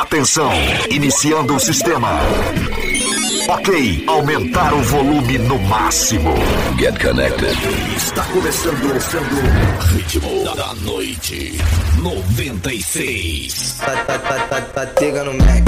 Atenção, 0.00 0.52
iniciando 0.88 1.56
o 1.56 1.58
sistema. 1.58 2.08
Ok, 3.50 4.04
aumentar 4.06 4.74
o 4.74 4.82
volume 4.82 5.38
no 5.38 5.58
máximo. 5.58 6.34
Get 6.78 7.02
connected. 7.02 7.56
Está 7.96 8.22
começando, 8.24 9.00
sendo 9.00 9.40
ritmo 9.94 10.44
da 10.54 10.74
noite 10.74 11.56
96. 11.96 13.80
Patega 14.74 15.24
no 15.24 15.32
Mac. 15.32 15.66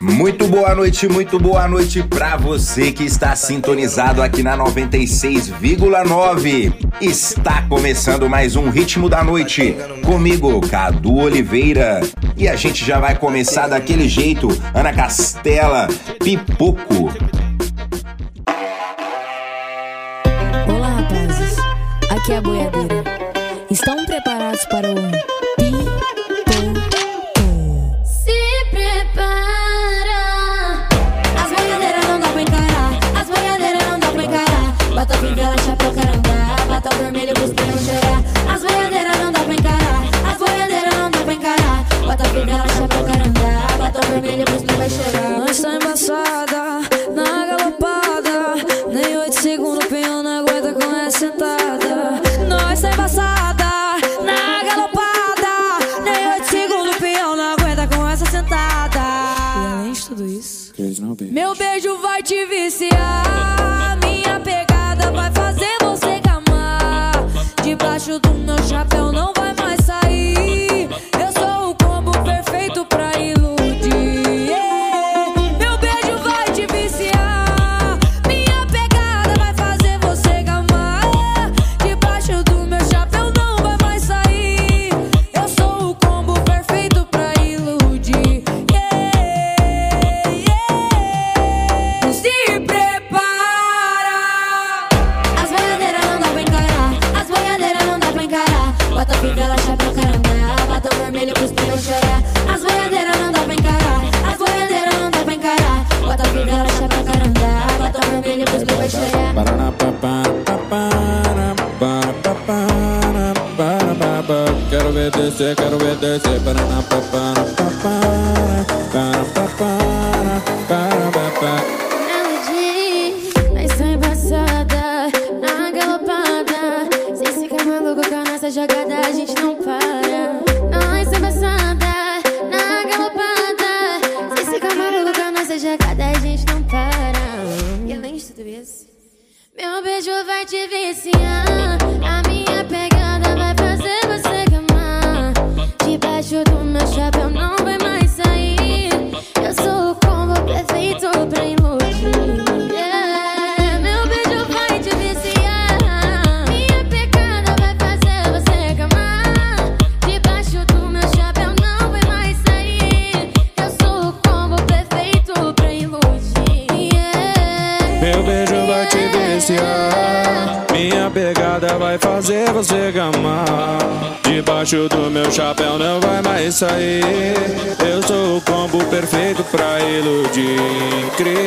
Muito 0.00 0.48
boa 0.48 0.74
noite, 0.74 1.06
muito 1.06 1.38
boa 1.38 1.68
noite 1.68 2.02
para 2.02 2.36
você 2.36 2.90
que 2.90 3.04
está 3.04 3.36
sintonizado 3.36 4.20
aqui 4.20 4.42
na 4.42 4.56
96,9. 4.56 6.72
Está 7.00 7.62
começando 7.68 8.28
mais 8.28 8.56
um 8.56 8.70
Ritmo 8.70 9.08
da 9.08 9.22
Noite 9.22 9.76
comigo, 10.04 10.60
Cadu 10.68 11.14
Oliveira. 11.16 12.00
E 12.36 12.48
a 12.48 12.56
gente 12.56 12.84
já 12.84 12.98
vai 12.98 13.16
começar 13.16 13.68
daquele 13.68 14.08
jeito. 14.08 14.48
Ana 14.72 14.92
Castela 14.92 15.88
Pipoco. 16.16 17.12
Olá, 20.68 20.88
rapazes. 20.88 21.56
Aqui 22.10 22.32
é 22.32 22.36
a 22.38 22.40
boiadeira. 22.40 23.04
Estão 23.70 24.06
preparados 24.06 24.64
para 24.66 24.90
o 24.90 24.94
beijo 61.58 61.98
vai 61.98 62.22
te 62.22 62.46
viciar. 62.46 63.57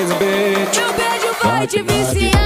Meu 0.08 0.18
beijo 0.18 1.36
vai 1.44 1.68
te 1.68 1.84
viciar. 1.84 2.41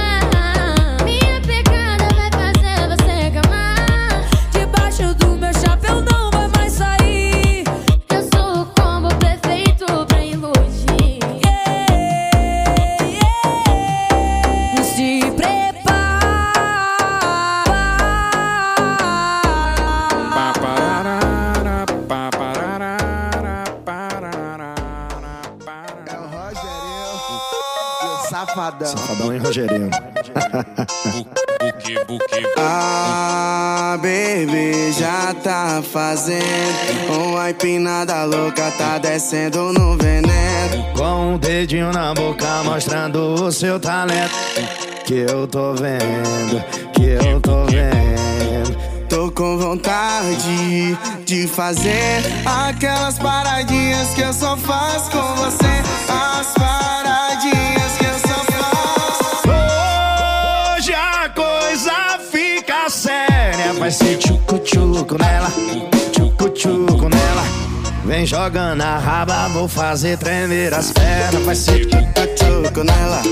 da 29.46 29.66
Bebê 29.66 29.90
ah, 32.58 33.96
baby, 33.98 34.92
já 34.92 35.34
tá 35.34 35.82
fazendo 35.82 36.42
Uma 37.08 37.50
empinada 37.50 38.24
louca, 38.24 38.70
tá 38.72 38.98
descendo 38.98 39.72
no 39.72 39.96
veneno. 39.96 40.84
Com 40.94 41.34
um 41.34 41.38
dedinho 41.38 41.92
na 41.92 42.14
boca, 42.14 42.62
mostrando 42.64 43.34
o 43.44 43.52
seu 43.52 43.78
talento. 43.78 44.34
Que 45.04 45.26
eu 45.30 45.46
tô 45.46 45.74
vendo, 45.74 46.64
que 46.92 47.04
eu 47.04 47.40
tô 47.40 47.64
vendo. 47.66 48.76
Tô 49.08 49.30
com 49.30 49.58
vontade 49.58 50.96
de 51.24 51.46
fazer 51.46 52.22
Aquelas 52.44 53.18
paradinhas 53.18 54.14
que 54.14 54.20
eu 54.20 54.32
só 54.32 54.56
faço 54.56 55.10
com 55.10 55.34
você. 55.36 55.82
As 56.08 56.52
paradinhas 56.54 57.65
vai 63.86 63.92
ser 63.92 64.16
tchucu-tchuco 64.16 65.16
nela, 65.16 65.48
tchucu-tchuco 66.10 67.08
nela. 67.08 67.44
Vem 68.04 68.26
jogando 68.26 68.82
a 68.82 68.98
raba, 68.98 69.48
vou 69.50 69.68
fazer 69.68 70.18
tremer 70.18 70.74
as 70.74 70.90
pernas. 70.90 71.44
Vai 71.44 71.54
ser 71.54 71.86
tchucu-tchuco 71.86 72.82
nela, 72.82 73.22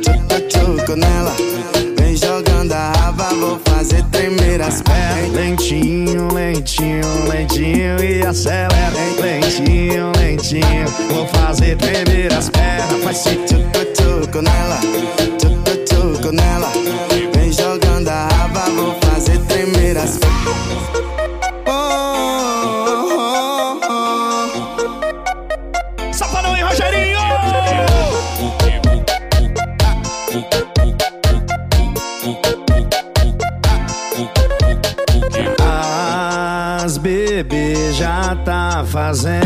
tchucu-tchuco 0.00 0.96
nela. 0.96 1.36
Vem 1.98 2.16
jogando 2.16 2.72
a 2.72 2.92
raba, 2.92 3.28
vou 3.34 3.60
fazer 3.66 4.02
tremer 4.04 4.62
as 4.62 4.80
pernas. 4.80 5.30
Lentinho, 5.34 6.32
lentinho, 6.32 7.28
lentinho 7.28 8.02
e 8.02 8.26
acelera. 8.26 8.70
Lentinho, 9.20 10.10
lentinho, 10.16 10.88
vou 11.12 11.26
fazer 11.26 11.76
tremer 11.76 12.32
as 12.32 12.48
pernas. 12.48 13.04
Vai 13.04 13.14
ser 13.14 13.36
tchucu-tchuco 13.44 14.40
nela, 14.40 14.80
tchucu-tchuco 15.38 16.32
nela 16.32 17.17
inspiração. 19.98 20.28
E 26.56 26.62
Rogerinho! 26.62 27.18
As 36.84 36.96
bebê 36.96 37.92
já 37.92 38.34
tá 38.44 38.84
fazendo 38.86 39.44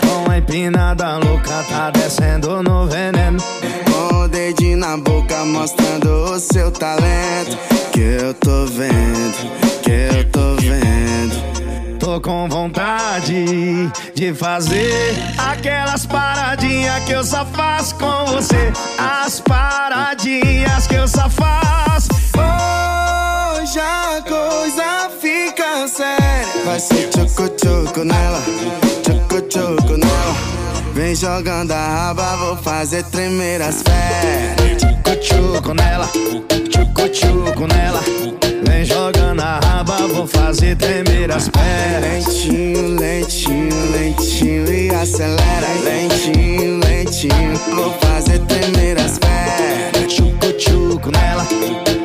Com 0.00 0.30
a 0.30 0.38
empinada 0.38 1.16
louca 1.18 1.64
tá 1.68 1.90
descendo 1.90 2.62
no 2.62 2.86
veneno 2.86 3.42
Com 3.90 4.24
o 4.24 4.28
dedinho 4.28 4.76
na 4.76 4.96
boca 4.96 5.44
mostrando 5.44 6.32
o 6.32 6.38
seu 6.38 6.70
talento 6.70 7.75
que 7.96 8.02
eu 8.02 8.34
tô 8.34 8.66
vendo, 8.66 9.80
que 9.82 9.90
eu 9.90 10.30
tô 10.30 10.54
vendo. 10.56 11.98
Tô 11.98 12.20
com 12.20 12.46
vontade 12.46 13.90
de 14.14 14.34
fazer 14.34 15.16
aquelas 15.38 16.04
paradinhas 16.04 17.02
que 17.04 17.12
eu 17.12 17.24
só 17.24 17.46
faço 17.46 17.94
com 17.94 18.26
você. 18.26 18.70
As 18.98 19.40
paradinhas 19.40 20.86
que 20.86 20.94
eu 20.94 21.08
só 21.08 21.30
faço. 21.30 22.08
Hoje 22.36 23.80
a 23.80 24.22
coisa 24.28 25.10
fica 25.18 25.88
séria. 25.88 26.64
Vai 26.66 26.78
ser 26.78 27.08
tchucu-tchucu 27.08 28.04
nela, 28.04 28.42
tchucu-tchucu 29.04 29.96
nela. 29.96 30.55
Vem 30.96 31.14
jogando 31.14 31.72
a 31.72 31.88
raba, 31.88 32.36
vou 32.36 32.56
fazer 32.56 33.04
tremer 33.04 33.60
as 33.60 33.82
pernas. 33.82 34.80
Tchucu-tchucu 34.80 35.74
nela, 35.74 36.08
tchucu-tchucu 36.70 37.66
nela. 37.66 38.00
Vem 38.66 38.82
jogando 38.82 39.42
a 39.42 39.60
raba, 39.62 39.98
vou 40.08 40.26
fazer 40.26 40.74
tremer 40.76 41.30
as 41.30 41.50
pernas. 41.50 42.24
Lentinho, 42.24 42.98
lentinho, 42.98 43.92
lentinho 43.92 44.72
e 44.72 44.88
acelera. 44.88 45.68
Lentinho, 45.84 46.80
lentinho, 46.80 47.58
vou 47.74 47.92
fazer 48.00 48.38
tremer 48.46 48.98
as 48.98 49.18
pernas. 49.18 50.14
Tchucu-tchucu 50.14 51.10
nela, 51.10 51.46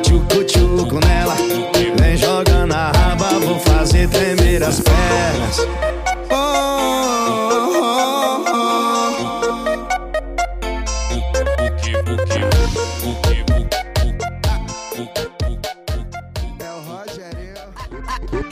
tchucu-tchucu 0.02 1.00
nela. 1.00 1.36
Vem 1.98 2.14
jogando 2.18 2.74
a 2.74 2.92
raba, 2.94 3.38
vou 3.38 3.58
fazer 3.58 4.06
tremer 4.10 4.62
as 4.62 4.80
pernas. 4.80 5.91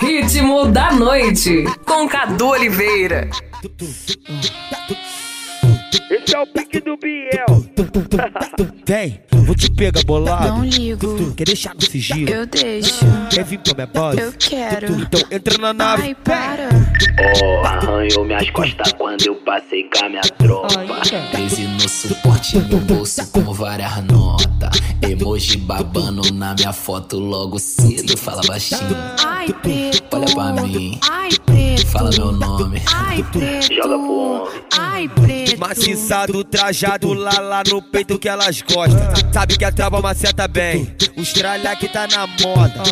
Ritmo 0.00 0.66
da 0.66 0.92
noite 0.92 1.64
com 1.84 2.08
Cadu 2.08 2.48
Oliveira. 2.48 3.28
Esse 6.10 6.34
é 6.34 6.38
o 6.40 6.46
pique 6.46 6.80
do 6.80 6.96
Biel. 6.96 7.46
Vem, 8.86 9.20
vou 9.30 9.54
te 9.54 9.70
pegar 9.70 10.02
bolado. 10.04 10.48
Não 10.48 10.64
ligo. 10.64 11.32
Quer 11.34 11.44
deixar 11.44 11.74
no 11.74 11.82
sigilo? 11.82 12.30
Eu 12.30 12.46
deixo. 12.46 13.04
Quer 13.30 13.44
vir 13.44 13.58
pra 13.58 13.74
minha 13.74 13.86
base? 13.86 14.20
Eu 14.20 14.32
quero. 14.38 14.92
Então 15.00 15.20
entra 15.30 15.58
na 15.58 15.72
nave. 15.72 16.02
Ai, 16.02 16.14
para. 16.14 16.68
Oh, 17.42 17.66
arranhou 17.66 18.24
minhas 18.24 18.50
costas 18.50 18.92
quando 18.92 19.26
eu 19.26 19.36
passei 19.36 19.88
com 19.90 20.04
a 20.04 20.08
minha 20.08 20.22
tropa. 20.22 20.68
13 21.32 21.62
no 21.62 21.88
suporte 21.88 22.58
no 22.58 22.78
bolso 22.78 23.30
com 23.30 23.52
várias 23.52 24.02
notas. 24.04 24.80
Emoji 25.02 25.56
babando 25.58 26.32
na 26.32 26.54
minha 26.54 26.72
foto 26.72 27.18
logo 27.18 27.58
cedo. 27.58 28.16
Fala 28.16 28.42
baixinho, 28.46 28.96
Ai, 29.24 29.48
preto. 29.62 30.02
olha 30.16 30.26
pra 30.34 30.52
mim. 30.62 30.98
Ai, 31.10 31.30
preto. 31.46 31.86
Fala 31.86 32.10
meu 32.10 32.32
nome. 32.32 32.82
Ai, 32.94 33.22
preto. 33.32 33.72
Joga 33.74 33.98
pro 33.98 34.12
homem. 34.18 34.62
Ai, 34.78 35.08
preto. 35.08 35.58
Maciçado, 35.58 36.44
trajado 36.44 37.12
lá, 37.12 37.38
lá 37.40 37.62
no 37.68 37.82
peito 37.82 38.18
que 38.18 38.28
elas 38.28 38.60
gostam. 38.62 39.00
Sabe 39.32 39.56
que 39.56 39.64
a 39.64 39.72
trava 39.72 40.00
maceta 40.00 40.46
bem. 40.46 40.94
Os 41.16 41.32
tralha 41.32 41.74
que 41.76 41.88
tá 41.88 42.06
na 42.06 42.26
moda. 42.26 42.82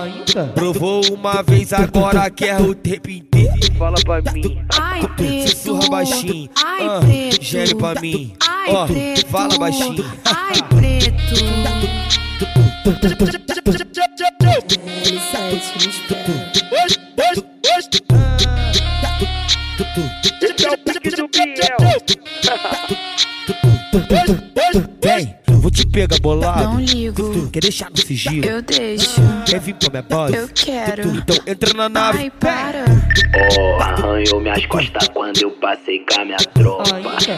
Provou 0.55 1.02
uma 1.12 1.43
vez, 1.43 1.72
agora 1.72 2.28
quer 2.31 2.60
o 2.60 2.75
tempo 2.75 3.10
inteiro. 3.10 3.52
Fala 3.78 3.96
pra 4.05 4.20
mim. 4.32 4.58
Ai, 4.78 5.06
preto. 5.16 5.50
Sussurra 5.50 5.88
baixinho. 5.88 6.49
Ai, 6.64 6.87
ah, 6.87 7.00
preto. 7.00 7.43
Gere 7.44 7.75
pra 7.75 8.00
mim. 8.00 8.32
Ai, 8.46 8.75
Ó, 8.75 8.87
preto. 8.87 9.26
fala 9.28 9.56
baixinho. 9.58 10.05
Ai, 10.25 10.62
Vem, 25.02 25.38
vou 25.58 25.70
te 25.70 25.87
pegar 25.87 26.19
bolado. 26.20 26.64
Não 26.64 26.81
ligo. 26.81 27.49
Quer 27.50 27.60
deixar 27.60 27.90
no 27.90 27.96
sigilo? 27.96 28.44
Eu 28.44 28.62
deixo. 28.62 29.20
Quer 29.46 29.60
vir 29.60 29.75
pra 29.75 29.90
minha 29.90 30.02
base? 30.02 30.37
Eu 30.37 30.49
quero. 30.49 31.08
Então 31.16 31.37
entra 31.46 31.75
na 31.75 31.88
nave. 31.88 32.19
Ai, 32.19 32.31
para. 32.31 32.84
Oh, 33.58 33.82
arranhou 33.82 34.40
minhas 34.40 34.64
costas 34.66 35.08
quando 35.08 35.43
eu 35.43 35.50
passei 35.52 36.05
com 36.05 36.20
a 36.20 36.25
minha 36.25 36.38
tropa. 36.38 36.84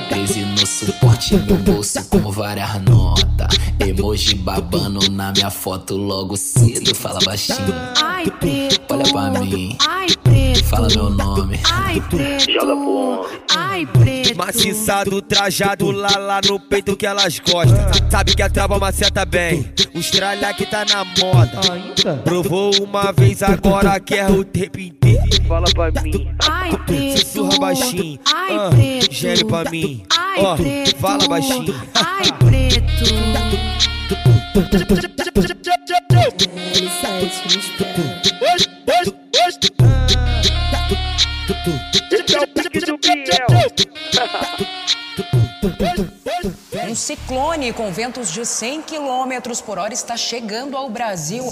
13 0.09 0.41
no 0.45 0.67
suporte 0.67 1.37
no 1.37 1.57
bolso 1.57 2.09
com 2.09 2.31
várias 2.31 2.81
notas. 2.83 3.57
Emoji 3.81 4.35
babando 4.37 5.11
na 5.11 5.33
minha 5.33 5.51
foto 5.51 5.97
logo 5.97 6.37
cedo. 6.37 6.95
Fala 6.95 7.19
baixinho, 7.25 7.75
Ai, 8.03 8.27
preto. 8.39 8.81
olha 8.95 9.13
pra 9.13 9.41
mim. 9.41 9.77
Ai, 9.89 10.09
preto. 10.23 10.65
Fala 10.65 10.89
meu 10.89 11.11
nome. 11.11 11.59
Ai, 11.73 12.01
preto. 12.09 12.51
Joga 12.53 12.77
pro 12.77 12.91
homem. 12.95 13.41
Ai, 13.57 13.87
preto. 13.87 14.37
Maciçado, 14.37 15.21
trajado 15.23 15.91
lá, 15.91 16.17
lá 16.19 16.41
no 16.47 16.61
peito 16.61 16.97
que 16.97 17.07
elas 17.07 17.39
gostam. 17.41 17.79
Sabe 18.11 18.35
que 18.35 18.43
a 18.43 18.51
trava 18.51 18.77
maceta 18.77 19.25
bem. 19.25 19.73
Os 19.95 20.11
tralha 20.11 20.53
que 20.53 20.67
tá 20.67 20.85
na 20.85 21.05
moda. 21.05 21.61
Provou 22.25 22.73
uma 22.83 23.13
vez, 23.13 23.41
agora 23.41 24.01
quer 24.01 24.29
o 24.29 24.45
tempo 24.45 24.81
inteiro. 24.81 25.45
Fala 25.47 25.67
pra 25.73 26.03
mim. 26.03 26.29
Ai, 26.49 26.77
preto. 26.87 27.19
Sussurra 27.21 27.59
baixinho. 27.59 28.19
Ai, 28.35 28.57
ah, 28.57 28.71
preto. 28.71 29.15
Gere 29.15 29.45
pra 29.45 29.71
mim. 29.71 30.03
Ai, 30.19 30.45
Ó, 30.45 30.57
preto. 30.57 30.97
fala 30.97 31.29
baixinho. 31.29 31.75
Ai, 31.95 32.33
preto. 32.39 32.91
Esse 42.11 42.37
é 42.37 42.41
o 42.41 42.49
pique 42.49 42.81
do 42.81 42.99
Biel. 42.99 43.47
Um 46.91 46.95
ciclone 46.97 47.73
com 47.73 47.89
ventos 47.93 48.33
de 48.33 48.45
100 48.45 48.83
km 48.83 49.63
por 49.65 49.79
hora 49.79 49.95
está 49.95 50.17
chegando 50.17 50.77
ao 50.77 50.91
Brasil. 50.91 51.45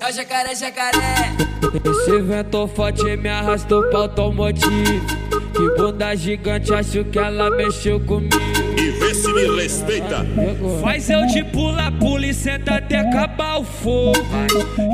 É 0.00 0.08
o 0.08 0.10
jacaré, 0.10 0.54
jacaré. 0.54 1.36
Esse 1.84 2.18
vento 2.22 2.66
forte 2.68 3.04
me 3.18 3.28
arrastou 3.28 3.82
pra 3.90 3.98
automotivo. 3.98 5.06
Que 5.54 5.76
bunda 5.76 6.16
gigante, 6.16 6.72
acho 6.72 7.04
que 7.04 7.18
ela 7.18 7.50
mexeu 7.50 8.00
comigo. 8.00 8.34
E 8.78 8.90
vê 8.92 9.14
se 9.14 9.30
me 9.30 9.54
respeita. 9.60 10.24
Faz 10.80 11.10
eu 11.10 11.26
de 11.26 11.44
pula, 11.44 11.92
pula 12.00 12.24
e 12.24 12.32
senta 12.32 12.76
até 12.76 13.00
acabar 13.00 13.58
o 13.60 13.64
fogo. 13.64 14.14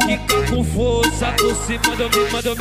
Fica 0.04 0.50
com 0.50 0.64
força 0.64 1.32
por 1.38 1.54
cima 1.54 1.94
do 1.94 2.10
meu, 2.10 2.32
manda 2.32 2.54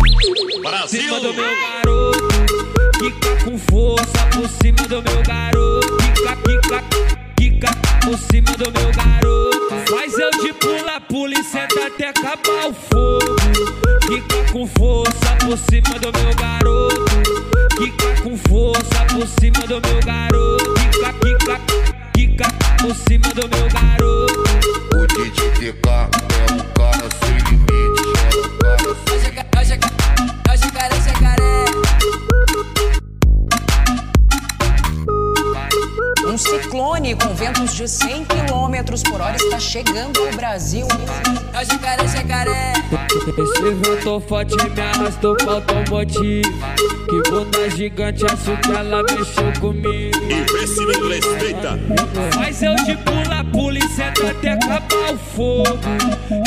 Brasil. 0.62 1.02
cima 1.02 1.20
do 1.20 1.34
meu 1.34 1.44
garoto. 1.44 2.75
Fica 3.00 3.36
com 3.44 3.58
força 3.58 4.26
por 4.34 4.48
cima 4.48 4.88
do 4.88 5.02
meu 5.02 5.22
garoto. 5.24 5.98
Fica, 6.02 6.38
fica, 6.48 6.84
fica 7.38 7.72
por 8.04 8.18
cima 8.18 8.52
do 8.58 8.72
meu 8.72 8.92
garoto. 8.94 9.36
Faz 9.90 10.18
eu 10.18 10.32
de 10.32 10.54
pula, 10.54 11.02
pula 11.02 11.34
e 11.34 11.44
senta 11.44 11.88
até 11.88 12.10
acabar 12.10 12.70
o 12.70 12.74
fogo. 12.74 13.36
Fica 14.08 14.52
com 14.52 14.66
força 14.68 15.36
por 15.42 15.58
cima 15.58 16.00
do 16.00 16.12
meu 16.20 16.36
garoto. 16.36 17.06
Fica 17.78 18.22
com 18.24 18.38
força 18.38 19.06
por 19.12 19.28
cima 19.40 19.60
do 19.68 19.82
meu 19.82 20.00
garoto. 20.06 20.74
Fica, 20.80 21.14
fica, 21.22 21.62
fica 22.16 22.48
por 22.82 22.96
cima 22.96 23.28
do 23.34 23.50
meu 23.50 23.70
garoto. 23.70 24.44
O 24.96 25.08
DJ 25.08 25.70
é 25.70 26.54
um 26.54 26.60
cara 26.74 27.10
sem 27.20 27.38
limite. 27.50 28.06
É 28.24 28.38
um 28.38 28.58
cara 28.58 28.96
sem 29.10 29.38
É 29.38 29.55
Um 36.36 36.38
ciclone 36.38 37.16
com 37.16 37.34
ventos 37.34 37.74
de 37.74 37.88
100 37.88 38.26
km 38.26 39.10
por 39.10 39.22
hora 39.22 39.38
está 39.38 39.58
chegando 39.58 40.20
ao 40.20 40.34
Brasil. 40.34 40.86
É 41.54 41.62
o 41.62 41.66
jacaré, 41.66 42.08
jacaré. 42.10 42.74
Esse 43.38 43.62
vento 43.62 44.20
forte 44.20 44.54
me 44.58 44.82
arrastou 44.82 45.38
pra 45.38 45.54
automotivo. 45.54 46.52
Que 47.08 47.30
bunda 47.30 47.70
gigante, 47.70 48.26
acho 48.26 48.58
que 48.58 48.70
ela 48.70 49.02
mexeu 49.04 49.62
comigo. 49.62 50.18
E 50.30 50.52
vê 50.52 50.68
se 50.68 50.86
me 50.86 51.08
respeita. 51.08 51.80
Mas 52.36 52.62
eu 52.62 52.76
de 52.84 52.98
pula, 52.98 53.42
pula 53.54 53.80
e 53.80 53.88
senta 53.88 54.32
até 54.32 54.52
acabar 54.52 55.14
o 55.14 55.18
fogo. 55.18 55.80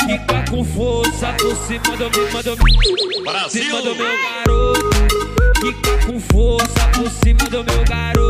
Fica 0.05 0.51
com 0.51 0.63
força 0.65 1.33
por 1.39 1.55
cima 1.65 1.97
do 1.97 2.11
meu, 2.11 2.31
manda 2.31 2.55
Brasil. 3.23 3.63
cima 3.63 3.81
do 3.81 3.95
meu 3.95 4.05
garoto. 4.05 4.89
Fica 5.59 6.05
com 6.05 6.19
força 6.19 6.87
por 6.93 7.09
cima 7.09 7.49
do 7.49 7.63
meu 7.63 7.83
garoto. 7.85 8.28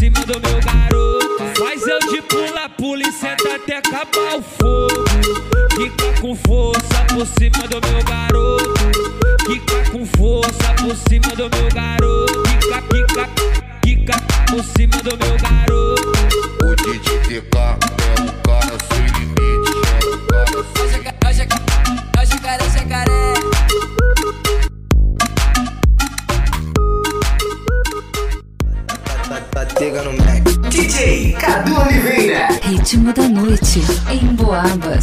Cima 0.00 0.20
do 0.26 0.40
meu 0.40 0.60
garoto. 0.60 1.58
Faz 1.58 1.86
eu 1.86 1.98
de 2.10 2.22
pula, 2.22 2.68
pula 2.68 3.02
e 3.02 3.12
senta 3.12 3.56
até 3.56 3.76
acabar 3.76 4.36
o 4.36 4.42
fogo. 4.42 5.04
Fica 5.76 6.20
com 6.20 6.34
força 6.34 7.04
por 7.12 7.26
cima 7.26 7.68
do 7.68 7.80
meu 7.88 8.04
garoto. 8.04 8.74
quica 9.46 9.90
com 9.90 10.06
força 10.06 10.74
por 10.80 10.96
cima 11.08 11.34
do 11.36 11.48
meu 11.56 11.65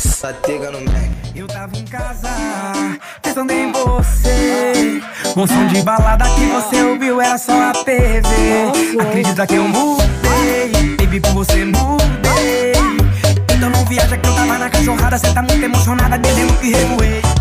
No 0.03 0.81
Mac. 0.81 1.12
Eu 1.33 1.48
tava 1.48 1.77
em 1.77 1.86
casa, 1.86 2.29
pensando 3.22 3.51
em 3.51 3.72
você. 3.72 5.01
Um 5.36 5.48
som 5.48 5.67
de 5.67 5.81
balada 5.81 6.25
que 6.36 6.45
você 6.45 6.83
ouviu 6.83 7.22
era 7.22 7.38
só 7.38 7.69
a 7.69 7.74
TV. 7.83 8.22
Acredita 9.00 9.48
que 9.48 9.55
eu 9.55 9.67
mudei, 9.67 10.95
baby, 10.98 11.19
por 11.22 11.31
você 11.33 11.63
mudei. 11.63 12.74
Então 13.55 13.69
não 13.69 13.86
viaja 13.86 14.17
que 14.17 14.27
eu 14.27 14.36
tava 14.36 14.57
na 14.57 14.69
cachorrada, 14.69 15.17
cê 15.17 15.33
tá 15.33 15.41
muito 15.41 15.63
emocionada, 15.63 16.17
dizendo 16.19 16.53
que 16.60 16.72
revoei. 16.72 17.33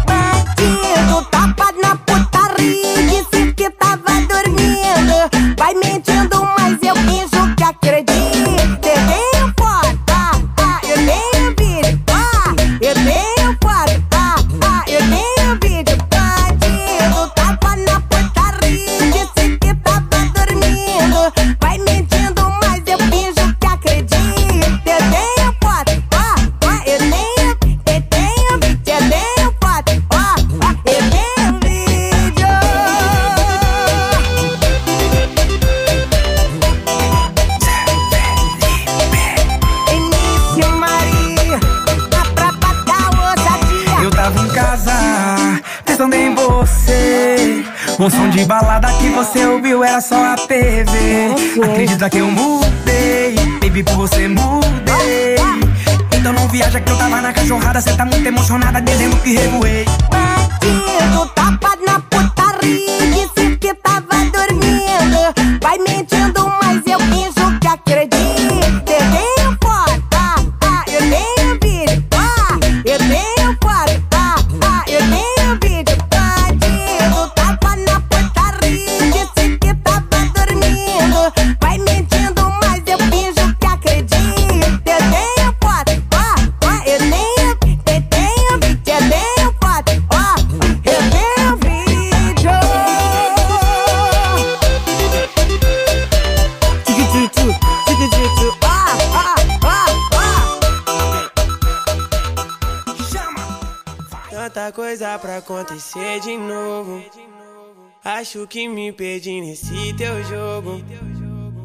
Que 108.53 108.69
me 108.69 108.93
perdi 108.93 109.41
nesse 109.41 109.95
teu 109.95 110.23
jogo. 110.25 110.85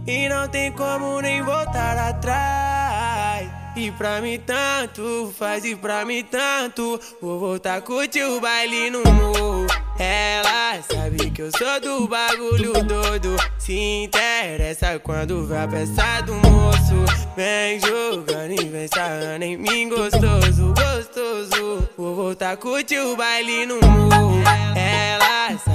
E 0.08 0.29
não 0.29 0.48
tem 0.48 0.72
como 0.72 1.20
nem 1.20 1.41
voltar 1.41 1.98
atrás. 1.98 3.50
E 3.75 3.91
pra 3.91 4.22
mim 4.22 4.39
tanto 4.39 5.34
faz, 5.38 5.65
e 5.65 5.75
pra 5.75 6.06
mim 6.06 6.24
tanto. 6.24 6.98
Vou 7.22 7.41
voltar 7.41 7.75
a 7.75 7.82
curtir 7.82 8.24
o 8.24 8.39
baile 8.39 8.89
no 8.89 9.03
morro. 9.03 9.67
Ela 10.00 10.82
sabe 10.89 11.29
que 11.29 11.41
eu 11.41 11.51
sou 11.58 11.82
do 11.82 12.08
bagulho 12.08 12.72
todo. 12.88 13.36
Se 13.60 14.06
interessa 14.06 14.98
quando 14.98 15.46
a 15.53 15.67
peça 15.67 16.22
do 16.22 16.36
moço. 16.36 17.06
Vem 17.36 17.82
jogando 17.82 18.62
e 18.62 18.63
vem 18.63 18.88
sarrando 18.88 19.44
em 19.44 19.58
mim 19.58 19.89
gostoso, 19.89 20.74
gostoso. 20.74 21.89
Vou 21.98 22.15
voltar 22.15 22.51
a 22.51 22.58
curtir 22.58 23.00
o 23.00 23.17
baile 23.17 23.65
no 23.65 23.75
morro. 23.82 24.41
Ela 24.74 25.27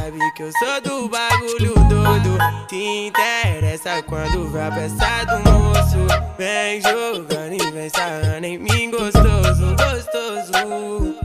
sabe 0.03 0.33
que 0.33 0.43
eu 0.43 0.53
sou 0.53 0.81
do 0.81 1.09
bagulho 1.09 1.75
todo. 1.75 2.69
Se 2.69 3.07
interessa 3.07 4.03
quando 4.03 4.49
a 4.59 4.71
peça 4.71 5.25
do 5.27 5.51
moço. 5.51 6.33
Vem 6.37 6.81
jogando 6.81 7.55
e 7.55 7.71
vem 7.71 7.89
sarrando 7.89 8.47
em 8.47 8.59
mim 8.59 8.91
gostoso, 8.91 9.77
gostoso. 9.77 11.17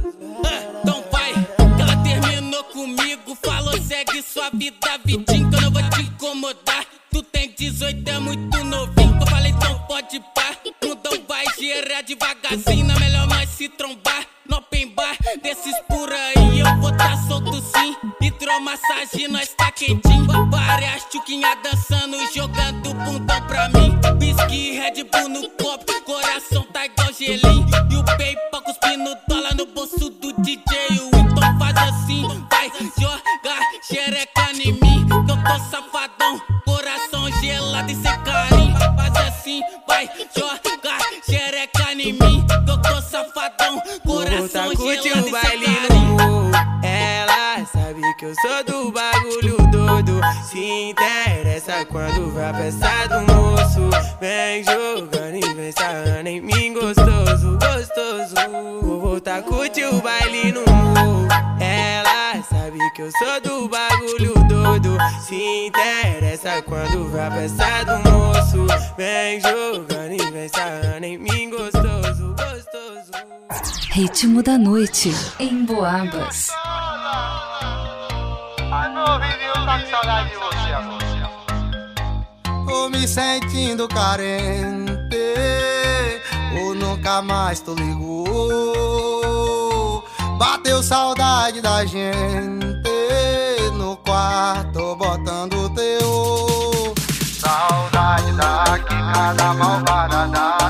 Então 0.82 1.04
vai, 1.12 1.34
que 1.76 1.82
ela 1.82 1.98
terminou 2.04 2.64
comigo. 2.66 3.36
Falou, 3.44 3.82
segue 3.82 4.22
sua 4.22 4.50
vida, 4.52 5.00
vidinho, 5.04 5.50
que 5.50 5.56
eu 5.56 5.62
não 5.62 5.72
vou 5.72 5.90
te 5.90 6.02
incomodar. 6.02 6.86
Tu 7.12 7.24
tem 7.24 7.54
18, 7.58 8.10
é 8.10 8.20
muito 8.20 8.64
novinho. 8.64 9.18
Eu 9.20 9.28
falei, 9.28 9.52
então 9.52 9.80
pode 9.88 10.20
pá. 10.36 10.56
Mundão 10.84 11.14
vai 11.28 11.46
gerar 11.60 12.02
devagarzinho. 12.02 12.86
Na 12.86 13.00
melhor 13.00 13.28
nós 13.28 13.50
se 13.50 13.70
trombar. 13.70 14.26
No 14.48 14.58
open 14.58 14.94
bar, 14.94 15.18
desses 15.42 15.76
por 15.90 16.12
aí. 16.12 16.60
Eu 16.60 16.80
vou 16.80 16.96
tá 16.96 17.18
solto 17.28 17.60
sim. 17.62 17.96
Hidromassagem, 18.68 19.30
nós 19.30 19.48
tá 19.56 19.72
quentinho. 19.72 20.50
Várias 20.50 21.06
tchuquinhas 21.06 21.58
dançando 21.64 22.18
e 22.18 22.34
jogando 22.34 22.94
bundão 22.96 23.42
pra 23.48 23.70
mim. 23.70 23.98
Whisky, 24.20 24.72
Red 24.72 25.06
Bull 25.06 25.30
no 25.30 25.50
copo. 25.52 26.02
Coração 26.04 26.64
tá 26.74 26.86
igual 26.86 27.14
gelinho. 27.14 27.66
E 27.90 27.96
o 27.96 28.04
PayPal 28.04 28.62
cuspindo 28.64 29.18
dólar 29.26 29.56
no 29.56 29.66
bolso 29.68 30.10
do 30.10 30.34
DJ. 30.42 31.00
Então 31.14 31.58
faz 31.58 31.78
assim, 31.78 32.28
vai 32.50 32.70
jogar 33.00 33.62
xereca 33.84 34.52
em 34.52 34.74
mim. 34.74 35.08
Que 35.08 35.32
eu 35.32 35.44
tô 35.44 35.60
safadão, 35.72 36.42
coração 36.66 37.32
gelado 37.40 37.90
e 37.90 37.96
sem 37.96 38.20
carinho. 38.24 38.78
Faz 38.98 39.28
assim, 39.28 39.62
vai 39.88 40.10
jogar 40.36 41.00
xereca 41.26 41.94
em 41.94 42.12
mim. 42.12 42.46
Que 42.66 42.72
eu 42.72 42.82
tô 42.82 43.02
safadão, 43.02 43.82
coração 44.06 44.76
gelado 44.76 45.30
e 45.30 45.32
sem 45.32 45.62
carinho. 45.62 45.97
Eu 48.28 48.36
sou 48.36 48.64
do 48.66 48.92
bagulho 48.92 49.58
todo. 49.72 50.20
Se 50.50 50.60
interessa 50.90 51.86
quando 51.86 52.34
a 52.42 52.54
peça 52.54 53.08
do 53.08 53.34
moço. 53.34 53.90
Vem 54.20 54.64
jogando 54.64 55.36
e 55.36 55.54
vem 55.54 55.72
sarrando 55.72 56.28
em 56.28 56.42
mim 56.42 56.74
gostoso, 56.74 57.58
gostoso. 57.58 58.36
Vou 58.82 59.00
voltar 59.00 59.42
curtir 59.44 59.86
o 59.86 60.02
baile 60.02 60.52
no 60.52 60.62
morro. 60.62 61.28
Ela 61.62 62.44
sabe 62.44 62.80
que 62.96 63.04
eu 63.04 63.12
sou 63.12 63.42
do 63.42 63.70
bagulho 63.70 64.34
todo. 64.50 64.98
Se 65.26 65.68
interessa 65.68 66.62
quando 66.64 67.10
a 67.20 67.32
peça 67.32 67.86
do 67.86 68.10
moço. 68.10 68.68
Vem 68.98 69.40
jogando 69.40 70.14
e 70.14 70.32
vem 70.32 70.50
sarrando 70.50 71.06
em 71.06 71.18
mim 71.18 71.50
gostoso, 71.50 72.36
gostoso. 72.36 73.12
Ritmo 73.92 74.44
da 74.44 74.58
noite 74.58 75.12
em 75.40 75.66
Boabas. 75.66 76.50
Ouvidinho 79.10 79.54
tá 79.66 79.80
com 79.80 79.90
saudade 79.90 80.30
de 80.30 80.36
você 80.36 80.74
agora. 80.74 81.08
Tô 82.68 82.90
me 82.90 83.08
sentindo 83.08 83.88
carente 83.88 85.18
Ou 86.60 86.76
nunca 86.76 87.22
mais 87.22 87.62
tu 87.62 87.74
ligou. 87.74 89.08
Bateu 90.38 90.84
saudade 90.84 91.62
da 91.62 91.86
gente 91.86 92.84
No 93.78 93.96
quarto 93.98 94.96
botando 94.98 95.70
teu 95.74 96.94
Saudade 97.40 98.32
da 98.34 98.78
quicada 98.80 99.54
malvada, 99.54 100.28
da 100.28 100.67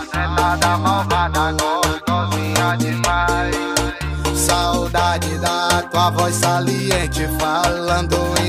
voz 6.11 6.35
saliente 6.35 7.27
Fala 7.39 7.87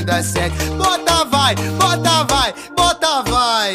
decente. 0.09 0.57
Bota 0.77 1.25
vai, 1.27 1.55
bota 1.55 2.25
vai, 2.25 2.55
bota 2.75 3.23
vai. 3.23 3.73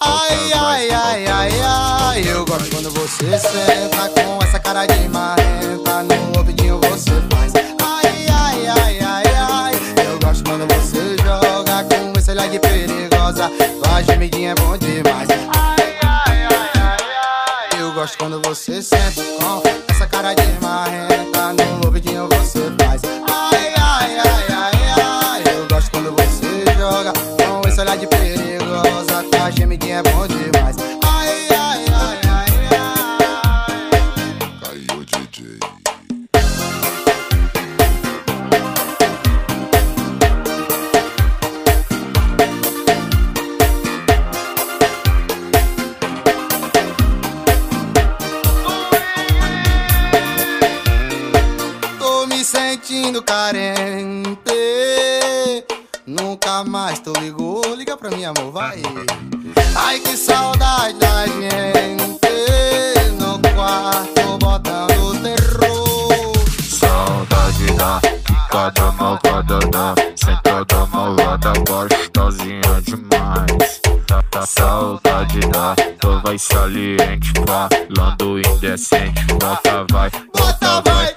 Ai, 0.00 0.52
ai, 0.54 0.90
ai, 0.90 1.26
ai, 1.26 1.50
ai. 1.60 2.22
Eu 2.28 2.44
gosto 2.44 2.70
quando 2.70 2.90
você 2.90 3.38
senta 3.38 4.08
com 4.22 4.44
essa 4.44 4.58
cara 4.60 4.86
de 4.86 5.08
marrenta. 5.08 6.02
No 6.04 6.38
ouvidinho 6.38 6.80
você 6.80 7.10
faz. 7.30 7.52
Ai, 7.82 8.26
ai, 8.30 8.68
ai, 8.68 9.00
ai, 9.00 9.24
ai. 9.36 9.74
Eu 10.06 10.18
gosto 10.20 10.44
quando 10.44 10.66
você 10.72 11.16
joga 11.18 11.84
com 11.84 12.18
esse 12.18 12.30
olhar 12.30 12.48
de 12.48 12.58
perigosa. 12.60 13.50
Tua 13.82 14.02
gemidinha 14.02 14.52
é 14.52 14.54
bom 14.54 14.76
demais. 14.78 15.28
Ai, 15.56 15.98
ai, 16.02 16.44
ai, 16.44 16.76
ai, 16.76 16.96
ai. 17.74 17.80
Eu 17.80 17.92
gosto 17.92 18.16
quando 18.16 18.40
você 18.46 18.80
senta 18.80 19.22
com 19.40 19.62
essa 19.92 20.06
cara 20.06 20.34
de 20.34 20.46
marrenta. 20.60 21.11
No 21.52 21.86
ouvidinho 21.86 22.28
você 22.28 22.60
faz. 22.82 23.02
Ai, 23.04 23.74
ai, 23.76 24.18
ai, 24.18 24.44
ai, 24.50 24.72
ai. 25.02 25.42
Eu 25.54 25.68
gosto 25.68 25.90
quando 25.90 26.12
você 26.12 26.64
joga 26.78 27.12
com 27.12 27.68
esse 27.68 27.80
olhar 27.80 27.96
de 27.96 28.06
perigosa. 28.06 29.22
Tua 29.30 29.50
gemidinha 29.50 29.96
é 29.98 30.02
bom 30.02 30.26
demais. 30.26 30.71
Sentindo 53.02 53.22
carente. 53.22 54.38
Nunca 56.06 56.62
mais 56.64 57.00
tu 57.00 57.12
ligou. 57.20 57.74
Liga 57.74 57.96
pra 57.96 58.10
mim, 58.10 58.24
amor, 58.24 58.52
vai. 58.52 58.80
Ai, 59.74 59.98
que 59.98 60.16
saudade 60.16 60.98
da 60.98 61.26
gente. 61.26 62.20
No 63.18 63.40
quarto 63.54 64.38
botando 64.38 65.20
terror. 65.20 66.32
Saudade 66.62 67.72
da 67.76 68.00
picada 68.24 68.92
malvada 68.92 69.58
da 69.70 69.94
sentada 70.14 70.86
malvada 70.86 71.52
gostosinha 71.68 72.80
demais. 72.82 73.80
Da, 74.06 74.22
da 74.30 74.46
saudade 74.46 75.40
da 75.48 75.74
tu 75.98 76.20
vai 76.22 76.38
saliente 76.38 77.32
falando 77.46 78.38
indecente. 78.38 79.24
Volta 79.40 79.86
vai, 79.90 80.10
volta 80.34 80.82
vai, 80.82 81.14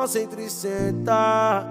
luz 0.00 0.14
e 0.14 0.20
concentre 0.20 0.44
e 0.44 0.50
senta. 0.50 1.64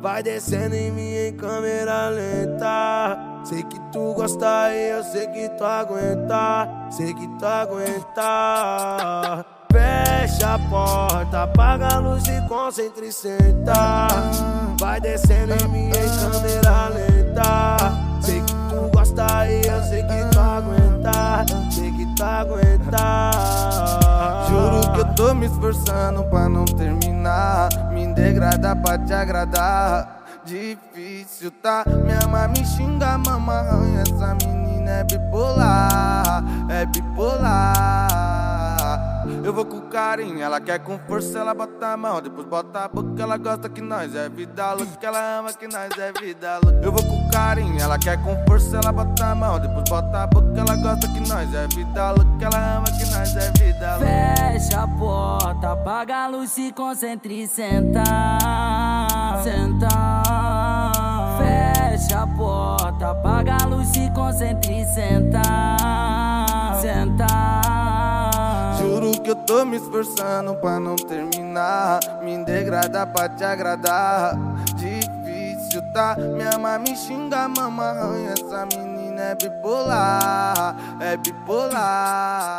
Vai 0.00 0.22
descendo 0.22 0.74
em 0.74 0.90
mim 0.90 1.14
em 1.14 1.36
câmera 1.36 2.08
lenta. 2.08 3.18
Sei 3.44 3.62
que 3.62 3.78
tu 3.92 4.14
gosta 4.14 4.72
e 4.72 4.90
eu 4.90 5.04
sei 5.04 5.26
que 5.28 5.48
tu 5.50 5.64
aguenta. 5.64 6.68
Sei 6.90 7.12
que 7.14 7.26
tu 7.38 7.46
aguenta. 7.46 9.44
Fecha 9.72 10.54
a 10.54 10.58
porta, 10.70 11.42
apaga 11.42 11.96
a 11.96 11.98
luz 11.98 12.22
e 12.26 12.48
concentre 12.48 13.08
e 13.08 13.12
senta. 13.12 14.08
Vai 14.78 15.00
descendo 15.00 15.54
em 15.54 15.68
mim 15.68 15.88
em 15.88 15.90
câmera 15.90 16.88
lenta. 16.88 17.76
Sei 18.20 18.40
que 18.40 18.54
tu 18.68 18.90
gosta 18.94 19.26
e 19.48 19.66
eu 19.66 19.82
sei 19.84 20.02
que 20.02 20.30
tu 20.32 20.40
aguenta. 20.40 20.83
Sei 21.70 21.90
que 21.92 22.06
tu 22.14 22.22
aguenta. 22.24 23.30
Juro 24.48 24.92
que 24.92 25.00
eu 25.00 25.14
tô 25.14 25.34
me 25.34 25.46
esforçando 25.46 26.24
pra 26.24 26.48
não 26.48 26.64
terminar. 26.64 27.68
Me 27.92 28.06
degradar 28.14 28.76
pra 28.76 28.98
te 28.98 29.12
agradar. 29.12 30.22
Difícil, 30.44 31.50
tá? 31.62 31.84
Minha 31.86 32.26
mãe 32.28 32.48
me 32.48 32.64
xinga, 32.66 33.16
arranha. 33.16 34.02
Essa 34.02 34.34
menina 34.34 34.90
é 34.90 35.04
bipolar, 35.04 36.44
é 36.68 36.84
bipolar. 36.86 38.63
Eu 39.44 39.52
vou 39.52 39.66
com 39.66 39.78
carinho, 39.90 40.40
ela 40.40 40.58
quer 40.58 40.78
com 40.78 40.98
força, 41.00 41.38
ela 41.38 41.52
bota 41.52 41.88
a 41.88 41.96
mão, 41.98 42.18
depois 42.22 42.46
bota 42.46 42.84
a 42.84 42.88
boca, 42.88 43.22
ela 43.22 43.36
gosta 43.36 43.68
que 43.68 43.82
nós 43.82 44.14
é 44.14 44.26
vida 44.26 44.72
louca, 44.72 45.06
ela 45.06 45.38
ama 45.38 45.52
que 45.52 45.68
nós 45.68 45.90
é 45.98 46.12
vida 46.18 46.58
louca. 46.64 46.80
Eu 46.82 46.90
vou 46.90 47.04
com 47.04 47.28
carinho, 47.28 47.78
ela 47.78 47.98
quer 47.98 48.16
com 48.22 48.42
força, 48.46 48.78
ela 48.78 48.90
bota 48.90 49.22
a 49.22 49.34
mão, 49.34 49.60
depois 49.60 49.84
bota 49.86 50.22
a 50.22 50.26
boca, 50.26 50.58
ela 50.58 50.74
gosta 50.76 51.06
que 51.08 51.20
nós 51.28 51.54
é 51.54 51.66
vida 51.66 52.10
louca, 52.12 52.46
ela 52.46 52.76
ama 52.78 52.86
que 52.86 53.04
nós 53.04 53.36
é 53.36 53.50
vida 53.50 53.96
louca. 53.96 54.06
Fecha 54.06 54.80
a 54.80 54.88
porta, 54.88 55.72
apaga 55.72 56.16
a 56.16 56.26
luz, 56.26 56.50
se 56.50 56.72
concentre 56.72 57.42
e 57.42 57.46
senta. 57.46 58.02
Senta. 59.42 60.22
Fecha 61.36 62.22
a 62.22 62.26
porta, 62.26 63.10
apaga 63.10 63.58
a 63.62 63.66
luz, 63.66 63.88
se 63.88 64.10
concentre 64.12 64.80
e 64.80 64.86
senta. 64.86 65.42
Senta. 66.80 67.53
Que 69.24 69.30
eu 69.30 69.36
tô 69.36 69.64
me 69.64 69.78
esforçando 69.78 70.54
pra 70.56 70.78
não 70.78 70.96
terminar. 70.96 71.98
Me 72.22 72.44
degradar 72.44 73.06
pra 73.06 73.26
te 73.26 73.42
agradar. 73.42 74.36
Difícil, 74.76 75.80
tá? 75.94 76.14
Minha 76.14 76.58
mãe 76.58 76.78
me 76.78 76.94
xinga, 76.94 77.48
mama 77.48 77.84
arranha. 77.84 78.32
Essa 78.32 78.66
menina 78.66 79.22
é 79.22 79.34
bipolar, 79.34 80.76
é 81.00 81.16
bipolar. 81.16 82.50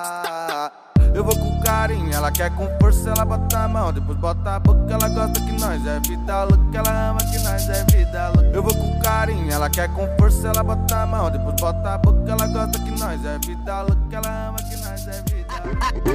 Eu 1.13 1.23
vou 1.23 1.38
com 1.38 1.62
carinho, 1.62 2.12
ela 2.12 2.32
quer 2.32 2.49
com 2.56 2.67
força, 2.82 3.12
ela 3.12 3.23
bota 3.23 3.60
a 3.60 3.67
mão, 3.69 3.93
depois 3.93 4.17
bota 4.17 4.56
a 4.56 4.60
boca, 4.60 4.91
ela 4.91 5.08
gosta 5.08 5.39
que 5.39 5.51
nós 5.54 5.86
é 5.88 5.99
vida 5.99 6.43
louca, 6.43 6.78
ela 6.78 7.10
ama 7.10 7.19
que 7.19 7.39
nós 7.39 7.69
é 7.69 7.84
vida 7.86 8.30
louca. 8.30 8.49
Eu 8.54 8.62
vou 8.62 8.75
com 8.75 8.99
carinho, 8.99 9.49
ela 9.49 9.69
quer 9.69 9.88
com 9.93 10.06
força, 10.17 10.49
ela 10.49 10.62
bota 10.62 10.97
a 10.97 11.06
mão, 11.06 11.32
depois 11.32 11.56
bota 11.56 11.93
a 11.93 11.97
boca, 11.97 12.30
ela 12.30 12.47
gosta 12.47 12.80
que 12.80 12.91
nós 12.99 13.23
é 13.23 13.38
vida 13.45 13.82
louca, 13.84 14.15
ela 14.17 14.49
ama 14.49 14.58
que 14.58 14.75
nós 14.75 15.08
é 15.08 15.21
vida 15.21 15.44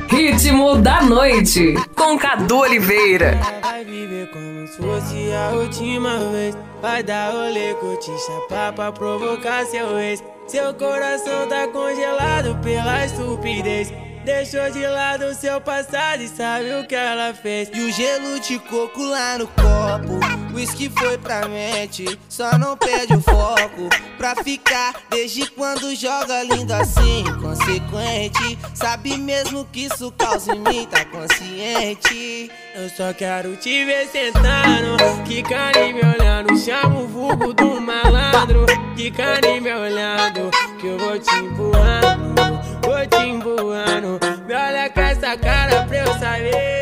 Ritmo 0.09 0.77
da 0.77 1.03
noite 1.03 1.75
com 1.97 2.19
Cadu 2.19 2.59
Oliveira. 2.59 3.39
Vai 3.63 3.85
viver 3.85 4.31
como 4.31 4.67
se 4.67 4.77
fosse 4.77 5.33
a 5.33 5.51
última 5.57 6.19
vez. 6.31 6.57
Vai 6.81 7.03
dar 7.03 7.33
rolê, 7.33 7.75
curtir, 7.75 8.17
chapar 8.19 8.73
pra 8.73 8.93
provocar 8.93 9.65
seu 9.67 9.99
ex. 9.99 10.23
Seu 10.47 10.75
coração 10.75 11.47
tá 11.49 11.69
congelado 11.69 12.57
pela 12.63 13.05
estupidez. 13.05 13.93
Deixou 14.25 14.71
de 14.71 14.87
lado 14.87 15.35
seu 15.35 15.61
passado 15.61 16.23
e 16.23 16.29
sabe 16.29 16.73
o 16.75 16.87
que 16.87 16.95
ela 16.95 17.33
fez. 17.33 17.71
E 17.73 17.81
o 17.81 17.93
gelo 17.93 18.39
de 18.41 18.59
coco 18.59 19.03
lá 19.03 19.39
no 19.39 19.47
copo. 19.47 20.50
Whisky 20.55 20.91
foi 20.91 21.17
pra 21.19 21.49
mente, 21.49 22.19
só 22.29 22.59
não 22.59 22.77
perde 22.77 23.15
o 23.15 23.21
foco. 23.21 23.89
Pra 24.19 24.35
ficar, 24.37 24.95
desde 25.09 25.49
quando 25.51 25.95
joga 25.95 26.43
lindo 26.43 26.73
assim, 26.75 27.25
consequente. 27.41 28.59
Sabe 28.75 29.17
mesmo 29.17 29.65
que 29.73 29.87
isso 29.87 30.13
causa 30.13 30.55
em 30.55 30.61
mim, 30.61 30.87
tá 30.91 31.05
consciente. 31.05 32.51
Eu 32.75 32.89
só 32.91 33.13
quero 33.13 33.57
te 33.57 33.85
ver 33.85 34.07
sentando, 34.09 34.97
quicando 35.27 35.79
e 35.79 35.93
me 35.93 36.01
olhando. 36.01 36.57
Chama 36.59 37.01
o 37.01 37.07
vulgo 37.07 37.53
do 37.55 37.81
malandro, 37.81 38.67
quicando 38.97 39.47
e 39.47 39.61
me 39.61 39.73
olhando. 39.73 40.51
Que 40.81 40.87
eu 40.87 40.99
vou 40.99 41.19
te 41.19 41.35
empurrando, 41.37 42.35
vou 42.85 43.07
te 43.07 43.27
empurrando. 43.27 44.21
Me 44.47 44.55
olha 44.55 44.91
com 44.91 45.01
essa 45.01 45.37
cara 45.37 45.85
pra 45.85 45.99
eu 45.99 46.19
saber. 46.19 46.80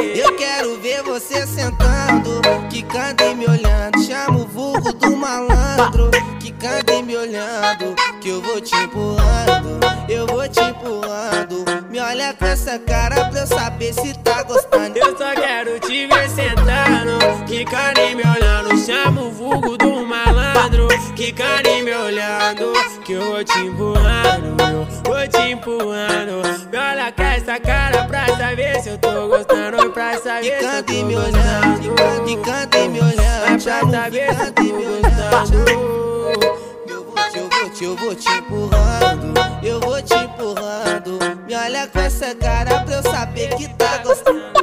Eu 0.00 0.36
quero 0.36 0.80
ver 0.80 1.02
você 1.02 1.44
sentando, 1.44 2.40
quicando 2.70 3.24
e 3.24 3.34
me 3.34 3.46
olhando. 3.46 4.00
Chama 4.06 4.38
o 4.38 4.46
vulgo 4.46 4.92
do 4.92 5.16
malandro, 5.16 6.10
quicando 6.38 6.92
e 6.92 7.02
me 7.02 7.16
olhando. 7.16 7.96
Que 8.20 8.28
eu 8.28 8.40
vou 8.40 8.60
te 8.60 8.76
empurrando, 8.76 9.80
eu 10.08 10.24
vou 10.26 10.48
te 10.48 10.60
empurrando. 10.60 11.64
Me 11.90 11.98
olha 11.98 12.32
com 12.32 12.44
essa 12.44 12.78
cara 12.78 13.24
pra 13.24 13.40
eu 13.40 13.46
saber 13.46 13.92
se 13.92 14.14
tá 14.18 14.44
gostando. 14.44 14.96
Eu 14.96 15.18
só 15.18 15.34
quero 15.34 15.80
te 15.80 16.06
ver 16.06 16.28
sentando, 16.30 17.44
quicando 17.46 18.00
e 18.00 18.14
me 18.14 18.22
olhando. 18.22 18.78
Chama 18.86 19.22
o 19.22 19.32
vulgo 19.32 19.76
do 19.76 20.06
malandro, 20.06 20.86
quicando 21.16 21.68
e 21.68 21.82
me 21.82 21.92
olhando. 21.92 22.72
Que 23.08 23.14
eu 23.14 23.24
vou 23.24 23.42
te 23.42 23.58
empurrando, 23.60 24.62
eu 24.62 24.84
vou 25.02 25.28
te 25.28 25.50
empurrando. 25.50 26.42
Me 26.70 26.76
olha 26.76 27.10
com 27.10 27.22
essa 27.22 27.58
cara 27.58 28.04
pra 28.04 28.26
saber 28.36 28.82
se 28.82 28.90
eu 28.90 28.98
tô 28.98 29.28
gostando. 29.28 29.90
Pra 29.92 30.18
saber 30.18 30.58
se 30.58 30.64
eu 30.66 30.82
tô 30.82 30.92
e 30.92 31.04
me 31.04 31.16
olhando, 31.16 31.88
gostando. 31.88 32.24
quicando 32.26 32.76
e 32.76 32.88
me 32.88 33.00
olhando. 33.00 33.62
Pra 33.64 33.80
saber 33.90 34.34
se 34.34 34.44
eu 34.44 34.52
tô 34.52 34.62
gostando. 35.40 35.70
Eu 36.86 37.04
vou 37.04 37.30
te, 37.30 37.38
eu 37.38 37.48
vou 37.48 37.70
te, 37.70 37.84
eu 37.84 37.96
vou 37.96 38.14
te 38.14 38.30
empurrando. 38.30 39.34
Eu 39.62 39.80
vou 39.80 40.02
te 40.02 40.14
empurrando. 40.14 41.18
Me 41.46 41.56
olha 41.56 41.86
com 41.86 42.00
essa 42.00 42.34
cara 42.34 42.80
pra 42.84 42.94
eu 42.94 43.02
saber 43.04 43.54
que 43.56 43.68
tá 43.68 44.02
gostando. 44.04 44.57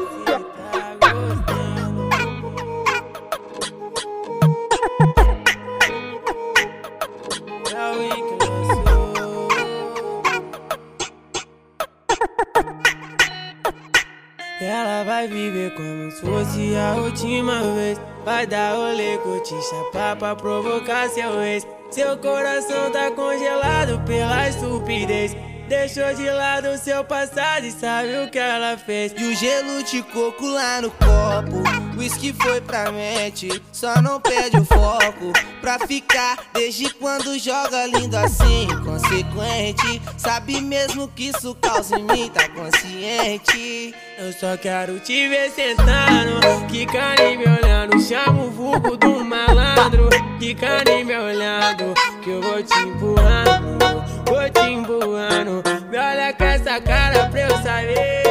Vai 15.15 15.28
viver 15.30 15.73
como 15.75 16.12
se 16.12 16.19
fosse 16.19 16.75
a 16.75 16.95
última 16.95 17.62
vez. 17.73 17.97
Vai 18.25 18.45
dar 18.45 18.75
rolê, 18.75 19.17
curtir, 19.19 19.62
chapar 19.62 20.17
pra 20.17 20.36
provocar 20.36 21.08
seu 21.10 21.41
ex. 21.41 21.65
Seu 21.89 22.17
coração 22.17 22.91
tá 22.91 23.10
congelado 23.12 24.04
pela 24.06 24.49
estupidez. 24.49 25.34
Deixou 25.67 26.13
de 26.13 26.30
lado 26.30 26.78
seu 26.78 27.04
passado 27.04 27.65
e 27.65 27.71
sabe 27.71 28.10
o 28.23 28.30
que 28.30 28.38
ela 28.38 28.78
fez. 28.78 29.13
E 29.17 29.23
o 29.23 29.36
gelo 29.36 29.84
de 29.84 30.04
coco 30.04 30.45
lá 30.45 30.82
no 30.82 30.91
copo. 30.91 31.63
Whisky 31.97 32.34
foi 32.34 32.62
pra 32.62 32.91
mente, 32.91 33.62
só 33.71 34.01
não 34.01 34.19
perde 34.19 34.58
o 34.58 34.65
foco. 34.65 35.34
Pra 35.62 35.80
ficar 35.88 36.38
desde 36.54 36.93
quando 36.93 37.39
joga 37.39 37.88
lindo 37.88 38.15
assim, 38.15 38.67
consequente. 38.84 40.01
Sabe 40.17 40.62
mesmo 40.62 41.08
que 41.08 41.30
isso 41.30 41.56
causa 41.56 41.97
em 41.97 42.04
mim, 42.04 42.30
tá 42.30 42.47
consciente. 42.49 43.95
Eu 44.19 44.34
só 44.34 44.56
quero 44.58 44.99
te 44.99 45.28
ver 45.28 45.49
sentando, 45.51 46.67
quicando 46.69 47.21
e 47.21 47.38
me 47.38 47.45
olhando. 47.45 47.99
Chama 48.01 48.43
o 48.43 48.51
vulgo 48.51 48.97
do 48.97 49.25
malandro, 49.25 50.10
quicando 50.38 50.91
e 50.91 51.04
me 51.04 51.15
olhando. 51.17 51.93
Que 52.23 52.30
eu 52.30 52.41
vou 52.41 52.62
te 52.62 52.78
empurrando, 52.80 53.85
vou 54.25 54.49
te 54.49 54.71
empurrando. 54.71 55.63
Me 55.89 55.97
olha 55.97 56.33
com 56.33 56.43
essa 56.43 56.81
cara 56.81 57.29
pra 57.29 57.41
eu 57.41 57.49
saber. 57.61 58.23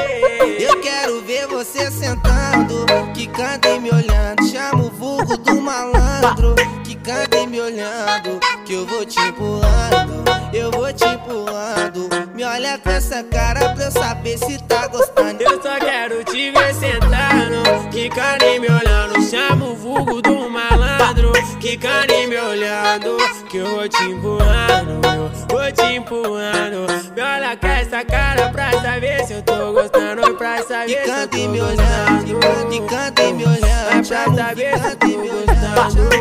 Eu 0.61 0.81
quero 0.81 1.23
ver 1.23 1.47
você 1.47 1.91
sentando, 1.91 2.87
quicando 3.15 3.69
e 3.69 3.81
me 3.81 3.91
olhando. 3.91 4.47
Chama 4.51 4.85
o 4.85 4.91
vulgo 4.91 5.37
do 5.39 5.61
malandro, 5.61 6.55
quicando 6.85 7.37
e 7.37 7.47
me 7.47 7.61
olhando. 7.61 8.41
Que 8.65 8.75
eu 8.75 8.87
vou 8.87 9.05
te 9.05 9.21
empurrando, 9.21 10.25
eu 10.53 10.71
vou 10.71 10.93
te 10.93 11.05
empurrando. 11.05 12.09
Me 12.35 12.45
olha 12.45 12.79
com 12.79 12.91
essa 12.91 13.23
cara 13.23 13.71
pra 13.71 13.85
eu 13.85 13.91
saber 13.91 14.39
se 14.39 14.59
tá 14.65 14.87
gostando. 14.89 15.43
Eu 15.43 15.63
só 15.63 15.79
quero 15.79 16.25
te 16.25 16.51
ver 16.51 16.75
sentando, 16.75 17.89
quicando 17.91 18.45
e 18.45 18.59
me 18.59 18.69
olhando. 18.69 19.23
Chama 19.29 19.67
o 19.67 19.75
vulgo 19.75 20.21
do 20.21 20.51
malandro, 20.51 21.33
quicando 21.61 22.13
e 22.13 22.27
me 22.27 22.37
olhando. 22.37 23.17
Que 23.55 23.59
eu 23.59 23.67
vou 23.67 23.89
te 23.89 24.03
empurrando, 24.03 25.07
eu 25.07 25.31
vou 25.49 25.73
te 25.73 25.95
empurrando. 25.95 26.87
Me 27.15 27.23
olha 27.23 27.57
com 27.57 27.67
essa 27.69 28.05
cara 28.05 28.51
pra 28.51 28.73
saber 28.83 29.25
se 29.25 29.35
eu 29.35 29.43
tô 29.43 29.73
gostando. 29.73 30.35
Pra 30.35 30.61
saber 30.65 31.05
se 31.05 31.09
eu 31.09 31.29
tô 31.29 31.37
e 31.37 31.47
me 31.47 31.61
olhando, 31.61 32.35
gostando. 32.35 32.69
quicando 32.69 33.23
e 33.23 33.33
me 33.33 33.45
olhando. 33.45 34.09
Pra 34.09 34.25
saber 34.35 34.77
se 34.77 34.87
eu 34.87 34.93
e 34.93 34.97
tô 34.97 35.07
me 35.07 35.29
gostando. 35.29 36.15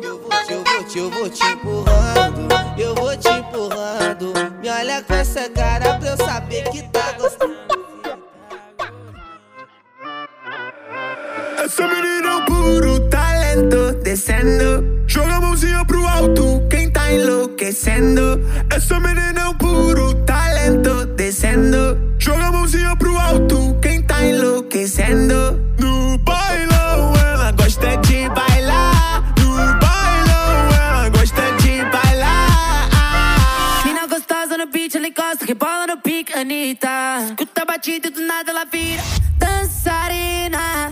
Eu 0.00 0.18
vou 0.18 0.30
te, 0.30 0.52
eu 0.54 0.64
vou 0.64 0.84
te, 0.84 0.96
eu 0.96 1.10
vou 1.10 1.28
te 1.28 1.44
empurrando. 1.44 2.48
Eu 2.78 2.94
vou 2.94 3.16
te 3.18 3.28
empurrando. 3.28 4.32
Me 4.62 4.70
olha 4.70 5.02
com 5.02 5.12
essa 5.12 5.50
cara 5.50 5.98
pra 5.98 6.08
eu 6.08 6.16
saber 6.16 6.70
que 6.70 6.82
tá 6.84 7.12
gostando. 7.18 7.54
Essa 11.62 11.86
menina 11.86 12.28
é 12.28 12.34
um 12.36 12.44
puro 12.46 13.10
talento 13.10 13.33
descendo. 14.02 15.04
Joga 15.06 15.36
a 15.36 15.40
mãozinha 15.40 15.84
pro 15.84 16.06
alto, 16.06 16.62
quem 16.68 16.90
tá 16.90 17.12
enlouquecendo. 17.12 18.40
Essa 18.70 18.98
menina 18.98 19.40
é 19.40 19.48
um 19.48 19.54
puro 19.54 20.14
talento 20.24 21.06
descendo. 21.14 21.98
Joga 22.18 22.46
a 22.46 22.52
mãozinha 22.52 22.96
pro 22.96 23.16
alto, 23.18 23.76
quem 23.80 24.02
tá 24.02 24.24
enlouquecendo. 24.24 25.60
No 25.78 26.18
bailão, 26.18 27.12
ela 27.16 27.52
gosta 27.52 27.96
de 27.98 28.28
bailar. 28.30 29.34
No 29.38 29.56
bailão, 29.78 30.74
ela 30.74 31.08
gosta 31.10 31.42
de 31.62 31.84
bailar. 31.90 33.84
Mina 33.84 34.06
gostosa 34.06 34.58
no 34.58 34.66
beat, 34.66 34.94
ela 34.96 35.06
encosta, 35.06 35.46
que 35.46 35.54
bola 35.54 35.86
no 35.86 35.98
pique, 35.98 36.32
Anitta. 36.32 36.88
Escuta 37.26 37.62
a 37.62 37.64
batida 37.64 38.08
e 38.08 38.10
do 38.10 38.20
nada 38.20 38.50
ela 38.50 38.64
vira 38.64 39.02
dançarina. 39.38 40.90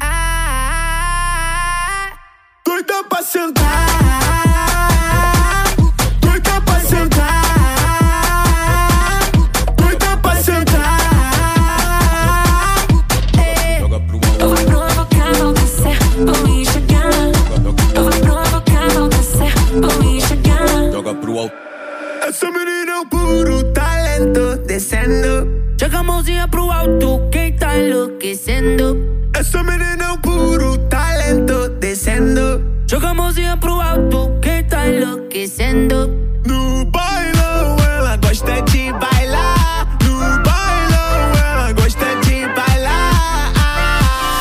Doida 2.92 3.08
pra 3.08 3.22
sentar. 3.22 3.64
Doida 6.20 6.60
pra 6.60 6.80
sentar. 6.80 7.42
Doida 9.78 10.16
pra 10.18 10.36
sentar. 10.36 10.98
Eu 13.78 13.88
vou 13.88 13.98
provocar, 14.66 15.32
vou 15.38 15.52
descer, 15.54 15.96
vou 16.18 16.48
enxergar. 16.48 17.10
Eu 17.94 18.02
vou 18.04 18.12
provocar, 18.20 18.88
vou 18.90 19.08
descer, 19.08 19.54
vou 19.80 20.02
enxergar. 20.02 20.92
Joga 20.92 21.14
pro 21.14 21.38
alto. 21.38 21.54
Essa 22.28 22.50
menina 22.50 22.92
é 22.92 22.98
um 22.98 23.06
puro 23.06 23.72
talento 23.72 24.58
descendo. 24.66 25.48
Joga 25.80 25.98
a 25.98 26.02
mãozinha 26.02 26.46
pro 26.46 26.70
alto, 26.70 27.26
quem 27.30 27.56
tá 27.56 27.74
enlouquecendo. 27.74 28.98
Essa 29.34 29.62
menina 29.62 30.04
é 30.04 30.11
enlouquecendo. 35.32 36.08
No 36.46 36.84
bailão, 36.86 37.76
ela 37.96 38.16
gosta 38.16 38.60
de 38.62 38.92
bailar. 38.92 39.98
No 40.04 40.42
bailão, 40.42 41.32
ela 41.50 41.72
gosta 41.72 42.16
de 42.16 42.46
bailar. 42.48 43.52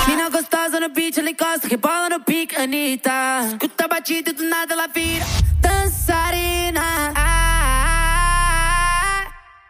Mina 0.08 0.30
gostosa 0.30 0.80
no 0.80 0.90
beat, 0.90 1.18
ela 1.18 1.30
encosta, 1.30 1.68
que 1.68 1.78
bola 1.78 2.10
no 2.10 2.20
pique, 2.20 2.56
Anitta. 2.56 3.12
Escuta 3.48 3.86
a 3.86 3.88
batida 3.88 4.32
e 4.32 4.34
do 4.34 4.44
nada 4.44 4.74
ela 4.74 4.88
vira 4.88 5.26
dançarina. 5.62 7.14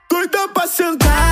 Doida 0.09 0.47
pra 0.49 0.67
sentar. 0.67 1.30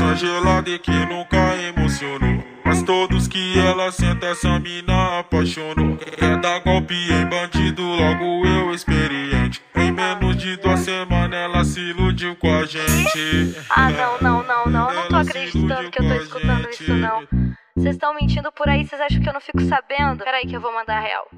Coração 0.00 0.12
é 0.12 0.16
gelado 0.16 0.70
e 0.70 0.78
que 0.78 0.90
nunca 1.06 1.56
emocionou. 1.56 2.42
Mas 2.64 2.82
todos 2.82 3.28
que 3.28 3.58
ela 3.58 3.90
senta, 3.92 4.26
essa 4.26 4.58
mina 4.58 5.18
apaixonou. 5.18 5.96
Quer 5.96 6.38
dar 6.40 6.60
golpe 6.60 6.94
em 6.94 7.26
bandido, 7.26 7.82
logo 7.82 8.46
eu 8.46 8.72
experiente. 8.72 9.60
Em 9.74 9.92
menos 9.92 10.36
de 10.36 10.56
duas 10.56 10.80
semanas 10.80 11.38
ela 11.38 11.64
se 11.64 11.80
iludiu 11.80 12.34
com 12.36 12.52
a 12.52 12.64
gente. 12.64 13.56
Ah, 13.68 13.90
não, 13.90 14.20
não, 14.20 14.42
não, 14.42 14.66
não. 14.66 14.90
Eu 14.90 14.96
não 14.96 15.08
tô 15.08 15.16
acreditando 15.16 15.90
que 15.90 16.00
eu 16.00 16.08
tô 16.08 16.14
escutando 16.14 16.70
isso, 16.70 16.94
não. 16.94 17.26
Vocês 17.76 17.96
estão 17.96 18.14
mentindo 18.14 18.50
por 18.52 18.68
aí, 18.68 18.86
vocês 18.86 19.00
acham 19.00 19.20
que 19.20 19.28
eu 19.28 19.32
não 19.32 19.40
fico 19.40 19.60
sabendo? 19.62 20.24
Peraí 20.24 20.46
que 20.46 20.56
eu 20.56 20.60
vou 20.60 20.72
mandar 20.72 20.98
a 20.98 21.00
real. 21.00 21.28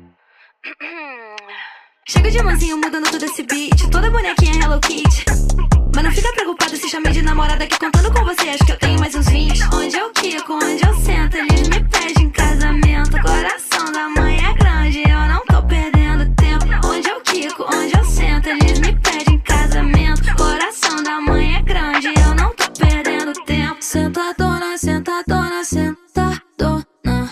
Chega 2.08 2.30
de 2.30 2.42
mansinho 2.42 2.76
mudando 2.76 3.10
todo 3.10 3.24
esse 3.24 3.42
beat. 3.44 3.90
Toda 3.90 4.10
bonequinha 4.10 4.64
Hello 4.64 4.80
Kitty. 4.80 5.71
Mas 5.94 6.04
não 6.04 6.10
fica 6.10 6.32
preocupada 6.32 6.74
se 6.76 6.88
chamei 6.88 7.12
de 7.12 7.22
namorada 7.22 7.66
que 7.66 7.78
contando 7.78 8.10
com 8.12 8.24
você 8.24 8.48
acho 8.48 8.64
que 8.64 8.72
eu 8.72 8.78
tenho 8.78 8.98
mais 8.98 9.14
uns 9.14 9.28
20. 9.28 9.62
Onde 9.74 9.96
eu 9.96 10.10
quico, 10.10 10.54
onde 10.54 10.86
eu 10.86 10.94
sento, 10.94 11.36
eles 11.36 11.68
me 11.68 11.84
pedem 11.84 12.30
casamento. 12.30 13.10
Coração 13.20 13.92
da 13.92 14.08
mãe 14.08 14.38
é 14.42 14.54
grande, 14.54 15.02
eu 15.02 15.20
não 15.28 15.44
tô 15.46 15.62
perdendo 15.66 16.34
tempo. 16.34 16.64
Onde 16.86 17.08
eu 17.08 17.20
quico, 17.20 17.64
onde 17.64 17.96
eu 17.96 18.04
sento, 18.04 18.48
eles 18.48 18.78
me 18.80 18.96
pedem 19.00 19.38
casamento. 19.40 20.34
Coração 20.36 21.02
da 21.02 21.20
mãe 21.20 21.56
é 21.56 21.62
grande, 21.62 22.08
eu 22.08 22.34
não 22.34 22.54
tô 22.54 22.70
perdendo 22.72 23.32
tempo. 23.44 23.76
Senta 23.80 24.34
dona, 24.38 24.78
senta 24.78 25.22
dona, 25.26 25.62
senta 25.62 26.42
dona. 26.58 27.30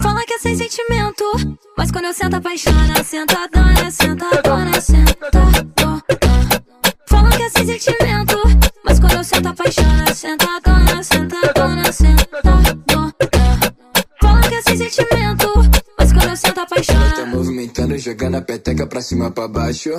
Fala 0.00 0.24
que 0.24 0.34
é 0.34 0.38
sem 0.38 0.54
sentimento, 0.56 1.24
mas 1.76 1.90
quando 1.90 2.04
eu 2.04 2.14
sento 2.14 2.34
apaixona, 2.34 3.02
senta 3.02 3.48
dona, 3.52 3.90
senta 3.90 4.42
dona, 4.42 4.80
senta 4.80 5.77
é 7.34 7.50
sem 7.50 7.66
sentimento. 7.66 8.36
Mas 8.84 8.98
quando 9.00 9.14
eu 9.14 9.24
sento, 9.24 9.48
apaixona, 9.48 10.14
sentadona, 10.14 11.02
sentadona, 11.02 11.92
sentadona. 11.92 13.14
Falam 14.20 14.40
que 14.42 14.54
é 14.54 14.62
sem 14.62 14.76
sentimento. 14.76 15.48
Mas 15.98 16.12
quando 16.12 16.28
eu 16.30 16.36
sento, 16.36 16.60
apaixona. 16.60 17.04
Ela 17.04 17.12
tá 17.16 17.26
movimentando, 17.26 17.98
jogando 17.98 18.36
a 18.36 18.42
peteca 18.42 18.86
pra 18.86 19.00
cima 19.00 19.30
pra 19.30 19.48
baixo. 19.48 19.90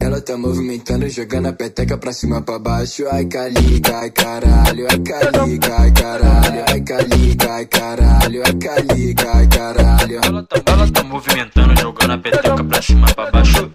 Ela 0.00 0.20
tá 0.20 0.36
movimentando, 0.36 1.08
jogando 1.08 1.46
a 1.46 1.52
peteca 1.52 1.96
pra 1.96 2.12
cima 2.12 2.42
pra 2.42 2.58
baixo. 2.58 3.04
Ai, 3.10 3.24
calica, 3.24 3.96
ai, 3.98 4.10
caralho. 4.10 4.86
Ai, 4.90 4.98
calica, 4.98 5.76
ai, 5.78 5.92
caralho. 5.92 6.64
Ai, 6.68 6.80
calica, 6.82 7.52
ai, 7.54 7.66
caralho. 7.66 8.42
Ai, 8.44 8.52
calica, 8.54 9.32
ai, 9.34 9.48
caralho. 9.48 10.20
Ela 10.22 10.42
tá, 10.42 10.62
ela 10.66 10.90
tá 10.90 11.04
movimentando, 11.04 11.80
jogando 11.80 12.12
a 12.12 12.18
peteca 12.18 12.64
pra 12.64 12.82
cima 12.82 13.06
pra 13.14 13.30
baixo. 13.30 13.72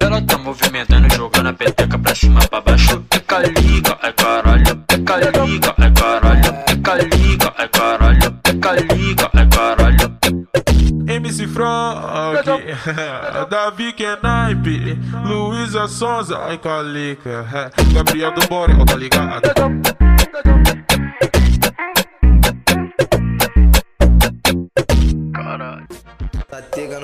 Ela 0.00 0.22
tá 0.22 0.38
movimentando, 0.38 1.12
jogando 1.14 1.48
a 1.48 1.52
peteca 1.52 1.98
pra 1.98 2.14
cima 2.14 2.40
pra 2.48 2.60
baixo. 2.60 3.04
É 3.10 3.18
calica, 3.20 3.98
é 4.02 4.12
caralho. 4.12 4.84
É 4.88 4.98
calica, 4.98 5.74
é 5.78 5.90
caralho. 5.90 6.54
É 6.66 6.76
calica, 6.76 7.54
é 7.58 7.68
caralho. 7.68 8.38
É 8.44 8.54
calica, 8.54 9.30
é 9.34 9.46
caralho. 9.46 10.18
MC 11.08 11.46
Frank, 11.46 12.44
Davi 13.50 13.92
Kenaipe, 13.92 14.98
Luísa 15.24 15.88
Sonza, 15.88 16.38
ai 16.38 16.58
calica, 16.58 17.46
Gabriel 17.92 18.32
do 18.32 18.46
Borel, 18.46 18.84
tá 18.84 18.96
ligado? 18.96 19.42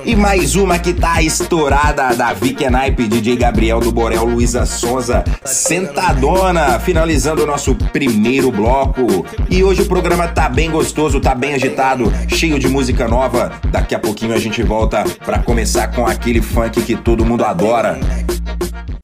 E 0.08 0.16
mais 0.16 0.56
uma 0.56 0.78
que 0.78 0.94
tá 0.94 1.20
estourada 1.20 2.16
da 2.16 2.32
Vicky 2.32 2.70
Naipe, 2.70 3.06
DJ 3.06 3.36
Gabriel 3.36 3.78
do 3.78 3.92
Borel, 3.92 4.24
Luísa 4.24 4.64
Sonza, 4.64 5.22
sentadona, 5.44 6.80
finalizando 6.80 7.42
o 7.42 7.46
nosso 7.46 7.74
primeiro 7.74 8.50
bloco. 8.50 9.26
E 9.50 9.62
hoje 9.62 9.82
o 9.82 9.86
programa 9.86 10.26
tá 10.26 10.48
bem 10.48 10.70
gostoso, 10.70 11.20
tá 11.20 11.34
bem 11.34 11.52
agitado, 11.52 12.10
cheio 12.26 12.58
de 12.58 12.66
música 12.68 13.06
nova. 13.06 13.52
Daqui 13.70 13.94
a 13.94 13.98
pouquinho 13.98 14.32
a 14.32 14.38
gente 14.38 14.62
volta 14.62 15.04
pra 15.26 15.40
começar 15.40 15.88
com 15.88 16.06
aquele 16.06 16.40
funk 16.40 16.80
que 16.80 16.96
todo 16.96 17.22
mundo 17.22 17.44
adora. 17.44 18.00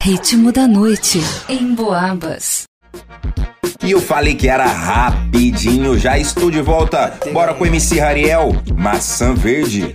Ritmo 0.01 0.51
da 0.51 0.67
noite 0.67 1.21
em 1.47 1.75
Boabas. 1.75 2.63
E 3.83 3.91
eu 3.91 4.01
falei 4.01 4.33
que 4.33 4.47
era 4.47 4.65
rapidinho, 4.65 5.99
já 5.99 6.17
estou 6.17 6.49
de 6.49 6.63
volta. 6.63 7.13
Bora 7.31 7.53
com 7.53 7.63
o 7.63 7.67
MC 7.67 7.99
Rariel, 7.99 8.55
Maçã 8.75 9.35
Verde. 9.35 9.93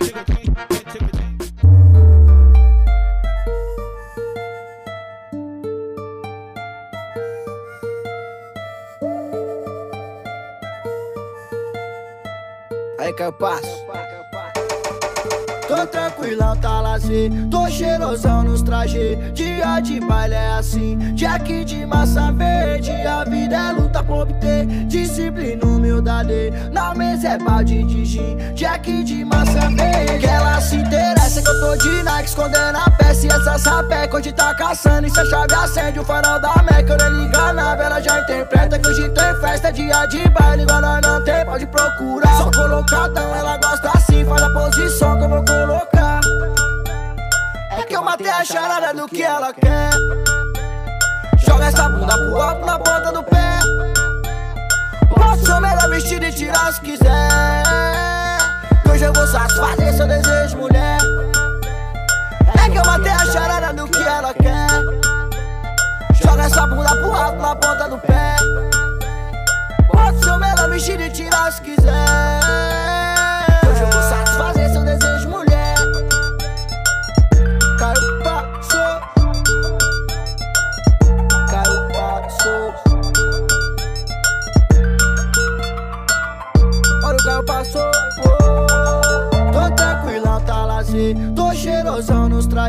Aí, 13.01 13.13
Caio 13.13 13.33
Passo. 13.33 13.90
Tô 15.81 15.87
tranquilão, 15.87 16.55
tá 16.57 16.79
lazer. 16.79 17.31
Tô 17.49 17.67
cheirosão 17.67 18.43
nos 18.43 18.61
trajes. 18.61 19.17
Dia 19.33 19.79
de 19.79 19.99
baile 19.99 20.35
é 20.35 20.51
assim. 20.51 20.95
Jack 21.15 21.65
de 21.65 21.87
massa 21.87 22.31
verde. 22.31 22.91
A 22.91 23.23
vida 23.23 23.55
é 23.55 23.71
luta 23.71 24.03
por 24.03 24.21
obter. 24.21 24.67
Disciplina, 24.85 25.65
humildade. 25.65 26.51
Na 26.71 26.93
mesa 26.93 27.29
é 27.29 27.37
balde 27.39 27.81
de 27.83 28.05
gin. 28.05 28.37
Jack 28.53 29.03
de 29.03 29.25
massa 29.25 29.71
verde. 29.71 30.19
Que 30.19 30.27
ela 30.27 30.61
se 30.61 30.83
interessa 31.31 31.41
que 31.41 31.47
eu 31.47 31.59
tô 31.59 31.75
de 31.77 32.03
Nike. 32.03 32.29
Escondendo 32.29 32.77
a 32.77 32.89
peça 32.91 33.25
e 33.25 33.29
essa 33.29 33.57
sapeca. 33.57 34.17
Hoje 34.17 34.31
tá 34.31 34.53
caçando. 34.53 35.07
E 35.07 35.09
se 35.09 35.19
a 35.19 35.25
chave 35.25 35.53
acende 35.53 35.99
o 35.99 36.03
farol 36.03 36.39
da 36.39 36.53
Meca. 36.63 36.93
Eu 36.93 36.97
nem 36.97 37.23
liga 37.23 37.53
na 37.53 37.75
vela, 37.75 38.01
já 38.01 38.19
interpreta. 38.19 38.77
Que 38.77 38.87
hoje 38.87 39.09
tem 39.09 39.35
festa. 39.39 39.71
Dia 39.71 40.05
de 40.07 40.29
baile. 40.29 40.63
Igual 40.63 40.81
nós 40.81 41.01
não 41.01 41.23
tem, 41.23 41.45
pode 41.45 41.65
procurar. 41.67 42.37
Só 42.37 42.51
colocadão, 42.51 43.35
ela 43.35 43.57
gosta 43.57 43.91
assim. 43.95 44.25
Faz 44.25 44.41
a 44.41 44.49
posição 44.49 45.17
que 45.17 45.23
eu 45.23 45.29
vou 45.29 45.45
colocar. 45.45 46.19
É 47.71 47.83
que 47.83 47.95
eu 47.95 48.03
matei 48.03 48.29
a 48.29 48.43
charada 48.43 48.93
do 48.93 49.07
que 49.07 49.23
ela 49.23 49.53
quer. 49.53 49.89
Joga 51.45 51.65
essa 51.65 51.89
bunda 51.89 52.17
pro 52.17 52.41
alto 52.41 52.65
na 52.65 52.77
ponta 52.77 53.11
do 53.11 53.23
pé. 53.23 53.59
Posso 55.09 55.45
ser 55.45 55.59
melhor 55.59 55.89
vestido 55.89 56.25
e 56.25 56.31
tirar 56.31 56.73
se 56.73 56.81
quiser. 56.81 57.63
Hoje 58.91 59.05
eu 59.05 59.13
vou 59.13 59.25
satisfazer 59.25 59.93
seu 59.93 60.07
desejo, 60.07 60.57
mulher. 60.57 61.00
Eu 62.81 62.85
matei 62.87 63.11
a 63.11 63.25
charada 63.27 63.73
do 63.73 63.87
que 63.87 64.01
ela 64.01 64.33
quer. 64.33 64.67
Joga 66.15 66.43
essa 66.43 66.65
bunda 66.65 66.89
pro 66.95 67.13
alto 67.13 67.39
na 67.39 67.55
ponta 67.55 67.87
do 67.87 67.97
pé. 67.99 68.35
Posso 69.87 70.23
ser 70.23 70.31
o 70.31 70.39
melhor 70.39 70.67
vestido 70.67 71.03
e 71.03 71.09
tirar 71.11 71.51
se 71.51 71.61
quiser. 71.61 72.10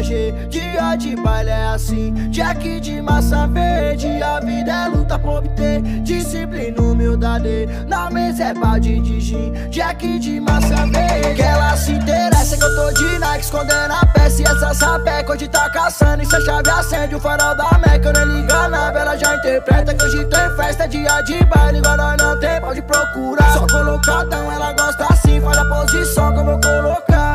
Trajes. 0.02 0.34
Dia 0.48 0.96
de 0.96 1.16
baile 1.16 1.50
é 1.50 1.68
assim. 1.68 2.12
Jack 2.30 2.80
de 2.80 3.00
massa 3.00 3.46
verde. 3.46 4.22
A 4.22 4.40
vida 4.40 4.70
é 4.70 4.88
luta 4.88 5.18
por 5.18 5.38
obter. 5.38 5.80
Disciplina, 6.02 6.80
humildade. 6.80 7.68
Na 7.86 8.10
mesa 8.10 8.44
é 8.44 8.54
balde 8.54 9.00
de 9.00 9.20
gin. 9.20 9.52
Jack 9.70 10.18
de 10.18 10.40
massa 10.40 10.86
verde. 10.86 11.34
Que 11.36 11.42
ela 11.42 11.76
se 11.76 11.92
interessa 11.92 12.56
que 12.56 12.64
eu 12.64 12.76
tô 12.76 12.92
de 12.92 13.18
Nike. 13.18 13.44
Escondendo 13.44 13.94
a 13.94 14.06
peça 14.06 14.42
e 14.42 14.44
essa 14.44 14.74
sapeca. 14.74 15.32
Hoje 15.32 15.48
tá 15.48 15.70
caçando. 15.70 16.22
E 16.22 16.26
se 16.26 16.36
a 16.36 16.40
chave 16.40 16.70
acende 16.70 17.14
o 17.14 17.20
farol 17.20 17.56
da 17.56 17.78
Meca. 17.78 18.08
Eu 18.08 18.12
nem 18.12 18.40
liga 18.40 18.68
na 18.68 18.90
vela, 18.90 19.16
já 19.16 19.36
interpreta. 19.36 19.94
Que 19.94 20.04
hoje 20.04 20.24
tem 20.26 20.56
festa. 20.56 20.88
Dia 20.88 21.20
de 21.22 21.44
baile. 21.44 21.78
Igual 21.78 21.96
nós 21.96 22.16
não 22.18 22.38
tem, 22.40 22.60
pode 22.60 22.82
procurar. 22.82 23.52
Só 23.52 23.66
colocadão, 23.66 24.50
ela 24.50 24.72
gosta 24.72 25.06
assim. 25.12 25.40
Faz 25.40 25.58
a 25.58 25.64
posição 25.64 26.32
que 26.32 26.40
eu 26.40 26.44
vou 26.44 26.60
colocar. 26.60 27.31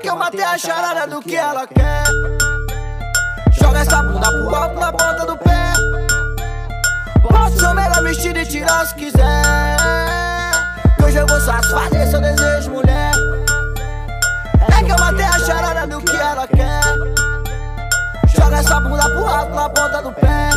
É 0.00 0.02
que 0.02 0.08
eu 0.08 0.16
matei 0.16 0.42
a 0.42 0.56
charada 0.56 1.06
do 1.06 1.20
que 1.20 1.36
ela 1.36 1.66
quer. 1.66 2.04
Joga 3.52 3.80
essa 3.80 4.02
bunda 4.02 4.28
pro 4.28 4.54
alto 4.54 4.80
na 4.80 4.90
ponta 4.90 5.26
do 5.26 5.36
pé. 5.36 5.74
Posso 7.20 7.58
ser 7.58 7.66
o 7.66 7.74
melhor 7.74 8.02
vestido 8.02 8.38
e 8.38 8.46
tirar 8.46 8.86
se 8.86 8.94
quiser. 8.94 9.76
Que 10.96 11.04
hoje 11.04 11.18
eu 11.18 11.26
vou 11.26 11.38
satisfazer 11.38 12.06
seu 12.08 12.18
desejo, 12.18 12.70
mulher. 12.70 13.12
É 14.74 14.82
que 14.82 14.90
eu 14.90 14.98
matei 14.98 15.26
a 15.26 15.38
charada 15.38 15.86
do 15.86 16.00
que 16.00 16.16
ela 16.16 16.46
quer. 16.48 16.82
Joga 18.34 18.56
essa 18.56 18.80
bunda 18.80 19.04
pro 19.04 19.26
alto 19.26 19.54
na 19.54 19.68
ponta 19.68 20.00
do 20.00 20.12
pé. 20.12 20.48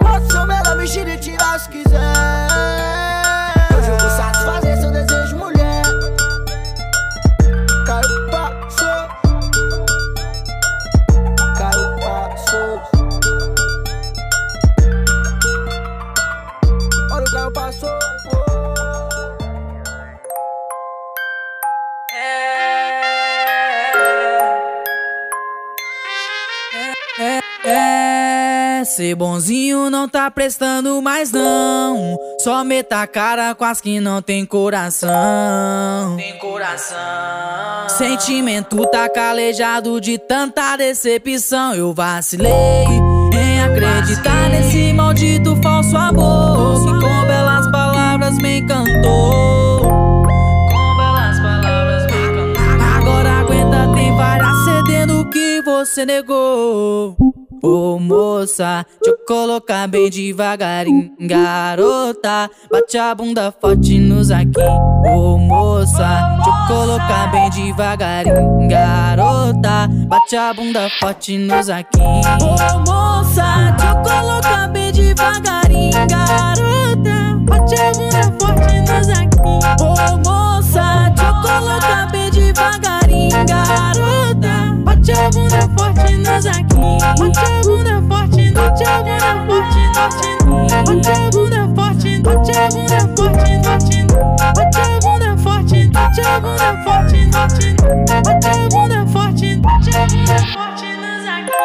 Posso 0.00 0.32
ser 0.32 0.38
o 0.38 0.46
melhor 0.46 0.76
vestido 0.76 1.10
e 1.10 1.16
tirar 1.16 1.60
se 1.60 1.68
quiser. 1.68 2.00
Que 3.68 3.74
hoje 3.74 3.88
eu 3.88 3.98
vou 3.98 4.10
satisfazer 4.10 4.80
seu 4.80 4.90
desejo, 4.90 5.23
ser 28.94 29.16
bonzinho 29.16 29.90
não 29.90 30.08
tá 30.08 30.30
prestando 30.30 31.02
mais 31.02 31.32
não. 31.32 32.16
Só 32.38 32.62
meta 32.62 33.02
a 33.02 33.06
cara 33.08 33.52
com 33.52 33.64
as 33.64 33.80
que 33.80 33.98
não 33.98 34.22
tem 34.22 34.46
coração. 34.46 35.10
Tem 36.16 36.38
coração. 36.38 36.96
Sentimento 37.88 38.86
tá 38.86 39.08
calejado 39.08 40.00
de 40.00 40.16
tanta 40.16 40.76
decepção. 40.76 41.74
Eu 41.74 41.92
vacilei 41.92 42.52
em 43.32 43.60
acreditar 43.62 44.48
nesse 44.50 44.92
maldito 44.92 45.56
falso 45.60 45.96
amor. 45.96 46.84
Que 46.84 46.90
com 47.00 47.26
belas 47.26 47.68
palavras 47.72 48.38
me 48.38 48.58
encantou. 48.60 49.80
Com 50.70 50.96
belas 50.96 51.40
palavras 51.40 52.06
me 52.12 52.28
encantou. 52.28 52.62
Agora 52.96 53.40
aguenta, 53.40 53.92
tem 53.92 54.16
várias 54.16 54.64
cedendo 54.64 55.20
o 55.20 55.30
que 55.30 55.60
você 55.62 56.06
negou. 56.06 57.16
Ô 57.64 57.98
moça, 57.98 58.84
deixa 59.02 59.18
eu 59.18 59.24
colocar 59.26 59.88
bem 59.88 60.10
devagarinho. 60.10 61.12
Garota, 61.18 62.50
bate 62.70 62.98
a 62.98 63.14
bunda 63.14 63.50
forte 63.58 63.98
nos 63.98 64.30
aqui. 64.30 64.60
Ô 65.06 65.38
moça, 65.38 66.36
deixa 66.44 66.50
eu 66.50 66.66
colocar 66.66 67.30
bem 67.32 67.48
devagarinho. 67.48 68.68
Garota, 68.68 69.88
bate 70.06 70.36
a 70.36 70.52
bunda 70.52 70.90
forte 71.00 71.38
nos 71.38 71.70
aqui. 71.70 72.02
Ô 72.02 72.80
moça, 72.80 73.74
deixa 73.78 73.94
eu 73.94 74.02
colocar 74.02 74.68
bem 74.68 74.92
devagarinho. 74.92 76.06
Garota, 76.06 77.38
bate 77.46 77.74
a 77.80 77.92
bunda 77.92 78.22
forte 78.38 78.74
nos 78.82 79.08
aqui. 79.08 79.38
Ô 79.80 80.18
moça, 80.18 81.10
deixa 81.16 81.30
eu 81.30 81.34
colocar 81.40 82.10
bem 82.12 82.30
devagarinho. 82.30 82.93
A 85.24 85.30
bunda 85.30 85.60
forte 85.78 86.18
nos 86.18 86.44
aqui. 86.44 86.98
Bate 87.18 87.38
a 87.38 87.62
bunda 87.62 88.02
forte, 88.08 88.50
bate 88.50 88.84
a 88.84 89.02
bunda 89.02 89.32
forte, 89.46 89.82
bate 89.94 90.28
a 90.28 90.44
bunda 90.44 91.64
forte, 91.74 92.18
bate 92.20 92.52
a 92.52 92.70
bunda 92.76 93.00
forte, 93.08 93.24
bate 93.24 93.70
a 94.10 95.00
bunda 95.00 95.34
forte, 95.38 95.86
bate 95.88 96.20
a 96.20 96.40
bunda 96.40 96.76
forte, 96.84 97.26
bate 97.32 97.64
a 97.72 98.68
bunda 98.68 99.06
forte, 99.06 99.56
bate 99.56 99.96
a 99.96 100.06
bunda 100.06 100.36
forte 100.52 100.88
nos 100.96 101.26
aqui. 101.26 101.56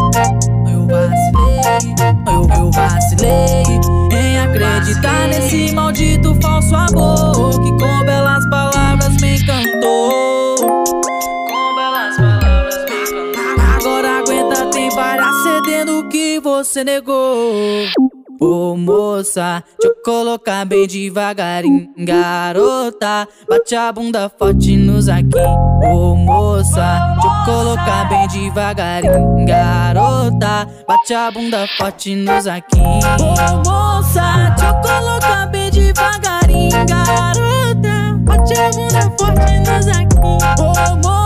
Né? 0.00 0.68
Eu 0.68 0.86
vacilei, 0.86 1.17
eu, 2.26 2.58
eu 2.58 2.70
vacilei 2.70 3.62
Em 4.12 4.38
acreditar 4.38 5.28
nesse 5.28 5.72
maldito 5.74 6.34
falso 6.40 6.74
amor 6.74 7.60
Que 7.62 7.70
com 7.70 8.04
belas 8.04 8.48
palavras 8.50 9.20
me 9.20 9.36
encantou. 9.36 10.56
Com 10.56 11.74
belas 11.74 12.16
palavras 12.16 12.84
me 12.84 13.30
encantou. 13.30 13.64
Agora 13.76 14.18
aguenta, 14.18 14.66
tem 14.66 14.90
várias 14.90 15.42
cedendo 15.42 16.00
o 16.00 16.08
que 16.08 16.40
você 16.40 16.84
negou 16.84 17.88
Ô 18.40 18.76
moça, 18.76 19.64
deixa 19.80 19.96
eu 19.98 20.02
colocar 20.04 20.64
bem 20.64 20.86
devagarinho 20.86 21.92
Garota, 21.98 23.26
bate 23.48 23.74
a 23.74 23.90
bunda 23.90 24.30
forte 24.38 24.76
nos 24.76 25.08
aqui. 25.08 25.36
Ô 25.82 26.14
moça, 26.14 27.16
deixa 27.20 27.26
eu 27.26 27.44
colocar 27.44 28.08
bem 28.08 28.28
devagarinho 28.28 29.44
Garota, 29.44 30.68
bate 30.86 31.14
a 31.14 31.30
bunda 31.32 31.66
forte 31.76 32.14
nos 32.14 32.46
aqui. 32.46 32.78
Ô 32.78 33.68
moça, 33.68 34.54
deixa 34.56 34.68
eu 34.68 34.74
colocar 34.82 35.46
bem 35.46 35.70
devagarinho 35.72 36.86
Garota, 36.86 38.18
bate 38.20 38.54
a 38.54 38.70
bunda 38.70 39.16
forte 39.18 39.58
nos 39.58 39.88
aqui. 39.88 40.16
Ô 40.22 40.96
moça, 40.96 41.17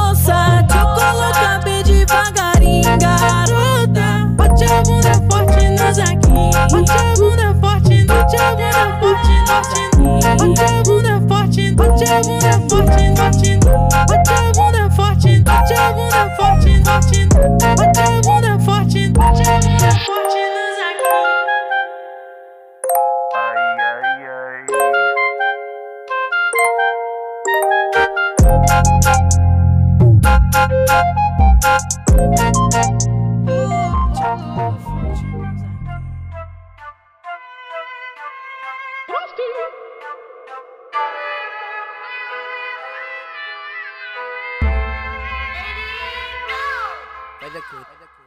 nos 5.92 5.98
aqui. 5.98 6.28
Bate 6.70 6.92
a 6.92 7.14
bunda 7.16 7.54
forte, 7.60 8.04
bate 8.04 8.36
a 8.36 8.54
bunda 8.54 8.98
forte, 9.00 9.34
bate 9.46 10.62
a 10.64 10.82
bunda 10.82 11.20
forte, 11.28 11.72
bate 11.72 12.04
a 12.04 12.22
bunda 12.22 12.50
forte, 12.60 13.00
bate 13.10 14.30
a 14.30 14.52
bunda 14.52 14.90
forte, 14.90 15.38
bate 15.40 15.74
a 15.74 15.92
bunda 15.92 16.30
forte, 16.36 16.80
bate 16.80 17.18
a 18.00 18.20
bunda 18.22 18.58
forte, 18.60 19.08
bate 19.10 19.42
a 19.42 19.60
bunda 19.60 19.90
forte 20.06 20.42
nos 20.54 20.78
aqui. 32.88 33.11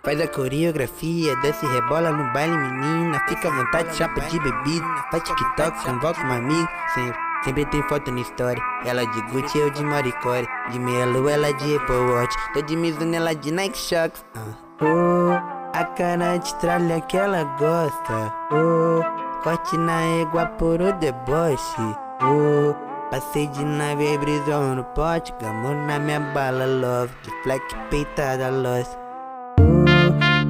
Faz 0.03 0.21
a 0.21 0.27
coreografia, 0.27 1.35
desce 1.37 1.65
rebola 1.65 2.11
no 2.11 2.31
baile, 2.31 2.55
menina. 2.55 3.19
Fica 3.27 3.47
à 3.47 3.51
vontade, 3.51 3.95
chapa 3.95 4.21
de 4.21 4.39
bebida. 4.39 4.85
Faz 5.09 5.23
TikTok, 5.23 5.83
convoca 5.83 6.21
um 6.21 6.31
amigo. 6.31 6.69
Sempre, 6.93 7.19
sempre 7.43 7.65
tem 7.65 7.81
foto 7.89 8.11
na 8.11 8.21
história. 8.21 8.61
Ela 8.85 9.03
de 9.03 9.21
Gucci, 9.31 9.57
eu 9.57 9.71
de 9.71 9.83
Maricore. 9.83 10.47
De 10.69 10.77
lua, 10.77 11.31
ela 11.31 11.51
de 11.53 11.75
Apple 11.75 11.95
Watch. 11.95 12.35
Tô 12.53 12.61
de 12.61 12.75
Mizuno, 12.75 13.15
ela 13.15 13.33
de 13.33 13.51
Nike 13.51 13.77
Shox. 13.77 14.23
Ah. 14.35 14.65
Oh, 14.81 15.31
a 15.73 15.83
cara 15.85 16.37
de 16.37 16.53
tralha 16.55 17.01
que 17.01 17.17
ela 17.17 17.43
gosta. 17.57 18.31
Oh, 18.51 19.01
corte 19.41 19.75
na 19.75 20.01
égua 20.21 20.45
por 20.45 20.79
o 20.81 20.93
deboche. 20.93 21.81
Oh, 22.21 22.75
passei 23.09 23.47
de 23.47 23.65
nave 23.65 24.19
brisou 24.19 24.75
no 24.75 24.83
pote. 24.83 25.33
Gamou 25.41 25.73
na 25.73 25.97
minha 25.97 26.19
bala, 26.19 26.67
love. 26.67 27.11
De 27.23 27.31
fleck 27.41 27.75
peitada, 27.89 28.51
lost. 28.51 29.04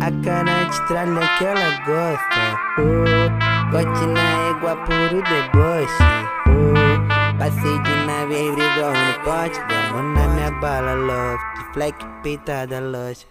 A 0.06 0.12
cara 0.24 0.66
de 0.66 0.88
tralha 0.88 1.28
que 1.36 1.46
ela 1.46 1.72
gosta. 1.84 2.60
Oh, 2.78 3.72
Corte 3.72 4.06
na 4.06 4.50
égua 4.52 4.76
puro 4.86 5.24
deboche 5.24 6.04
oh, 6.48 7.38
Passei 7.40 7.80
de 7.80 8.06
nave 8.06 8.52
brigou 8.52 8.94
no 8.94 9.14
pote. 9.24 9.60
Damos 9.68 10.14
na 10.14 10.28
minha 10.28 10.52
bala, 10.62 10.96
De 11.56 11.74
fleck 11.74 12.06
peitada, 12.22 12.80
loja. 12.82 13.26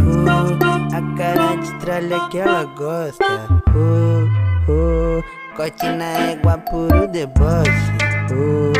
Oh, 0.00 0.96
A 0.96 1.16
cara 1.16 1.54
de 1.54 1.72
tralha 1.78 2.28
que 2.30 2.38
ela 2.38 2.64
gosta. 2.64 3.46
Oh, 3.76 4.72
oh, 4.72 5.22
Corte 5.54 5.86
na 5.86 6.32
égua 6.32 6.58
puro 6.58 7.06
deboche 7.06 7.70
oh, 8.32 8.72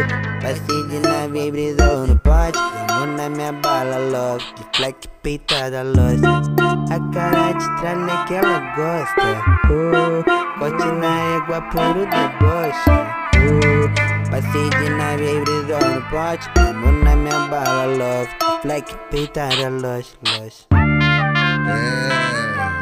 Passei 0.42 0.88
de 0.88 0.98
nave 0.98 1.52
brisou 1.52 2.04
no 2.04 2.18
pote. 2.18 2.58
Damos 2.88 3.16
na 3.16 3.28
minha 3.28 3.52
bala, 3.52 4.38
De 4.38 4.76
fleck 4.76 5.06
peitada, 5.22 5.84
loja 5.84 6.77
a 6.90 7.12
cara 7.12 7.52
de 7.52 7.80
tralha 7.80 8.24
que 8.26 8.34
ela 8.34 8.58
gosta 8.74 9.42
oh, 9.70 10.58
Corte 10.58 10.84
na 10.86 11.36
égua 11.36 11.60
puro 11.70 12.06
deboche 12.06 12.90
oh, 13.36 14.30
Passei 14.30 14.70
de 14.70 14.90
nave 14.90 15.40
brisou 15.40 15.94
no 15.94 16.02
pote 16.08 16.48
Mão 16.74 16.92
na 17.04 17.16
minha 17.16 17.40
bala, 17.48 17.86
love 17.86 18.28
Fleck 18.62 18.94
peitada, 19.10 19.68
loja, 19.68 20.08
loja 20.26 20.66
É, 21.68 22.28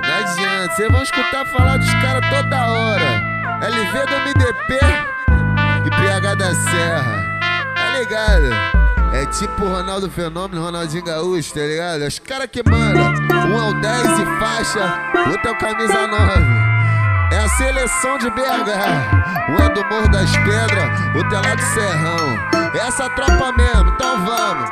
não 0.07 0.15
adianta, 0.19 0.75
vocês 0.75 0.93
vão 0.93 1.03
escutar 1.03 1.47
falar 1.47 1.77
dos 1.79 1.93
caras 1.95 2.29
toda 2.31 2.71
hora. 2.71 3.37
LV 3.63 4.07
do 4.07 4.17
MDP 4.21 4.79
e 5.87 5.91
PH 5.91 6.35
da 6.35 6.55
Serra. 6.55 7.41
Tá 7.75 7.99
ligado? 7.99 8.77
É 9.15 9.27
tipo 9.27 9.65
Ronaldo 9.65 10.11
Fenômeno, 10.11 10.63
Ronaldinho 10.63 11.05
Gaúcho, 11.05 11.55
tá 11.55 11.61
ligado? 11.61 12.03
Os 12.03 12.19
caras 12.19 12.49
que 12.51 12.63
mandam. 12.69 13.36
Um 13.57 13.59
é 13.59 13.71
o 13.71 13.73
10 13.81 14.19
e 14.19 14.27
faixa, 14.39 15.01
outro 15.31 15.49
é 15.49 15.51
o 15.51 15.57
camisa 15.57 16.07
9. 16.07 16.17
É 17.33 17.39
a 17.39 17.49
seleção 17.49 18.19
de 18.19 18.29
BH. 18.31 19.49
Um 19.49 19.65
é 19.65 19.69
do 19.71 19.83
Morro 19.87 20.09
das 20.11 20.31
Pedras, 20.37 21.17
outro 21.17 21.35
é 21.35 21.41
lá 21.41 21.55
do 21.55 21.63
Serrão. 21.63 22.75
É 22.75 22.79
essa 22.87 23.09
tropa 23.09 23.53
mesmo, 23.53 23.89
então 23.95 24.27
vamos. 24.27 24.71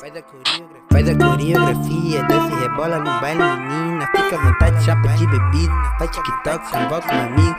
Faz 0.00 0.16
a 0.16 0.22
coreografia, 0.22 0.82
faz 0.90 1.08
a 1.08 1.14
coreografia 1.14 2.22
desce 2.24 2.52
e 2.52 2.60
rebola 2.60 2.98
no 2.98 3.20
baile, 3.20 3.42
menina. 3.42 4.06
Fica 4.06 4.36
à 4.36 4.38
vontade, 4.38 4.82
chapa 4.82 5.08
de 5.08 5.26
bebida. 5.26 5.74
Faz 5.98 6.10
TikTok, 6.10 6.70
convoca 6.70 7.14
um 7.14 7.20
amigo. 7.20 7.56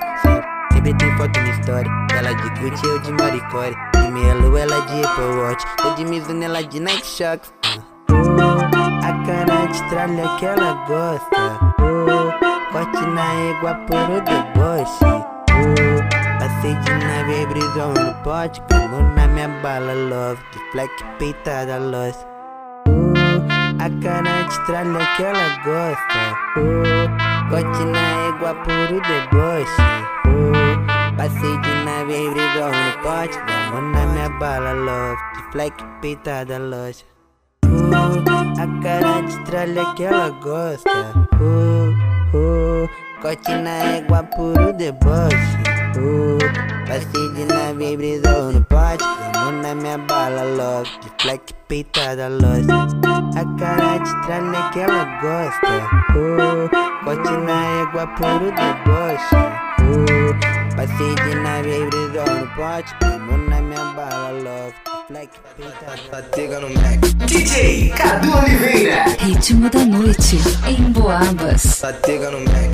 Sempre, 0.74 0.94
tem 0.96 1.18
foto 1.18 1.40
na 1.40 1.50
história. 1.50 1.92
Ela 2.18 2.34
de 2.34 2.50
Gucci, 2.60 2.86
eu 2.86 3.00
de 3.00 3.12
Maricore. 3.12 3.76
De 3.94 4.34
lua, 4.42 4.60
ela 4.60 4.80
de 4.82 5.06
Apple 5.06 5.38
Watch. 5.38 5.66
Tô 5.78 5.94
de 5.94 6.06
Mizuno, 6.06 6.44
ela 6.44 6.64
de 6.64 6.80
Nike 6.80 7.06
Shox. 7.06 7.55
Oh, 9.06 9.08
a 9.08 9.26
cara 9.26 9.68
de 9.68 9.90
tralha 9.90 10.38
que 10.38 10.46
ela 10.46 10.74
gosta. 10.88 11.60
Oh, 11.80 12.72
corte 12.72 13.06
na 13.06 13.34
égua 13.52 13.76
por 13.88 14.10
o 14.10 14.22
deboche. 14.22 15.06
Oh, 15.06 16.40
passei 16.40 16.74
de 16.76 16.92
nave 17.06 17.46
brisou 17.46 17.94
no 17.94 18.14
pote. 18.24 18.62
Gamou 18.70 19.04
na 19.16 19.28
minha 19.28 19.48
bala, 19.62 19.94
love. 19.94 20.42
De 20.52 20.60
fleck 20.72 20.92
peitada, 21.20 21.78
lost. 21.78 22.26
A 23.78 23.90
cara 24.02 24.44
de 24.44 24.66
tralha 24.66 25.06
que 25.16 25.24
ela 25.24 25.50
gosta 25.64 26.36
oh, 26.58 27.50
Corte 27.50 27.86
na 27.86 28.30
égua 28.30 28.56
puro 28.56 29.02
deboche 29.02 29.82
oh, 30.26 31.16
Passei 31.18 31.58
de 31.60 31.84
nave 31.84 32.30
brigou 32.32 32.72
no 32.72 32.92
pote 33.04 33.38
Gamou 33.46 33.82
na 33.82 34.06
minha 34.08 34.30
bala, 34.40 34.72
love 34.74 35.22
De 35.36 35.52
fleck 35.52 35.84
peitada, 36.02 36.58
loja 36.58 37.15
oh, 37.76 38.62
A 38.62 38.82
cara 38.82 39.22
de 39.22 39.38
tralha 39.46 39.94
que 39.96 40.04
ela 40.04 40.30
gosta 40.30 41.14
oh, 41.42 42.38
oh, 42.38 42.90
corte 43.22 43.52
na 43.56 43.98
égua, 43.98 44.24
puro 44.24 44.74
deboche. 44.74 45.36
Uh, 45.98 46.38
passei 46.88 47.34
de 47.34 47.46
nave, 47.46 47.98
brisou 47.98 48.52
no 48.52 48.64
pote. 48.66 49.04
Vamos 49.34 49.62
na 49.64 49.76
minha 49.76 49.98
bala 49.98 50.44
logo, 50.44 50.84
de 51.02 51.10
flex 51.22 51.44
peitada 51.68 52.28
loja. 52.28 52.88
A 53.36 53.60
cara 53.60 53.98
de 53.98 54.26
tralha 54.26 54.70
que 54.72 54.80
ela 54.80 55.06
gosta. 55.22 55.76
Uh, 56.16 56.70
corte 57.04 57.32
na 57.32 57.82
égua, 57.82 58.08
puro 58.08 58.52
deboche. 58.52 59.36
Uh, 59.82 60.76
passei 60.76 61.16
de 61.16 61.36
nave, 61.36 61.86
brisou 61.88 62.36
no 62.40 62.48
pote. 62.56 62.96
Vamos 63.02 63.50
na 63.50 63.62
bala 63.96 64.74
flex 65.08 65.30
peitada. 65.56 66.02
Batega 66.12 66.60
no 66.60 66.70
Mac. 66.70 67.00
DJ 67.26 67.90
Cadu 67.90 68.38
Oliveira. 68.38 69.06
Ritmo 69.20 69.70
da 69.70 69.86
noite 69.86 70.38
em 70.68 70.92
Boabas. 70.92 71.80
Batega 71.82 72.32
no 72.32 72.40
Mac. 72.42 72.72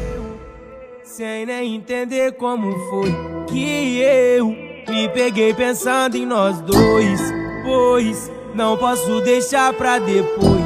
Sem 1.03 1.45
nem 1.45 1.75
entender 1.75 2.33
como 2.33 2.73
foi 2.89 3.13
que 3.47 3.99
eu 3.99 4.47
me 4.47 5.09
peguei 5.09 5.53
pensando 5.53 6.15
em 6.15 6.25
nós 6.25 6.59
dois. 6.61 7.21
Pois 7.63 8.31
não 8.55 8.75
posso 8.75 9.21
deixar 9.21 9.73
pra 9.73 9.99
depois. 9.99 10.61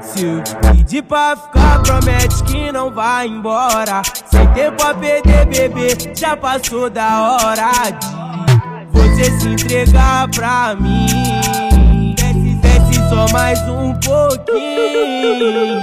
Se 0.00 0.24
eu 0.24 0.42
te 0.42 0.54
pedir 0.56 1.02
pra 1.02 1.36
ficar, 1.36 1.82
promete 1.82 2.42
que 2.44 2.72
não 2.72 2.90
vai 2.90 3.26
embora. 3.26 4.02
Sem 4.30 4.46
tempo 4.52 4.82
a 4.84 4.94
perder, 4.94 5.46
bebê, 5.46 6.14
já 6.14 6.36
passou 6.36 6.88
da 6.88 7.32
hora 7.32 7.90
de 7.90 8.25
você 9.16 9.30
se 9.40 9.48
entregar 9.48 10.28
pra 10.28 10.76
mim. 10.76 12.14
Desce, 12.16 12.54
desce 12.56 13.08
só 13.08 13.26
mais 13.32 13.58
um 13.62 13.94
pouquinho. 13.94 15.82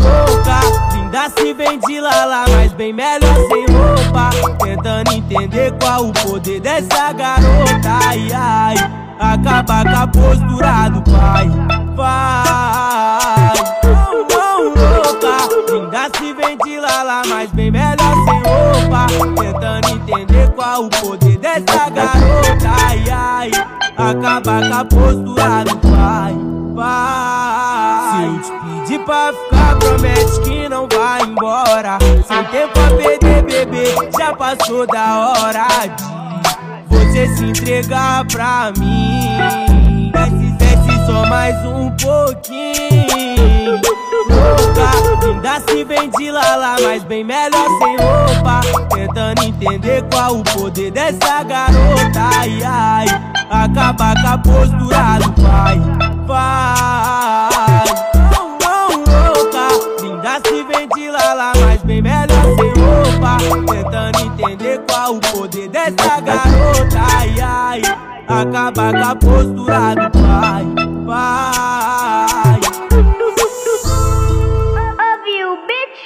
Louca, 0.00 0.60
linda 0.92 1.30
se 1.30 1.54
vem 1.54 1.78
de 1.78 2.00
lala, 2.00 2.44
mas 2.48 2.72
bem 2.72 2.92
melhor 2.92 3.36
sem 3.48 3.66
roupa. 3.66 4.30
Tentando 4.64 5.12
entender 5.12 5.72
qual 5.80 6.08
o 6.08 6.12
poder 6.12 6.60
dessa 6.60 7.12
garota. 7.12 7.98
Ai, 8.04 8.28
ai, 8.34 8.74
acaba 9.20 9.84
com 9.84 9.96
a 9.96 10.06
postura 10.08 10.88
do 10.88 11.02
pai. 11.02 11.48
Vai, 11.94 13.54
não, 13.84 14.26
não, 14.28 14.64
louca. 14.74 15.72
Linda 15.72 16.10
se 16.18 16.32
vem 16.32 16.58
de 16.58 16.80
lala, 16.80 17.22
mas 17.28 17.48
bem 17.52 17.61
sem 18.24 18.42
roupa. 18.42 19.06
Tentando 19.40 19.88
entender 19.88 20.50
qual 20.54 20.84
o 20.84 20.90
poder 20.90 21.38
dessa 21.38 21.90
garota. 21.90 22.70
Ai, 22.88 23.04
ai, 23.10 23.50
acaba 23.96 24.60
com 24.60 24.74
a 24.74 24.84
postura 24.84 25.64
do 25.64 25.76
pai. 25.76 26.36
Vai, 26.74 28.10
se 28.10 28.24
eu 28.24 28.40
te 28.40 28.52
pedir 28.64 29.04
pra 29.04 29.32
ficar, 29.32 29.78
promete 29.78 30.40
que 30.40 30.68
não 30.68 30.88
vai 30.88 31.22
embora. 31.22 31.98
Sem 32.26 32.44
tempo 32.44 32.80
a 32.80 32.96
perder, 32.96 33.42
bebê, 33.42 33.94
já 34.18 34.34
passou 34.34 34.86
da 34.86 35.28
hora 35.28 35.66
de 35.86 36.96
você 36.96 37.28
se 37.36 37.44
entregar 37.44 38.24
pra 38.26 38.72
mim. 38.78 39.71
Só 41.06 41.26
mais 41.26 41.56
um 41.66 41.90
pouquinho. 41.96 43.80
Louca, 44.28 45.26
linda 45.26 45.60
se 45.68 45.84
vem 45.84 46.10
de 46.10 46.30
lala, 46.30 46.76
mas 46.82 47.02
bem 47.04 47.24
melhor 47.24 47.66
sem 47.78 47.96
roupa. 47.96 48.60
Tentando 48.94 49.42
entender 49.44 50.04
qual 50.10 50.36
o 50.36 50.44
poder 50.44 50.90
dessa 50.90 51.42
garota. 51.42 52.20
Ai, 52.38 52.62
ai, 52.64 53.06
acaba 53.50 54.14
com 54.20 54.28
a 54.28 54.38
postura 54.38 55.18
do 55.18 55.32
pai. 55.42 55.80
Vai, 56.26 57.84
louca. 59.08 59.68
Linda 60.02 60.40
se 60.46 60.62
vem 60.64 60.88
de 60.88 61.10
lala, 61.10 61.52
mas 61.64 61.82
bem 61.82 62.02
melhor 62.02 62.44
sem 62.56 62.72
roupa. 62.80 63.38
Tentando 63.72 64.20
entender 64.20 64.80
qual 64.88 65.16
o 65.16 65.20
poder 65.20 65.68
dessa 65.68 66.20
garota. 66.20 67.00
Ai, 67.16 67.40
ai, 67.40 67.82
acaba 68.28 68.92
com 68.92 69.04
a 69.04 69.16
postura 69.16 69.94
do 69.94 70.10
pai. 70.18 70.81
Vai. 71.12 72.58
Ouviu, 74.96 75.58
bitch? 75.66 76.00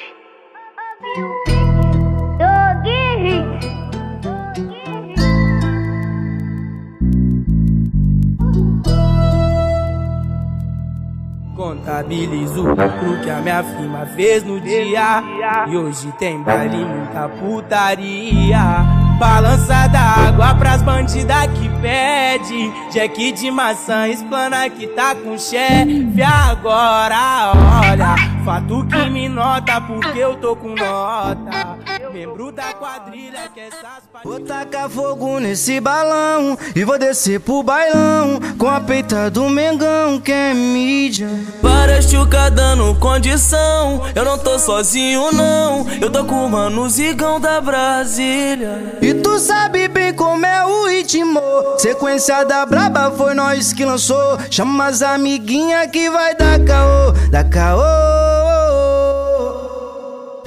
Contabilizo 11.54 12.64
o 12.64 12.68
lucro 12.70 13.20
que 13.22 13.30
a 13.30 13.40
minha 13.42 13.62
firma 13.62 14.06
fez 14.06 14.42
no 14.42 14.60
dia. 14.60 15.22
E 15.68 15.76
hoje 15.76 16.10
tem 16.18 16.42
baile, 16.42 16.84
muita 16.84 17.28
putaria. 17.28 18.95
Balança 19.18 19.88
da 19.88 20.00
água 20.00 20.54
pras 20.54 20.82
bandidas 20.82 21.46
que 21.54 21.68
pede. 21.80 22.72
Jack 22.92 23.32
de 23.32 23.50
maçã 23.50 24.08
explana 24.08 24.68
que 24.68 24.86
tá 24.88 25.14
com 25.14 25.38
chefe. 25.38 26.22
Agora 26.22 27.52
olha, 27.90 28.35
fato 28.46 28.86
que 28.86 29.10
me 29.10 29.28
nota 29.28 29.80
porque 29.80 30.20
eu 30.20 30.36
tô 30.36 30.54
com 30.54 30.68
nota. 30.68 31.76
Membro 32.12 32.52
da 32.52 32.72
quadrilha 32.74 33.50
que 33.52 33.58
essas 33.58 34.06
Vou 34.22 34.38
tacar 34.38 34.88
fogo 34.88 35.40
nesse 35.40 35.80
balão 35.80 36.56
e 36.74 36.84
vou 36.84 36.96
descer 36.96 37.40
pro 37.40 37.64
bailão 37.64 38.40
com 38.56 38.68
a 38.68 38.80
peita 38.80 39.28
do 39.28 39.50
Mengão 39.50 40.20
que 40.20 40.30
é 40.30 40.54
mídia. 40.54 41.28
Para 41.60 42.00
chuca 42.00 42.48
dando 42.48 42.94
condição, 43.00 44.02
eu 44.14 44.24
não 44.24 44.38
tô 44.38 44.60
sozinho 44.60 45.32
não, 45.32 45.84
eu 46.00 46.08
tô 46.08 46.24
com 46.24 46.46
o 46.46 46.48
mano 46.48 46.88
Zigão 46.88 47.40
da 47.40 47.60
Brasília. 47.60 48.96
E 49.02 49.12
tu 49.12 49.40
sabe 49.40 49.88
bem 49.88 50.14
como 50.14 50.46
é 50.46 50.64
o 50.64 50.86
ritmo. 50.86 51.40
Sequência 51.78 52.44
da 52.44 52.64
braba 52.64 53.10
foi 53.10 53.34
nós 53.34 53.72
que 53.72 53.84
lançou. 53.84 54.38
Chama 54.50 54.86
as 54.86 55.02
amiguinha 55.02 55.86
que 55.88 56.08
vai 56.08 56.34
dar 56.36 56.60
caô, 56.60 57.12
dar 57.30 57.44
caô. 57.44 58.35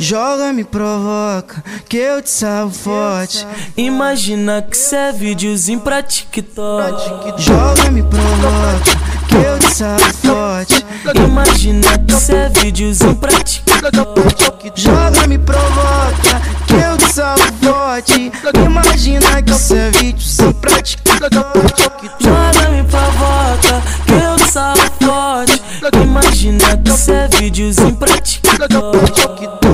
Joga, 0.02 0.54
me 0.54 0.64
provoca, 0.64 1.62
que 1.90 1.98
eu 1.98 2.22
te 2.22 2.30
salvo 2.30 2.74
forte. 2.74 3.46
Imagina 3.76 4.62
que 4.62 4.78
cê 4.78 4.96
é 4.96 5.12
videozinho 5.12 5.82
pra 5.82 6.02
TikTok. 6.02 7.34
Joga, 7.38 7.92
me 7.92 8.02
provoca, 8.02 8.98
que 9.28 9.36
eu 9.36 9.60
te 9.60 9.76
salvo 9.76 10.14
forte. 10.14 10.86
Imagina 11.22 11.98
que 11.98 12.14
cê 12.14 12.34
é 12.34 12.50
videozinho 12.50 13.16
pra 13.18 13.44
TikTok. 13.44 14.72
Joga, 14.74 15.28
me 15.28 15.38
provoca, 15.38 16.42
que 16.66 16.74
eu 16.76 16.98
te 16.98 17.14
salvo 17.14 17.44
forte. 17.62 18.32
Imagina 18.66 19.42
que 19.44 19.54
cê 19.54 19.76
é 19.76 19.92
videozinho 19.92 20.54
pra 20.54 20.82
TikTok. 20.82 22.10
Joga, 22.20 22.70
me 22.72 22.84
provoca, 22.86 23.82
que 24.06 24.14
eu 24.14 24.36
te 24.38 24.50
salvo 24.50 24.82
forte. 25.02 25.62
Imagina 26.02 26.78
que 26.78 26.92
cê 26.94 27.12
é 27.12 27.28
videozinho 27.28 27.96
pra 27.98 28.18
TikTok. 28.18 29.69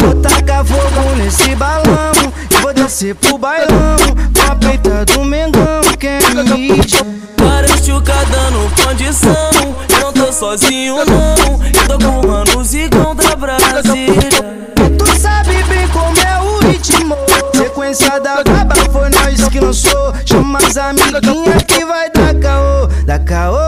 Vou 0.00 0.14
tacar 0.22 0.64
fogo 0.64 1.16
nesse 1.18 1.54
balão 1.54 2.32
e 2.50 2.54
vou 2.62 2.72
descer 2.72 3.14
pro 3.14 3.36
bailão 3.36 3.98
com 4.34 4.50
a 4.50 4.56
peita 4.56 5.04
do 5.04 5.22
Mengão 5.22 5.82
que 6.00 6.06
é 6.06 6.18
mídia. 6.44 7.04
Para 7.36 7.68
chuca 7.76 8.14
dando 8.24 8.74
condição, 8.82 9.76
eu 10.00 10.00
não 10.00 10.12
tô 10.14 10.32
sozinho 10.32 10.96
não, 11.04 11.62
eu 11.62 11.86
tô 11.86 11.98
com 11.98 12.20
o 12.20 12.26
mano 12.26 12.64
Zigão 12.64 13.14
da 13.14 13.36
Brasília. 13.36 14.72
Tu 14.98 15.20
sabe 15.20 15.62
bem 15.64 15.86
como 15.88 16.18
é 16.20 16.40
o 16.40 16.58
ritmo. 16.70 17.18
Sequência 17.54 18.18
da 18.18 18.42
braba 18.42 18.76
foi 18.90 19.10
nós 19.10 19.46
que 19.50 19.60
lançou. 19.60 20.14
Chama 20.24 20.58
as 20.58 20.78
amiguinha 20.78 21.58
que 21.66 21.84
vai 21.84 22.08
dar 22.08 22.34
caô, 22.34 22.86
dar 23.04 23.18
caô. 23.18 23.67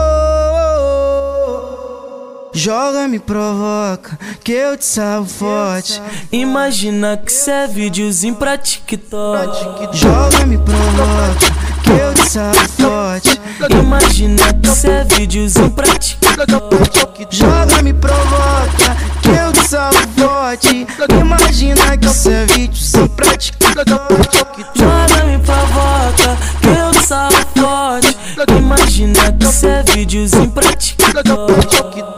Joga, 2.53 3.07
me 3.07 3.17
provoca, 3.17 4.19
que 4.43 4.51
eu 4.51 4.75
te 4.75 4.83
salvo 4.83 5.29
forte. 5.29 6.01
Imagina 6.31 7.15
que 7.15 7.31
cê 7.31 7.51
é 7.51 7.67
videozinho 7.67 8.35
pra 8.35 8.57
TikTok. 8.57 9.97
Joga, 9.97 10.45
me 10.45 10.57
provoca, 10.57 11.53
que 11.81 11.91
eu 11.91 12.13
te 12.13 12.29
salvo 12.29 12.67
forte. 12.69 13.39
Imagina 13.69 14.53
que 14.53 14.67
cê 14.67 14.89
é 14.89 15.03
videozinho 15.05 15.71
pra 15.71 15.87
TikTok. 15.97 17.27
Joga, 17.31 17.81
me 17.81 17.93
provoca, 17.93 18.97
que 19.21 19.29
eu 19.29 19.53
te 19.53 19.67
salvo 19.67 20.07
forte. 20.17 20.87
Imagina 21.21 21.97
que 21.97 22.09
cê 22.09 22.33
é 22.33 22.45
videozinho 22.47 23.09
pra 23.09 23.37
TikTok. 23.37 24.65
Joga, 24.75 25.23
me 25.25 25.39
provoca, 25.39 26.37
que 26.61 26.67
eu 26.67 26.91
te 26.91 27.07
salvo 27.07 27.37
forte. 27.55 28.17
Imagina 28.57 29.31
que 29.31 29.45
cê 29.45 29.67
é 29.67 29.83
videozinho 29.83 30.51
pra 30.51 30.73
TikTok. 30.73 32.10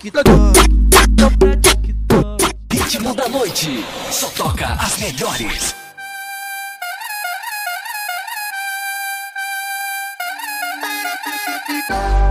TikTok. 0.00 0.24
Ritmo 2.72 3.14
da 3.14 3.28
noite. 3.28 3.84
Só 4.10 4.28
toca 4.30 4.72
as 4.72 4.96
melhores. 4.96 5.74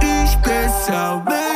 Especialmente. 0.02 1.49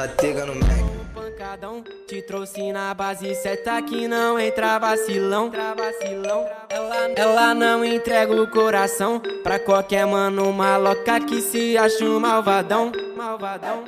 Satega 0.00 0.46
no 0.46 0.54
Mac. 0.54 0.70
Pancadão, 1.14 1.84
te 2.08 2.22
trouxe 2.22 2.72
na 2.72 2.94
base, 2.94 3.34
seta 3.34 3.82
que 3.82 4.08
não 4.08 4.40
entra 4.40 4.78
vacilão. 4.78 5.50
vacilão. 5.50 6.48
Ela, 6.70 6.96
ela 7.14 7.54
não 7.54 7.84
entrega 7.84 8.32
o 8.32 8.46
coração 8.46 9.20
pra 9.42 9.58
qualquer 9.58 10.06
mano 10.06 10.50
maloca 10.54 11.20
que 11.20 11.42
se 11.42 11.76
acha 11.76 12.02
um 12.02 12.18
malvadão. 12.18 12.90
Malvadão. 13.14 13.84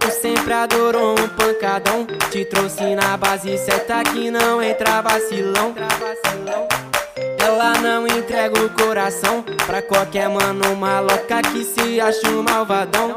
Tu 0.00 0.10
sempre 0.20 0.52
adorou 0.52 1.12
um 1.12 1.28
pancadão, 1.28 2.04
te 2.32 2.44
trouxe 2.44 2.96
na 2.96 3.16
base, 3.16 3.56
seta 3.56 4.02
que 4.02 4.32
não 4.32 4.60
entra 4.60 5.00
vacilão. 5.00 5.72
vacilão. 5.74 6.66
Ela 7.38 7.74
não 7.74 8.04
entrega 8.04 8.60
o 8.60 8.70
coração 8.70 9.44
pra 9.64 9.80
qualquer 9.80 10.28
mano 10.28 10.74
maloca 10.74 11.40
que 11.42 11.62
se 11.62 12.00
acha 12.00 12.28
um 12.30 12.42
malvadão 12.42 13.14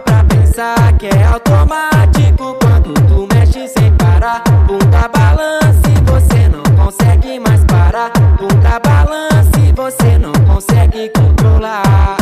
parou 0.00 0.02
pra 0.02 0.24
pensar 0.24 0.92
que 0.98 1.06
é 1.06 1.24
automático 1.24 2.56
quando 2.60 2.94
tu 3.06 3.28
mexe 3.32 3.68
sem 3.68 3.92
parar. 3.94 4.42
Bunda 4.66 5.08
balance, 5.08 5.80
você 6.04 6.48
não 6.48 6.62
consegue 6.76 7.38
mais 7.40 7.64
parar. 7.64 8.10
Bunda 8.38 8.80
balance, 8.80 9.72
você 9.74 10.18
não 10.18 10.32
consegue 10.46 11.10
controlar. 11.10 12.16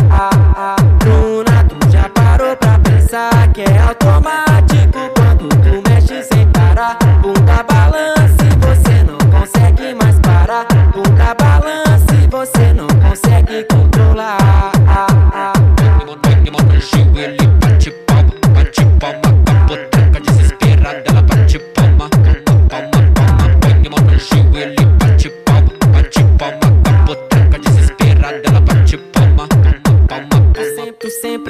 Bruna, 0.98 1.64
tu 1.64 1.90
já 1.90 2.08
parou 2.10 2.56
pra 2.56 2.78
pensar 2.78 3.48
que 3.52 3.62
é 3.62 3.78
automático. 3.78 4.77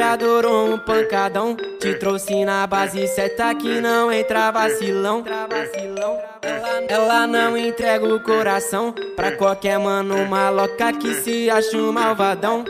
adorou 0.08 0.72
um 0.72 0.78
pancadão. 0.78 1.54
Te 1.78 1.94
trouxe 1.94 2.44
na 2.44 2.66
base 2.66 3.06
certa 3.08 3.54
que 3.54 3.80
não 3.80 4.10
entra 4.10 4.50
vacilão. 4.50 5.22
Ela 6.88 7.26
não 7.26 7.56
entrega 7.56 8.06
o 8.06 8.18
coração 8.20 8.94
pra 9.14 9.32
qualquer 9.32 9.78
mano 9.78 10.26
maloca 10.26 10.92
que 10.92 11.14
se 11.14 11.50
acha 11.50 11.76
um 11.76 11.92
malvadão. 11.92 12.64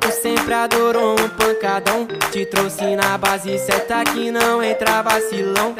Tu 0.00 0.10
sempre 0.12 0.54
adorou 0.54 1.16
um 1.18 1.28
pancadão. 1.30 2.06
Te 2.30 2.46
trouxe 2.46 2.94
na 2.94 3.18
base 3.18 3.58
certa 3.58 4.04
que 4.04 4.30
não 4.30 4.62
entra 4.62 5.02
vacilão. 5.02 5.74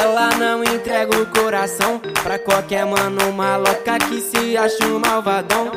Ela 0.00 0.30
não 0.36 0.62
entrega 0.62 1.20
o 1.20 1.26
coração 1.26 2.00
pra 2.22 2.38
qualquer 2.38 2.86
mano 2.86 3.32
maloca 3.32 3.98
que 3.98 4.20
se 4.20 4.56
acha 4.56 4.86
um 4.86 5.00
malvadão 5.00 5.72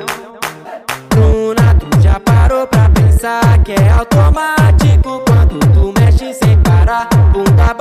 já 2.12 2.20
parou 2.20 2.68
pra 2.68 2.90
pensar 2.90 3.58
que 3.64 3.72
é 3.72 3.90
automático 3.92 5.24
quando 5.26 5.60
tu 5.74 5.94
mexe 5.98 6.34
sem 6.34 6.58
parar? 6.58 7.08
Bunda 7.32 7.76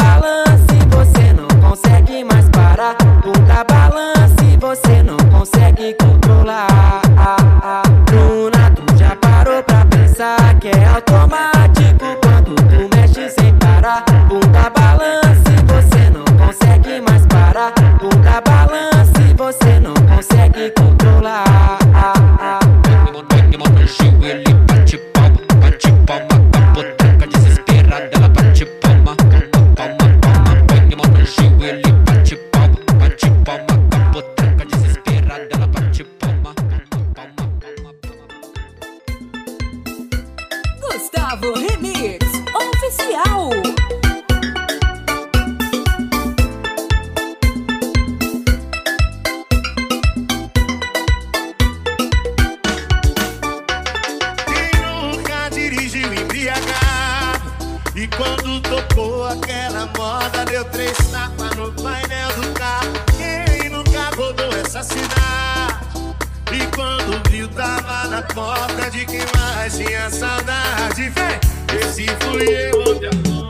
e 0.73 0.95
você 0.95 1.33
não 1.33 1.49
consegue 1.61 2.23
mais 2.23 2.49
parar. 2.51 2.97
Bunda 3.25 3.65
e 4.45 4.57
você 4.57 5.03
não 5.03 5.17
consegue 5.31 5.95
controlar. 5.95 6.20
Quando 58.21 58.61
tocou 58.61 59.25
aquela 59.25 59.87
moda, 59.97 60.45
deu 60.45 60.63
três 60.67 60.95
tapas 61.11 61.57
no 61.57 61.73
painel 61.73 62.29
do 62.37 62.53
carro. 62.53 62.93
Quem 63.17 63.71
nunca 63.71 64.15
rodou 64.15 64.53
essa 64.63 64.83
cidade? 64.83 65.87
E 66.53 66.77
quando 66.77 67.31
viu, 67.31 67.49
tava 67.49 68.09
na 68.09 68.21
porta 68.21 68.91
de 68.91 69.07
quem 69.07 69.23
mais 69.39 69.75
tinha 69.75 70.11
saudade. 70.11 71.09
Vem, 71.09 71.81
esse 71.81 72.05
fui 72.21 72.47
eu, 72.47 72.93
onde 72.93 73.07
a 73.07 73.50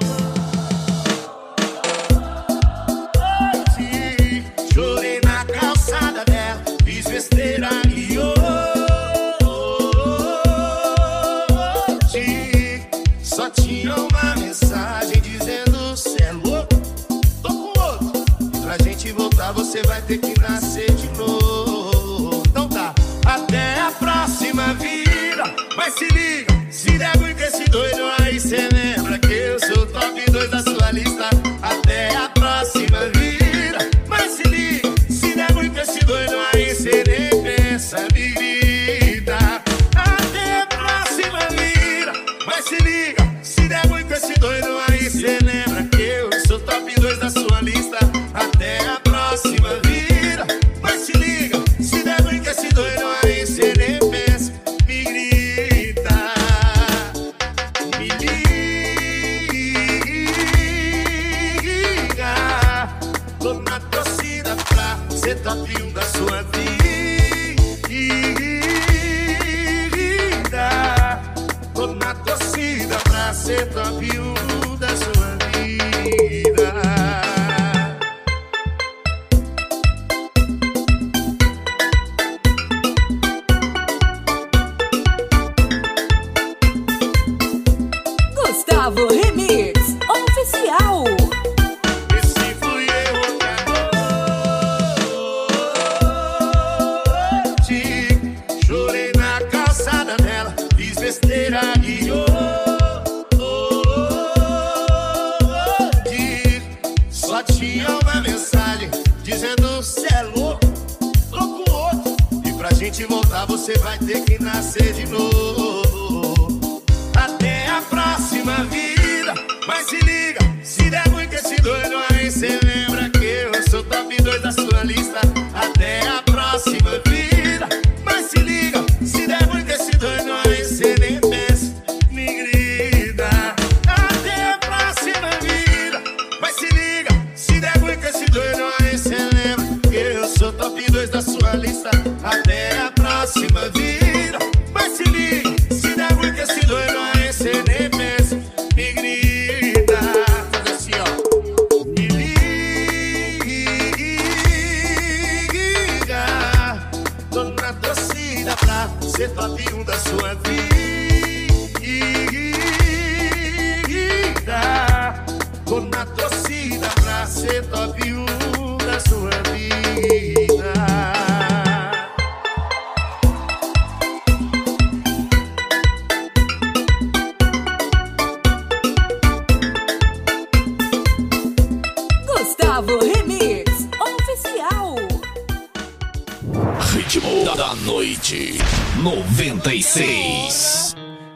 ritmo 187.10 187.44
da 187.56 187.74
noite 187.74 188.56
96. 189.02 190.94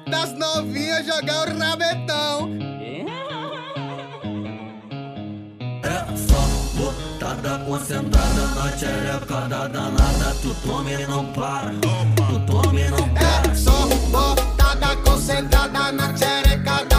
Das 0.09 0.33
novinhas 0.39 1.05
jogar 1.05 1.49
o 1.49 1.59
rabetão. 1.59 2.49
É, 5.83 5.89
é 5.89 6.17
só 6.17 6.47
botada 6.77 7.59
concentrada 7.65 8.47
na 8.55 8.79
xereca 8.79 9.49
da 9.49 9.67
danada. 9.67 10.37
Tu 10.41 10.55
toma 10.65 10.93
e 10.93 11.07
não 11.09 11.27
para. 11.33 11.73
Tu 11.81 12.41
toma 12.47 12.81
e 12.81 12.89
não 12.91 13.09
para. 13.09 13.51
É 13.51 13.55
só 13.57 13.89
botada 14.13 14.97
concentrada 14.99 15.91
na 15.91 16.17
xereca 16.17 16.85
da 16.85 16.94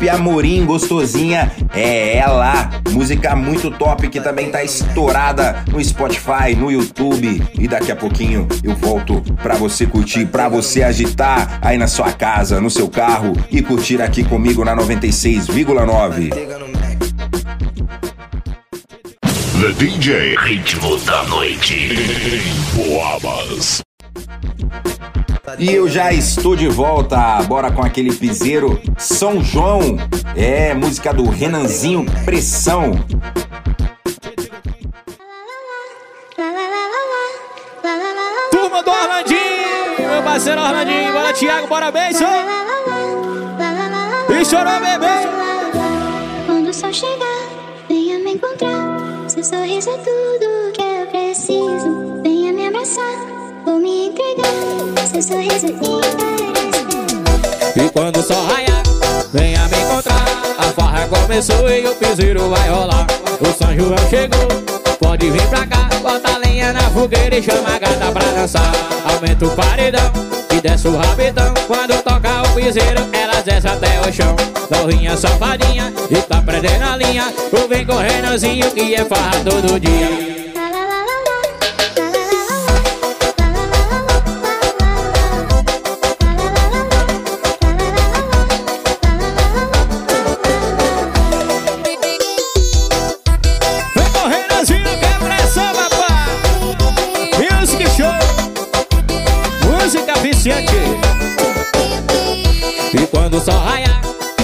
Felipe 0.00 0.08
Amorim, 0.08 0.64
gostosinha. 0.64 1.52
É 1.74 2.16
ela, 2.16 2.70
música 2.90 3.36
muito 3.36 3.70
top 3.70 4.08
que 4.08 4.18
também 4.18 4.50
tá 4.50 4.64
estourada 4.64 5.62
no 5.70 5.84
Spotify, 5.84 6.56
no 6.56 6.70
YouTube. 6.70 7.42
E 7.58 7.68
daqui 7.68 7.92
a 7.92 7.96
pouquinho 7.96 8.48
eu 8.64 8.74
volto 8.74 9.22
pra 9.42 9.56
você 9.56 9.84
curtir, 9.86 10.24
pra 10.24 10.48
você 10.48 10.82
agitar 10.82 11.58
aí 11.60 11.76
na 11.76 11.86
sua 11.86 12.12
casa, 12.12 12.62
no 12.62 12.70
seu 12.70 12.88
carro 12.88 13.34
e 13.50 13.60
curtir 13.60 14.00
aqui 14.00 14.24
comigo 14.24 14.64
na 14.64 14.74
96,9. 14.74 16.30
The 19.60 19.72
DJ 19.76 20.34
Ritmo 20.36 20.96
da 21.00 21.24
Noite 21.24 21.74
em 21.74 22.88
Boabas. 22.88 23.82
E 25.58 25.72
eu 25.72 25.88
já 25.88 26.12
estou 26.12 26.54
de 26.54 26.68
volta, 26.68 27.42
bora 27.42 27.70
com 27.70 27.82
aquele 27.82 28.14
piseiro 28.14 28.80
São 28.96 29.42
João. 29.42 29.96
É, 30.36 30.74
música 30.74 31.12
do 31.12 31.28
Renanzinho 31.28 32.04
Pressão. 32.24 32.92
Turma 38.50 38.82
do 38.82 38.90
Orlandinho, 38.90 40.10
meu 40.10 40.22
parceiro 40.22 40.60
Orlandinho, 40.60 41.12
bora 41.12 41.32
Thiago, 41.32 41.66
bora 41.66 41.90
Benção. 41.90 42.28
E 44.40 44.44
chorou, 44.44 44.80
bebê. 44.80 45.28
Quando 46.46 46.68
o 46.68 46.72
sol 46.72 46.92
chegar, 46.92 47.48
venha 47.88 48.18
me 48.20 48.32
encontrar. 48.34 49.28
Seu 49.28 49.44
sorriso 49.44 49.90
é 49.90 49.98
tudo 49.98 50.72
que 50.72 50.82
eu 50.82 51.06
preciso. 51.08 52.22
Venha 52.22 52.52
me 52.52 52.68
abraçar, 52.68 53.29
vou 53.64 53.78
me 53.78 54.08
entregar. 54.08 55.08
Seu 55.10 55.22
sorriso 55.22 55.66
E 57.76 57.88
quando 57.90 58.18
o 58.18 58.22
sol 58.22 58.46
raiar, 58.46 58.82
venha 59.32 59.66
me 59.68 59.76
encontrar. 59.78 60.24
A 60.58 60.64
farra 60.64 61.08
começou 61.08 61.68
e 61.68 61.86
o 61.86 61.94
piseiro 61.94 62.48
vai 62.48 62.68
rolar. 62.68 63.06
O 63.40 63.46
São 63.52 63.74
João 63.74 63.98
chegou, 64.08 64.46
pode 64.98 65.30
vir 65.30 65.46
pra 65.48 65.66
cá. 65.66 65.88
Bota 66.02 66.38
lenha 66.38 66.72
na 66.72 66.82
fogueira 66.90 67.36
e 67.36 67.42
chama 67.42 67.76
a 67.76 67.78
gata 67.78 68.12
pra 68.12 68.24
dançar. 68.32 68.72
Aumenta 69.04 69.46
o 69.46 69.50
paredão 69.50 70.12
e 70.54 70.60
desce 70.60 70.88
o 70.88 70.96
rabetão. 70.96 71.52
Quando 71.66 72.02
toca 72.02 72.42
o 72.42 72.54
piseiro, 72.54 73.02
elas 73.12 73.44
descem 73.44 73.70
até 73.70 74.00
o 74.00 74.12
chão. 74.12 74.36
Novinha 74.70 75.16
safadinha 75.16 75.92
e 76.10 76.16
tá 76.16 76.40
prendendo 76.40 76.84
a 76.84 76.96
linha. 76.96 77.32
O 77.52 77.68
vem 77.68 77.84
correndozinho 77.84 78.70
que 78.70 78.94
é 78.94 79.04
farra 79.04 79.40
todo 79.44 79.80
dia. 79.80 80.29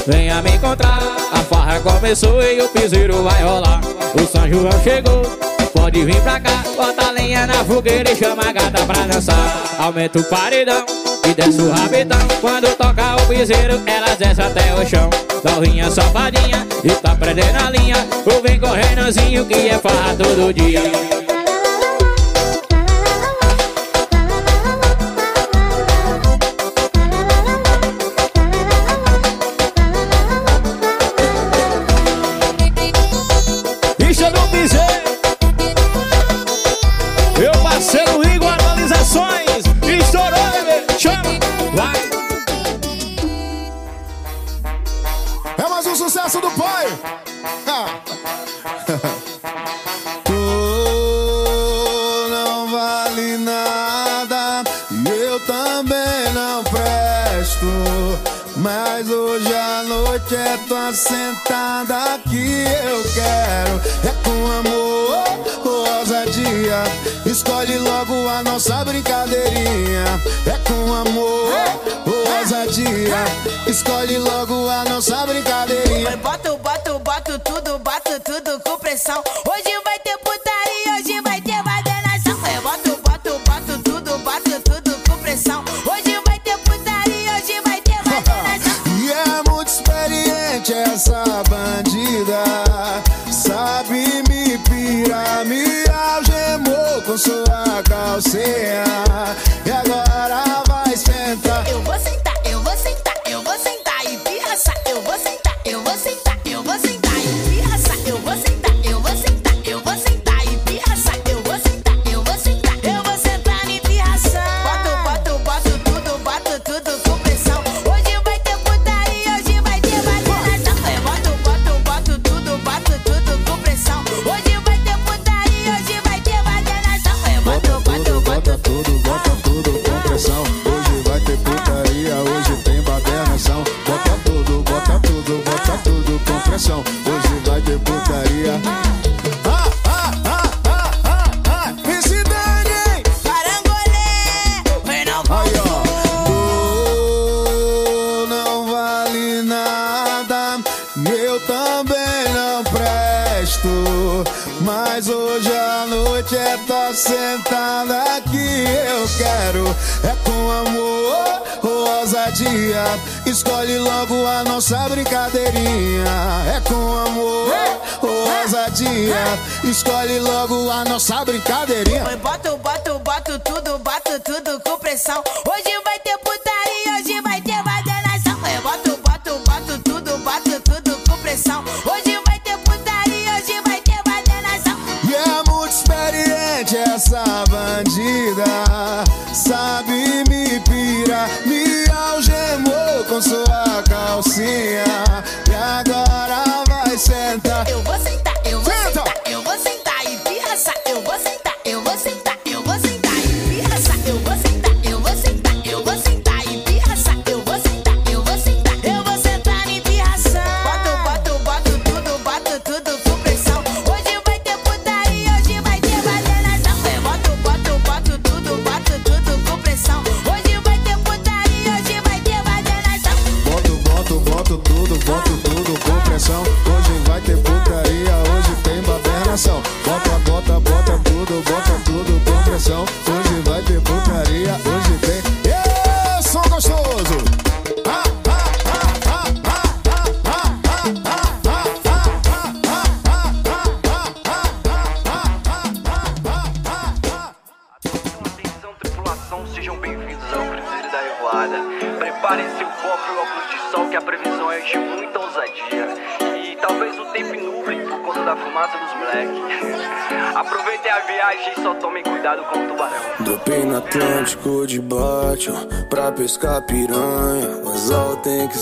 Venha 0.06 0.40
me 0.40 0.52
encontrar, 0.52 1.00
a 1.32 1.38
farra 1.38 1.80
começou 1.80 2.40
e 2.40 2.60
o 2.60 2.68
piseiro 2.68 3.24
vai 3.24 3.42
rolar. 3.42 3.80
O 4.14 4.26
São 4.26 4.48
João 4.48 4.70
chegou, 4.84 5.22
pode 5.72 6.04
vir 6.04 6.20
pra 6.22 6.38
cá, 6.38 6.62
bota 6.76 7.10
lenha 7.10 7.44
na 7.46 7.64
fogueira 7.64 8.12
e 8.12 8.14
chama 8.14 8.44
a 8.48 8.52
gata 8.52 8.86
pra 8.86 9.04
dançar. 9.06 9.64
Aumenta 9.80 10.20
o 10.20 10.24
paredão 10.24 10.86
e 11.28 11.34
desce 11.34 11.60
o 11.60 11.72
rabetão. 11.72 12.20
Quando 12.40 12.72
toca 12.76 13.16
o 13.16 13.26
piseiro, 13.26 13.82
elas 13.84 14.16
desce 14.16 14.42
até 14.42 14.72
o 14.74 14.86
chão. 14.86 15.10
Novinha 15.42 15.90
safadinha 15.90 16.64
e 16.84 16.90
tá 16.90 17.16
prendendo 17.16 17.58
a 17.66 17.70
linha. 17.70 17.96
Ou 18.32 18.40
vem 18.42 18.60
correndozinho 18.60 19.44
que 19.44 19.68
é 19.68 19.78
farra 19.78 20.14
todo 20.16 20.54
dia. 20.54 20.82
Escolhe 73.76 74.18
logo 74.18 74.65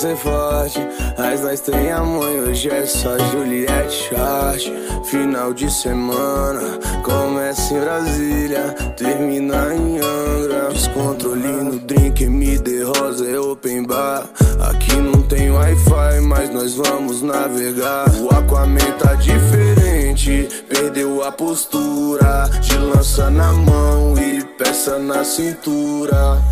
ser 0.05 0.17
forte. 0.17 0.81
Mas 1.17 1.41
nós 1.41 1.61
tem 1.61 1.91
amor 1.91 2.29
hoje 2.29 2.69
é 2.69 2.85
só 2.85 3.19
Juliette 3.31 3.91
Short. 3.91 4.73
Final 5.05 5.55
de 5.55 5.71
semana, 5.71 6.79
começa 7.03 7.73
em 7.73 7.81
Brasília, 7.81 8.75
termina 8.97 9.75
em 9.75 9.99
Angra. 9.99 10.69
Descontrole 10.73 11.49
no 11.49 11.79
drink, 11.79 12.27
me 12.27 12.59
de 12.59 12.83
rosa, 12.83 13.27
é 13.27 13.39
open 13.39 13.85
bar. 13.85 14.29
Aqui 14.61 14.97
não 14.97 15.23
tem 15.23 15.51
wi-fi, 15.51 16.21
mas 16.23 16.51
nós 16.51 16.75
vamos 16.75 17.23
navegar. 17.23 18.07
O 18.21 18.29
Aquaman 18.35 18.93
tá 18.99 19.15
diferente, 19.15 20.49
perdeu 20.69 21.23
a 21.25 21.33
postura. 21.33 22.51
Te 22.61 22.77
lança 22.77 23.31
na 23.31 23.53
mão 23.53 24.15
e 24.19 24.45
peça 24.59 24.99
na 24.99 25.25
cintura. 25.25 26.43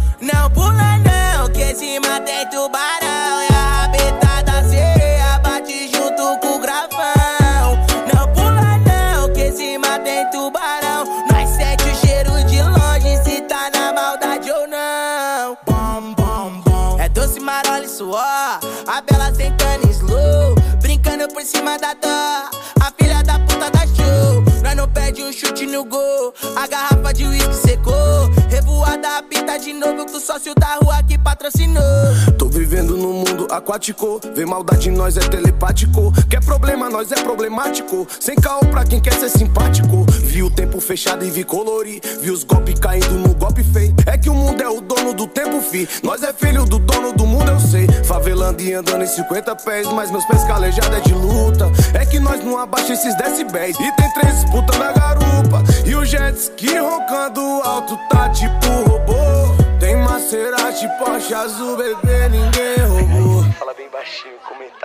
Vê 34.43 34.47
maldade 34.47 34.89
em 34.89 34.93
nós 34.93 35.17
é 35.17 35.21
telepático. 35.21 36.13
Quer 36.29 36.45
problema, 36.45 36.91
nós 36.91 37.13
é 37.13 37.23
problemático. 37.23 38.09
Sem 38.19 38.35
caô 38.35 38.59
pra 38.73 38.83
quem 38.83 39.01
quer 39.01 39.13
ser 39.13 39.29
simpático. 39.29 40.05
Vi 40.25 40.43
o 40.43 40.51
tempo 40.51 40.81
fechado 40.81 41.25
e 41.25 41.31
vi 41.31 41.45
colorir. 41.45 42.01
Vi 42.21 42.29
os 42.29 42.43
golpes 42.43 42.77
caindo 42.81 43.13
no 43.21 43.37
golpe 43.37 43.63
feio. 43.63 43.95
É 44.05 44.19
que 44.19 44.29
o 44.29 44.35
mundo 44.35 44.61
é 44.61 44.69
o 44.69 44.81
dono 44.81 45.15
do 45.15 45.29
tempo, 45.29 45.61
fi. 45.61 45.89
Nós 46.03 46.25
é 46.25 46.33
filho 46.33 46.65
do 46.65 46.81
dono 46.81 47.13
do 47.13 47.25
mundo, 47.25 47.53
eu 47.53 47.61
sei. 47.61 47.87
Favelando 48.05 48.61
e 48.61 48.75
andando 48.75 49.05
em 49.05 49.07
50 49.07 49.55
pés. 49.55 49.87
Mas 49.93 50.11
meus 50.11 50.25
pés 50.25 50.43
calejados 50.43 50.99
é 50.99 51.01
de 51.03 51.15
luta. 51.15 51.71
É 51.95 52.05
que 52.05 52.19
nós 52.19 52.45
não 52.45 52.59
abaixa 52.59 52.95
esses 52.95 53.17
decibéis. 53.17 53.77
E 53.79 53.93
tem 53.93 54.13
três 54.15 54.41
disputas 54.41 54.77
na 54.77 54.91
garupa. 54.91 55.63
E 55.87 55.95
o 55.95 56.05
jet 56.05 56.37
ski 56.37 56.79
roncando 56.79 57.41
alto 57.63 57.97
tá 58.11 58.29
tipo 58.31 58.67
robô. 58.89 59.63
Tem 59.79 59.97
Maserati, 59.97 60.89
Porsche 60.99 61.33
azul, 61.33 61.77
bebê, 61.77 62.29
ninguém 62.29 62.82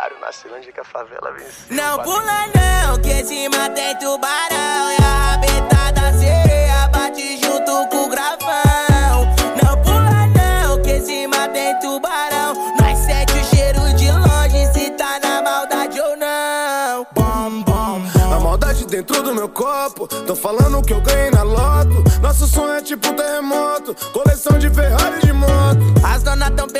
comentário 0.07 0.19
na 0.21 0.31
Ceilândia 0.31 0.71
que 0.71 0.79
a 0.79 0.83
favela 0.83 1.31
vem. 1.31 1.47
Não 1.69 1.99
pula 1.99 2.47
não, 2.55 2.97
que 2.99 3.23
cima 3.25 3.69
tem 3.69 3.97
tubarão 3.97 4.91
E 4.91 5.03
a 5.03 5.31
rabeta 5.31 5.91
da 5.93 6.13
sereia 6.13 6.87
bate 6.87 7.37
junto 7.37 7.87
com 7.89 8.05
o 8.05 8.09
gravão 8.09 9.35
Não 9.61 9.81
pula 9.81 10.27
não, 10.27 10.81
que 10.81 11.01
cima 11.01 11.47
tem 11.49 11.77
tubarão 11.79 12.53
Nós 12.79 12.97
sente 12.99 13.33
o 13.33 13.43
cheiro 13.43 13.93
de 13.95 14.11
longe 14.11 14.73
se 14.73 14.91
tá 14.91 15.19
na 15.19 15.41
maldade 15.41 15.99
ou 15.99 16.17
não 16.17 17.07
Bom, 17.13 17.63
bom, 17.63 18.01
A 18.33 18.39
maldade 18.39 18.85
dentro 18.85 19.21
do 19.21 19.33
meu 19.33 19.49
copo. 19.49 20.07
Tô 20.07 20.35
falando 20.35 20.81
que 20.81 20.93
eu 20.93 21.01
ganhei 21.01 21.31
na 21.31 21.43
loto. 21.43 22.03
Nosso 22.21 22.47
sonho 22.47 22.73
é 22.73 22.81
tipo 22.81 23.13
terremoto. 23.13 23.95
Coleção 24.11 24.57
de 24.57 24.69
Ferrari 24.69 25.26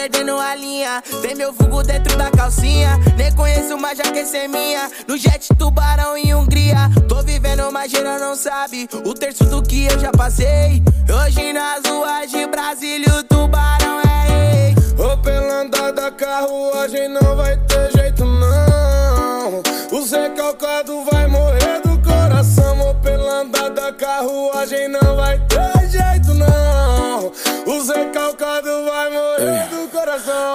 perdendo 0.08 0.40
a 0.40 0.56
linha. 0.56 1.04
Tem 1.22 1.36
meu 1.36 1.52
vulgo 1.52 1.84
dentro 1.84 2.18
da 2.18 2.32
calcinha. 2.32 2.98
Nem 3.18 3.32
conheço, 3.34 3.78
mas 3.78 3.98
já 3.98 4.06
quer 4.06 4.26
ser 4.26 4.48
minha. 4.48 4.90
No 5.08 5.18
jet 5.18 5.50
tubarão 5.58 6.18
em 6.18 6.34
Hungria. 6.34 6.90
Tô 7.10 7.22
vivendo, 7.22 7.70
mas 7.72 7.92
geral 7.92 8.18
não 8.18 8.36
sabe. 8.36 8.88
O 9.06 9.14
terço 9.14 9.44
do 9.46 9.62
que 9.62 9.86
eu 9.86 10.00
já 10.00 10.12
passei. 10.12 10.82
Hoje 11.10 11.52
nas 11.52 11.82
ruas 11.86 12.32
de 12.32 12.48
Brasília, 12.48 13.14
o 13.16 13.24
tubarão 13.24 14.00
é 14.02 14.28
rei. 14.30 14.76
Ô, 14.98 15.18
pela 15.18 15.62
andada, 15.62 16.10
carruagem 16.12 17.10
não 17.10 17.36
vai 17.36 17.58
ter 17.58 17.92
jeito, 17.92 18.24
não. 18.24 19.62
O 19.92 20.06
Zé 20.06 20.30
Calcado 20.30 21.04
vai 21.12 21.28
morrer 21.28 21.82
do 21.84 22.00
coração. 22.02 22.90
Ô, 22.90 22.96
pela 22.96 23.42
andada, 23.42 23.92
carruagem 23.94 24.88
não 24.88 25.16
vai 25.18 25.38
ter 25.48 25.77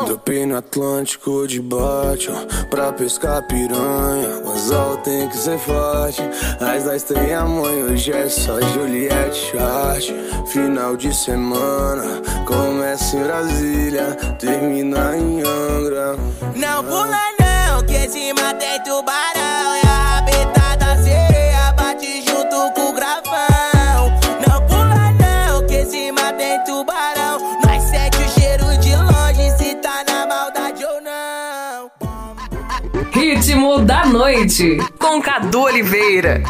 coração. 0.03 0.05
Do 0.07 0.19
pino 0.19 0.57
Atlântico 0.57 1.47
de 1.47 1.61
bate, 1.61 2.31
ó, 2.31 2.67
pra 2.69 2.93
pescar 2.93 3.47
piranha. 3.47 4.41
O 4.45 4.51
anzol 4.51 4.97
tem 4.99 5.29
que 5.29 5.37
ser 5.37 5.59
forte. 5.59 6.23
As 6.61 6.85
das 6.85 7.03
tem 7.03 7.35
a 7.35 7.45
mãe, 7.45 7.83
hoje 7.85 8.13
é 8.13 8.29
só 8.29 8.61
Juliette 8.61 9.53
Chart. 9.53 10.05
Final 10.47 10.97
de 10.97 11.15
semana, 11.15 12.23
começa 12.47 13.17
em 13.17 13.23
Brasília, 13.23 14.17
termina 14.39 15.17
em 15.17 15.43
Angra. 15.43 16.17
Não 16.57 16.85
pula 16.85 17.21
não, 17.41 17.83
que 17.85 18.09
cima 18.09 18.55
tem 18.55 18.83
tubarão 18.83 19.42
Ritmo 33.63 33.79
da 33.85 34.05
noite, 34.07 34.77
com 34.99 35.23
Cadu 35.23 35.61
Oliveira. 35.61 36.43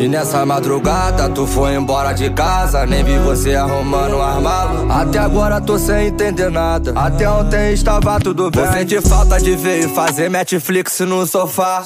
E 0.00 0.08
nessa 0.08 0.44
madrugada 0.44 1.28
tu 1.28 1.46
foi 1.46 1.74
embora 1.74 2.12
de 2.12 2.30
casa 2.30 2.84
Nem 2.86 3.04
vi 3.04 3.18
você 3.18 3.54
arrumando 3.54 4.16
um 4.16 4.22
armado. 4.22 4.90
Até 4.90 5.18
agora 5.18 5.60
tô 5.60 5.78
sem 5.78 6.08
entender 6.08 6.50
nada. 6.50 6.92
Até 6.94 7.28
ontem 7.28 7.72
estava 7.72 8.18
tudo 8.18 8.50
bem. 8.50 8.64
Vou 8.64 8.72
sentir 8.72 9.02
falta 9.02 9.38
de 9.38 9.54
ver 9.56 9.84
e 9.84 9.88
fazer 9.88 10.28
Netflix 10.28 11.00
no 11.00 11.26
sofá. 11.26 11.82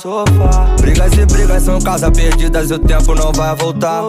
Brigas 0.81 1.13
e 1.13 1.27
brigas 1.27 1.63
são 1.63 1.81
casas 1.81 2.11
perdidas 2.11 2.71
E 2.71 2.75
o 2.75 2.79
tempo 2.79 3.15
não 3.15 3.33
vai 3.33 3.55
voltar. 3.55 4.03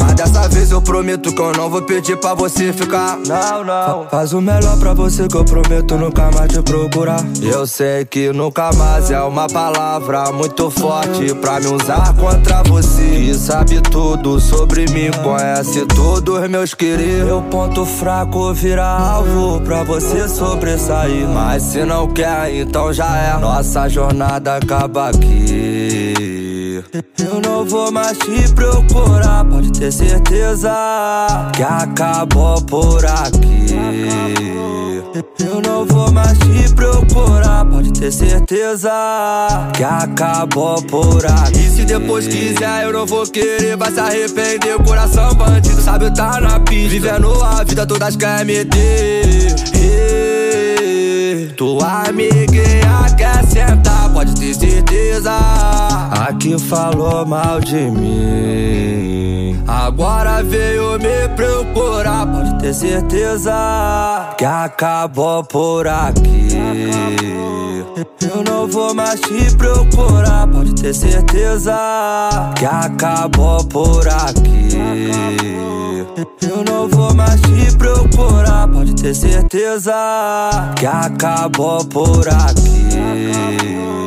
Mas 0.00 0.14
dessa 0.14 0.48
vez 0.48 0.70
eu 0.70 0.80
prometo 0.80 1.34
que 1.34 1.40
eu 1.40 1.52
não 1.52 1.68
vou 1.68 1.82
pedir 1.82 2.16
pra 2.16 2.34
você 2.34 2.72
ficar. 2.72 3.18
Não, 3.26 3.64
não. 3.64 4.08
Faz 4.08 4.32
o 4.32 4.40
melhor 4.40 4.78
pra 4.78 4.94
você 4.94 5.28
que 5.28 5.36
eu 5.36 5.44
prometo 5.44 5.96
nunca 5.96 6.30
mais 6.30 6.52
te 6.52 6.62
procurar. 6.62 7.24
Eu 7.42 7.66
sei 7.66 8.04
que 8.04 8.32
nunca 8.32 8.72
mais 8.72 9.10
é 9.10 9.20
uma 9.20 9.46
palavra 9.46 10.32
muito 10.32 10.70
forte 10.70 11.34
Pra 11.34 11.60
me 11.60 11.66
usar 11.66 12.14
contra 12.14 12.62
você 12.62 12.93
Que 12.96 13.34
sabe 13.34 13.80
tudo 13.80 14.38
sobre 14.38 14.84
mim, 14.90 15.10
conhece 15.22 15.84
todos 15.86 16.48
meus 16.48 16.74
queridos. 16.74 17.24
Meu 17.24 17.42
ponto 17.42 17.84
fraco 17.84 18.52
vira 18.52 18.86
alvo 18.86 19.60
pra 19.60 19.82
você 19.82 20.28
sobressair. 20.28 21.26
Mas 21.28 21.62
se 21.62 21.84
não 21.84 22.06
quer, 22.06 22.54
então 22.54 22.92
já 22.92 23.16
é. 23.16 23.38
Nossa 23.38 23.88
jornada 23.88 24.56
acaba 24.56 25.08
aqui 25.08 26.13
Eu 27.18 27.40
não 27.40 27.64
vou 27.64 27.92
mais 27.92 28.18
te 28.18 28.52
procurar, 28.52 29.44
pode 29.44 29.70
ter 29.72 29.92
certeza 29.92 30.72
Que 31.52 31.62
acabou 31.62 32.60
por 32.62 33.04
aqui. 33.04 33.66
Eu 35.38 35.60
não 35.60 35.84
vou 35.86 36.10
mais 36.10 36.36
te 36.38 36.74
procurar, 36.74 37.64
pode 37.66 37.92
ter 37.92 38.10
certeza 38.10 38.90
Que 39.72 39.84
acabou 39.84 40.82
por 40.82 41.24
aqui. 41.24 41.60
E 41.60 41.70
se 41.70 41.84
depois 41.84 42.26
quiser 42.26 42.84
eu 42.84 42.92
não 42.92 43.06
vou 43.06 43.24
querer, 43.26 43.76
vai 43.76 43.92
se 43.92 44.00
arrepender. 44.00 44.82
Coração 44.84 45.34
bandido, 45.34 45.80
sabe 45.80 46.12
tá 46.14 46.40
na 46.40 46.58
pista. 46.60 46.88
Vivendo 46.88 47.42
a 47.42 47.62
vida, 47.62 47.86
todas 47.86 48.16
querem 48.16 48.44
meter 48.46 49.54
tua 51.56 52.08
amiguinha 52.08 53.06
quer 53.16 53.44
sentar, 53.46 54.12
pode 54.12 54.34
ter 54.34 54.54
certeza. 54.54 55.32
Aqui 56.26 56.58
falou 56.58 57.26
mal 57.26 57.60
de 57.60 57.90
mim. 57.90 59.62
Agora 59.68 60.42
veio 60.42 60.98
me 60.98 61.28
procurar, 61.36 62.26
pode 62.26 62.58
ter 62.60 62.72
certeza. 62.72 64.34
Que 64.38 64.46
acabou 64.46 65.44
por 65.44 65.86
aqui. 65.86 66.48
Eu 68.22 68.42
não 68.42 68.66
vou 68.66 68.94
mais 68.94 69.20
te 69.20 69.54
procurar, 69.54 70.48
pode 70.48 70.74
ter 70.74 70.94
certeza. 70.94 71.76
Que 72.56 72.64
acabou 72.64 73.62
por 73.64 74.08
aqui. 74.08 74.78
Eu 76.40 76.64
não 76.64 76.88
vou 76.88 77.12
mais 77.12 77.38
te 77.38 77.76
procurar, 77.76 78.66
pode 78.68 78.94
ter 78.94 79.14
certeza 79.14 79.92
que 80.74 80.86
acabou 80.86 81.84
por 81.84 82.26
aqui. 82.28 84.03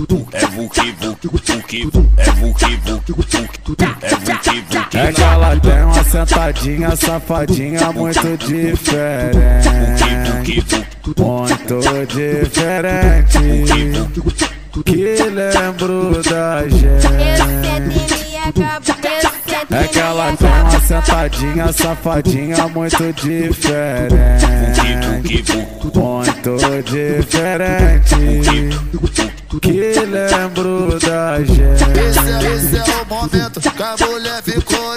É 0.00 0.46
vuki 0.46 0.92
vuki 0.92 1.28
vuki 1.28 1.82
é 1.82 2.30
vuki 2.30 2.76
vuki 2.76 3.12
vuki 3.12 3.44
é 3.84 4.16
vuki 4.16 4.60
vuki 4.62 4.96
É 4.96 5.12
que 5.12 5.22
ela 5.22 5.60
tem 5.60 5.82
uma 5.82 6.04
sentadinha 6.04 6.96
safadinha 6.96 7.92
muito 7.92 8.36
diferente 8.38 9.68
Muito 11.18 11.80
diferente 12.06 13.38
Que 14.86 15.22
lembro 15.22 16.22
da 16.22 16.66
gente 16.66 17.10
É 19.68 19.88
que 19.88 19.98
ela 19.98 20.32
tem 20.36 20.48
uma 20.48 20.80
sentadinha 20.80 21.72
safadinha 21.72 22.68
muito 22.68 23.12
diferente. 23.12 24.46
Muito 25.94 26.56
diferente. 26.84 28.16
Que 29.60 29.80
lembro 30.06 30.98
da 31.00 31.38
gente. 31.42 31.82
Esse 31.98 32.46
é, 32.46 32.54
esse 32.54 32.76
é 32.76 33.02
o 33.02 33.06
momento 33.06 33.60
que 33.60 33.82
a 33.82 33.96
mulher 34.06 34.42
ficou 34.42 34.94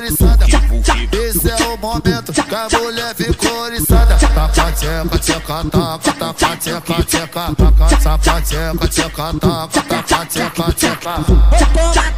Sapateca, 4.54 5.18
teca, 5.20 5.64
taca, 5.70 6.14
taca, 6.14 6.56
teca, 6.58 7.04
teca, 7.04 7.44
taca, 7.56 7.88
sapateca, 8.00 8.88
teca, 8.88 9.34
taca, 9.40 9.82
taca, 9.82 10.26
teca, 10.26 10.66
teca. 10.74 11.14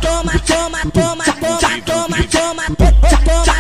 Toma, 0.01 0.33
toma, 0.51 0.81
toma, 0.91 0.91
toma, 0.91 1.25
toma, 1.25 1.65
toma, 1.85 2.19
toma, 2.27 2.65
toma, 2.65 2.91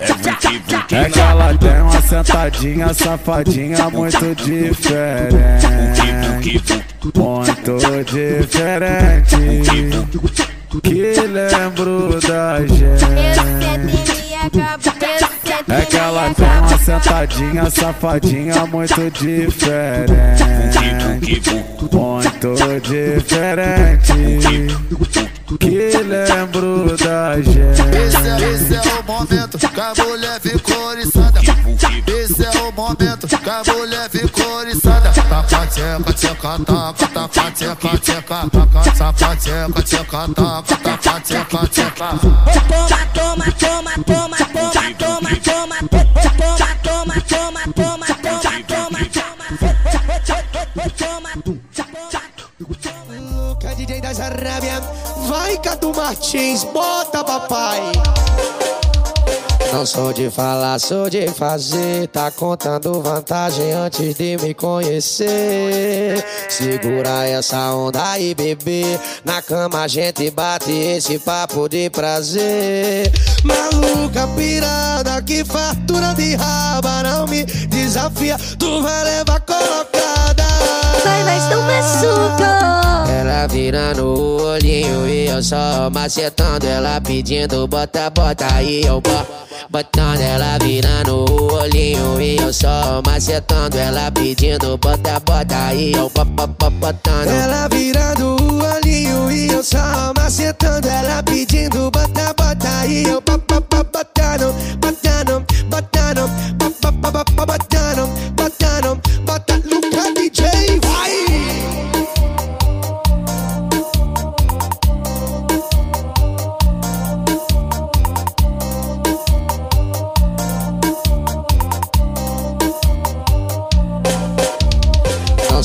é 0.00 0.06
vuki 0.12 0.58
vuki. 0.58 0.94
É 0.94 1.04
que 1.08 1.20
ela 1.20 1.56
tem 1.56 1.80
uma 1.80 2.02
sentadinha 2.02 2.94
safadinha 2.94 3.90
muito 3.90 4.34
diferente. 4.34 5.66
Muito 7.14 7.78
diferente. 8.04 9.36
Que 10.82 11.20
lembro 11.20 12.20
da 12.20 12.60
gente. 12.66 13.04
É 15.68 15.82
que 15.82 15.96
ela 15.96 16.34
tem 16.34 16.58
uma 16.58 16.78
sentadinha 16.78 17.70
safadinha 17.70 18.66
muito 18.66 19.10
diferente. 19.12 20.44
Muito 21.92 22.56
diferente. 22.80 24.12
Que 25.58 25.68
lembro 25.68 26.96
da 26.96 27.40
gente. 27.40 27.58
Esse 27.58 28.28
é, 28.28 28.52
esse 28.52 28.74
é 28.76 29.00
o 29.00 29.04
momento 29.04 29.58
que 29.58 29.80
a 29.80 30.04
mulher 30.04 30.40
ficou 30.40 30.86
oriçada. 30.86 31.40
Esse 32.06 32.44
é 32.44 32.62
o 32.62 32.72
momento 32.72 33.26
que 33.26 33.34
a 33.34 33.62
mulher 33.72 34.08
ficou 34.10 34.52
oriçada. 34.58 35.10
Taca, 35.10 35.66
teca, 35.66 36.12
teca, 36.12 36.58
taca, 36.64 37.08
taca, 37.08 37.50
teca, 37.50 37.98
teca, 37.98 38.50
taca, 38.50 38.94
sapateca, 38.94 39.82
teca, 39.82 40.28
taca, 40.28 40.76
taca, 40.78 41.20
teca, 41.20 41.66
teca. 41.66 42.08
Toma, 42.68 43.06
toma, 43.12 43.52
toma, 43.52 43.92
toma, 44.04 44.36
toma, 44.36 44.90
toma, 44.94 45.30
toma, 45.30 45.30
toma, 45.40 45.76
toma, 45.80 46.59
Arábia. 54.30 54.80
Vai, 55.26 55.56
Cadu 55.58 55.92
Martins, 55.94 56.64
bota 56.64 57.24
papai. 57.24 57.80
Não 59.72 59.86
sou 59.86 60.12
de 60.12 60.28
falar, 60.30 60.80
sou 60.80 61.08
de 61.08 61.28
fazer. 61.28 62.08
Tá 62.08 62.30
contando 62.30 63.00
vantagem 63.00 63.72
antes 63.72 64.16
de 64.16 64.36
me 64.38 64.52
conhecer. 64.52 66.24
Segura 66.48 67.26
essa 67.26 67.72
onda 67.72 68.10
aí, 68.10 68.34
bebê. 68.34 68.98
Na 69.24 69.40
cama 69.40 69.82
a 69.82 69.88
gente 69.88 70.28
bate 70.30 70.72
esse 70.72 71.18
papo 71.18 71.68
de 71.68 71.88
prazer. 71.88 73.12
Maluca 73.44 74.26
pirada, 74.36 75.22
que 75.22 75.44
fartura 75.44 76.14
de 76.14 76.34
raba. 76.34 77.02
Não 77.04 77.26
me 77.26 77.44
desafia, 77.44 78.36
tu 78.58 78.82
vai 78.82 79.04
levar 79.04 79.40
colocada. 79.40 80.49
Vai, 81.04 81.24
mas 81.24 81.48
não 81.50 81.62
machuca. 81.62 82.60
Ela 83.10 83.46
virando 83.46 84.04
o 84.06 84.42
olhinho 84.42 85.06
e 85.08 85.26
eu 85.28 85.42
só 85.42 85.90
macetando. 85.90 86.66
Ela 86.66 87.00
pedindo 87.00 87.66
bota, 87.66 88.10
bota 88.10 88.46
aí, 88.54 88.82
eu 88.84 89.00
boto. 89.00 89.40
Botando 89.68 90.20
ela 90.20 90.58
virando 90.58 91.24
o 91.30 91.52
olhinho 91.54 92.20
e 92.20 92.36
eu 92.38 92.52
só 92.52 93.00
macetando. 93.06 93.76
Ela 93.78 94.10
pedindo 94.10 94.76
bota, 94.78 95.20
bota 95.20 95.56
aí, 95.68 95.92
eu 95.92 96.10
bo- 96.10 96.24
bo- 96.24 96.46
bo- 96.46 96.70
botando. 96.70 97.28
Ela 97.28 97.68
virando 97.68 98.36
o 98.42 98.62
olhinho 98.74 99.30
e 99.30 99.48
eu 99.52 99.62
só 99.62 100.12
macetando. 100.16 100.88
Ela 100.88 101.22
pedindo 101.22 101.90
bota, 101.90 102.34
bota 102.36 102.68
aí, 102.80 103.04
eu 103.04 103.20
bo- 103.20 103.38
bo- 103.38 103.60
bo- 103.60 103.84
botando, 103.92 104.54
botando, 104.80 105.44
botando, 105.68 106.30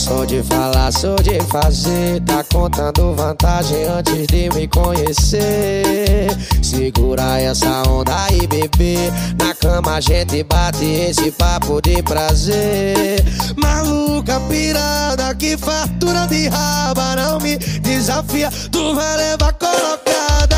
sou 0.06 0.26
de 0.26 0.44
falar, 0.44 0.92
sou 0.92 1.16
de 1.16 1.40
fazer. 1.52 2.22
Tá 2.22 2.44
contando 2.44 3.16
vantagem 3.16 3.86
antes 3.86 4.28
de 4.28 4.50
me 4.52 4.68
conhecer. 4.68 6.30
Segura 6.62 7.42
essa 7.42 7.82
onda 7.90 8.14
aí, 8.26 8.46
bebê. 8.46 9.12
Na 9.40 9.54
cama 9.56 9.96
a 9.96 10.02
gente 10.02 10.44
bate 10.44 10.86
esse 10.86 11.32
papo 11.32 11.82
de 11.82 12.04
prazer. 12.04 13.24
Maluca 13.56 14.40
pirada, 14.42 15.34
que 15.36 15.58
fartura 15.58 16.28
de 16.28 16.48
raba. 16.50 17.16
Não 17.16 17.40
me 17.40 17.58
desafia, 17.58 18.50
tu 18.72 18.94
vai 18.94 19.18
levar 19.18 19.54
colocada. 19.54 20.56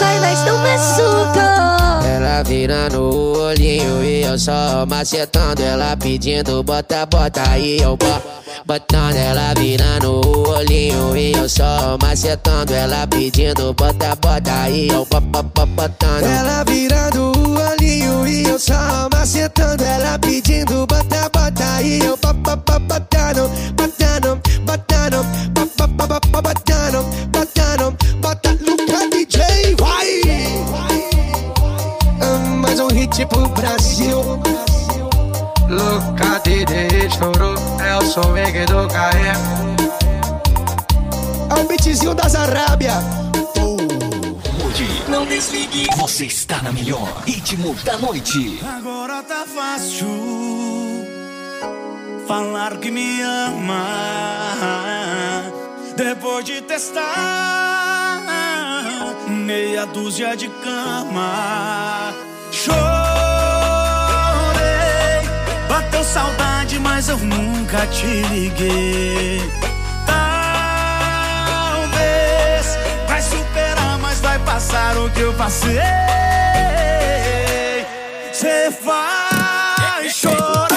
Vai, 0.00 0.18
mas 0.20 0.38
não 0.46 0.58
machuca. 0.58 1.58
Ela 2.06 2.42
virando 2.42 3.00
o 3.02 3.38
olhinho 3.48 4.02
e 4.02 4.22
eu 4.22 4.38
só 4.38 4.86
macetando. 4.86 5.62
Ela 5.62 5.94
pedindo 5.96 6.62
bota, 6.62 7.04
bota 7.04 7.42
aí, 7.50 7.78
eu 7.80 7.96
bo- 7.96 8.22
botando. 8.78 9.16
Ela 9.16 9.54
virando 9.58 10.20
o 10.26 10.48
olhinho 10.50 11.16
e 11.16 11.32
eu 11.32 11.48
só 11.48 11.96
macetando. 12.00 12.72
Ela 12.72 13.06
pedindo 13.06 13.72
bota, 13.74 14.14
bota 14.16 14.52
aí, 14.62 14.88
eu 14.88 15.06
bo- 15.10 15.20
bo- 15.20 15.66
botando. 15.66 16.22
Ela 16.24 16.64
virando 16.64 17.32
o 17.36 17.70
olhinho 17.70 18.26
e 18.26 18.44
eu 18.44 18.58
só 18.58 19.08
macetando. 19.12 19.82
Ela 19.84 20.18
pedindo 20.18 20.86
bota, 20.86 21.28
bota 21.32 21.64
aí, 21.76 21.98
eu 22.00 22.16
bo- 22.16 22.32
botando, 22.34 22.80
botando, 22.88 23.50
é 38.08 38.10
o 38.10 38.12
som 38.12 38.22
do 38.22 38.88
carré. 38.88 39.32
É 41.50 41.54
o 41.60 41.64
beatzinho 41.68 42.14
das 42.14 42.34
Arábia. 42.34 42.94
Não 45.08 45.26
desligue, 45.26 45.86
você 45.96 46.26
está 46.26 46.62
na 46.62 46.70
melhor 46.72 47.22
ritmo 47.26 47.74
da 47.84 47.96
noite. 47.98 48.60
Agora 48.62 49.22
tá 49.22 49.44
fácil 49.46 50.06
falar 52.26 52.76
que 52.78 52.90
me 52.90 53.22
ama 53.22 53.84
depois 55.96 56.44
de 56.44 56.60
testar 56.62 58.22
meia 59.28 59.86
dúzia 59.86 60.36
de 60.36 60.48
cama. 60.48 62.27
Saudade, 66.04 66.78
mas 66.78 67.08
eu 67.08 67.18
nunca 67.18 67.86
te 67.86 68.22
liguei. 68.30 69.40
Talvez 70.06 71.98
vai 73.06 73.22
superar, 73.22 73.98
mas 74.00 74.20
vai 74.20 74.38
passar 74.40 74.96
o 74.96 75.10
que 75.10 75.20
eu 75.20 75.34
passei. 75.34 75.80
Cê 78.32 78.70
vai 78.84 80.08
chorar 80.10 80.70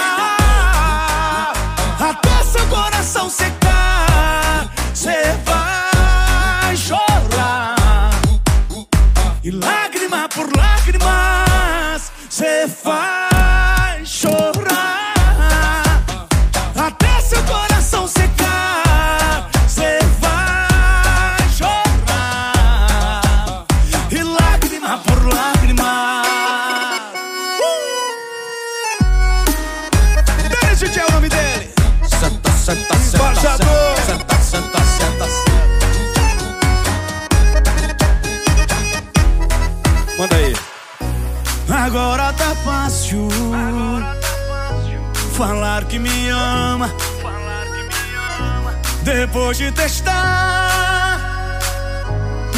até 1.99 2.43
seu 2.43 2.65
coração 2.67 3.29
secar. 3.29 4.71
Cê 4.93 5.35
vai 5.45 6.75
chorar 6.75 8.11
e 9.43 9.51
lágrima 9.51 10.27
por 10.29 10.49
lágrimas. 10.55 12.11
Cê 12.29 12.65
vai 12.83 13.30
falar 45.41 45.85
que 45.85 45.97
me 45.97 46.29
ama. 46.29 46.93
Depois 49.01 49.57
de 49.57 49.71
testar 49.71 51.59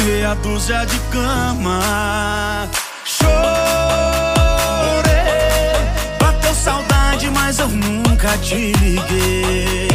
meia 0.04 0.34
dúzia 0.34 0.84
de 0.84 0.98
cama. 1.10 2.68
Chorei, 3.06 3.32
bateu 6.20 6.54
saudade, 6.54 7.30
mas 7.30 7.58
eu 7.58 7.68
nunca 7.68 8.36
te 8.36 8.72
liguei. 8.72 9.88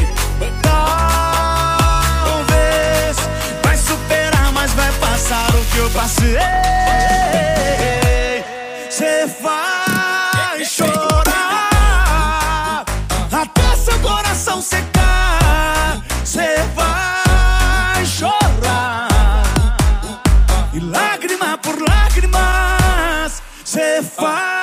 Talvez 0.64 2.08
vai 3.64 3.78
superar, 3.78 4.52
mas 4.52 4.74
vai 4.74 4.92
passar 4.94 5.48
o 5.54 5.64
que 5.66 5.78
eu 5.78 5.92
passei. 5.92 6.40
Você 8.90 9.28
vai 9.44 10.66
chorar 10.66 11.19
seu 13.90 14.00
coração 14.02 14.62
secar, 14.62 16.00
cê 16.24 16.58
vai 16.76 18.06
chorar. 18.06 19.08
E 20.74 20.80
lágrima 20.80 21.58
por 21.58 21.76
lágrimas, 21.82 23.42
cê 23.66 24.02
vai. 24.16 24.59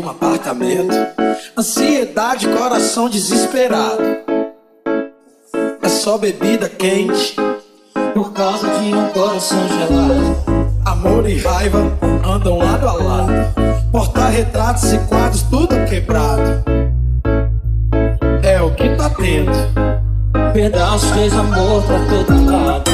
um 0.00 0.08
apartamento. 0.08 0.94
Ansiedade, 1.56 2.48
coração 2.48 3.08
desesperado. 3.08 4.02
É 5.82 5.88
só 5.88 6.16
bebida 6.16 6.68
quente 6.68 7.36
por 8.14 8.32
causa 8.32 8.66
de 8.78 8.94
um 8.94 9.08
coração 9.08 9.58
gelado. 9.68 10.70
Amor 10.84 11.28
e 11.28 11.38
raiva 11.38 11.80
andam 12.24 12.58
lado 12.58 12.88
a 12.88 12.92
lado. 12.92 13.32
Porta-retratos 13.92 14.92
e 14.92 14.98
quadros 15.00 15.42
tudo 15.42 15.74
quebrado. 15.88 16.64
É 18.42 18.60
o 18.62 18.74
que 18.74 18.88
tá 18.96 19.10
tendo. 19.10 19.52
Pedaços 20.54 21.10
fez 21.10 21.32
amor 21.34 21.82
pra 21.82 21.98
todo 22.06 22.50
lado. 22.50 22.89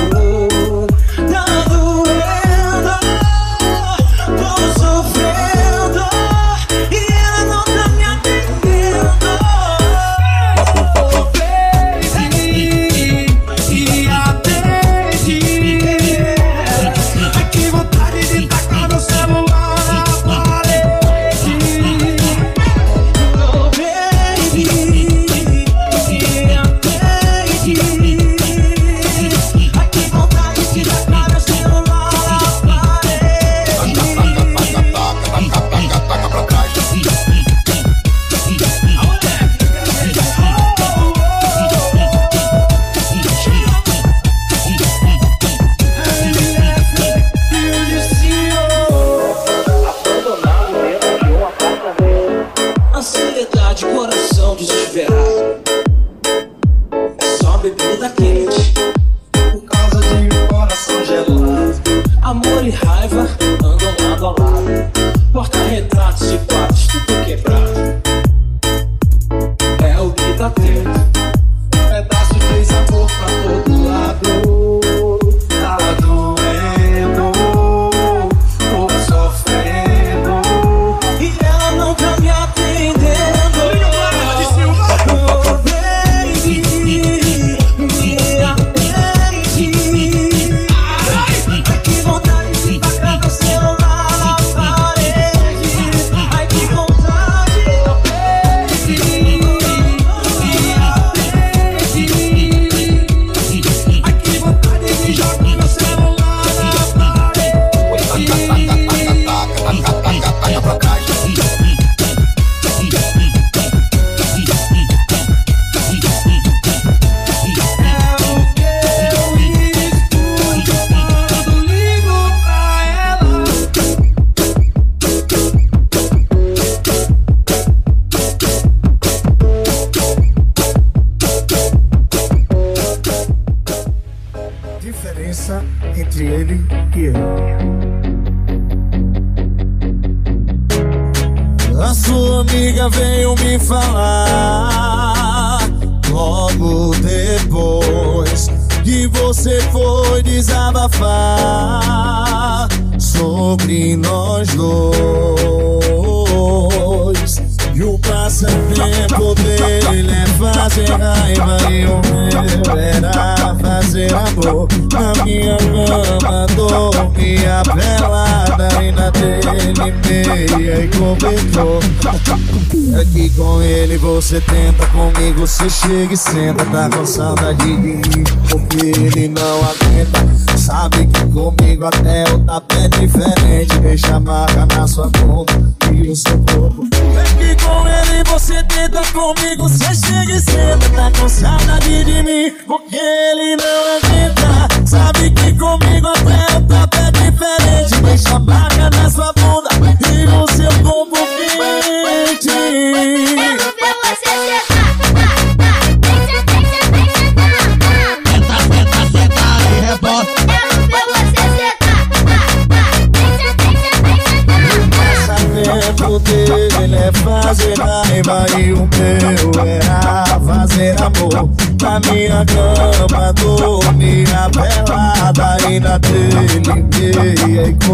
tá 176.64 176.88
com 176.96 177.06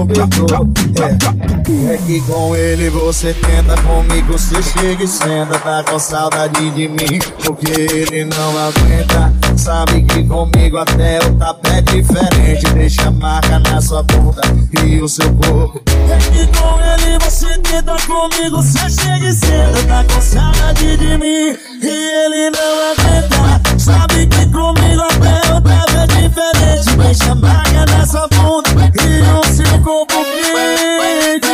cobertor. 0.06 0.68
É, 1.00 1.94
é 1.94 1.98
que 1.98 2.20
com 2.22 2.56
ele 2.56 2.90
você 2.90 3.34
tenta, 3.34 3.80
comigo 3.82 4.32
você 4.32 4.62
chega 4.62 5.04
e 5.04 5.08
senta. 5.08 5.58
Tá 5.58 5.84
com 5.84 5.98
saudade 5.98 6.70
de 6.70 6.88
mim, 6.88 7.18
porque 7.44 7.70
ele 7.70 8.24
não 8.24 8.58
aguenta. 8.58 9.32
Sabe 9.56 10.02
que 10.02 10.24
comigo 10.24 10.78
até 10.78 11.18
o 11.18 11.34
tapete 11.36 11.98
é 11.98 12.00
diferente. 12.02 12.74
Deixa 12.74 13.10
marca 13.10 13.58
na 13.58 13.80
sua 13.80 14.02
bunda 14.02 14.42
e 14.84 15.00
o 15.00 15.08
seu 15.08 15.32
corpo. 15.34 15.80
É 15.86 16.18
que 16.18 16.46
com 16.58 16.80
ele 16.80 17.18
você 17.18 17.58
tenta, 17.58 17.96
comigo 18.06 18.56
você 18.56 18.90
chega 18.90 19.28
e 19.28 19.32
senta. 19.32 19.86
Tá 19.86 20.04
com 20.04 20.20
saudade 20.20 20.96
de 20.96 21.18
mim 21.18 21.56
e 21.82 22.24
ele 22.24 22.50
não 22.50 22.92
aguenta. 22.92 23.71
Sabe 23.82 24.28
que 24.28 24.46
comigo 24.52 25.02
até 25.02 25.54
o 25.54 25.60
tapete 25.60 25.96
é 25.96 26.06
diferente. 26.06 26.96
Deixa 26.96 27.34
marca 27.34 27.84
na 27.86 28.06
sua 28.06 28.28
bunda 28.28 28.92
e 28.94 29.22
o 29.22 29.44
seu 29.44 29.82
corpo 29.82 30.24
quente. 30.24 31.52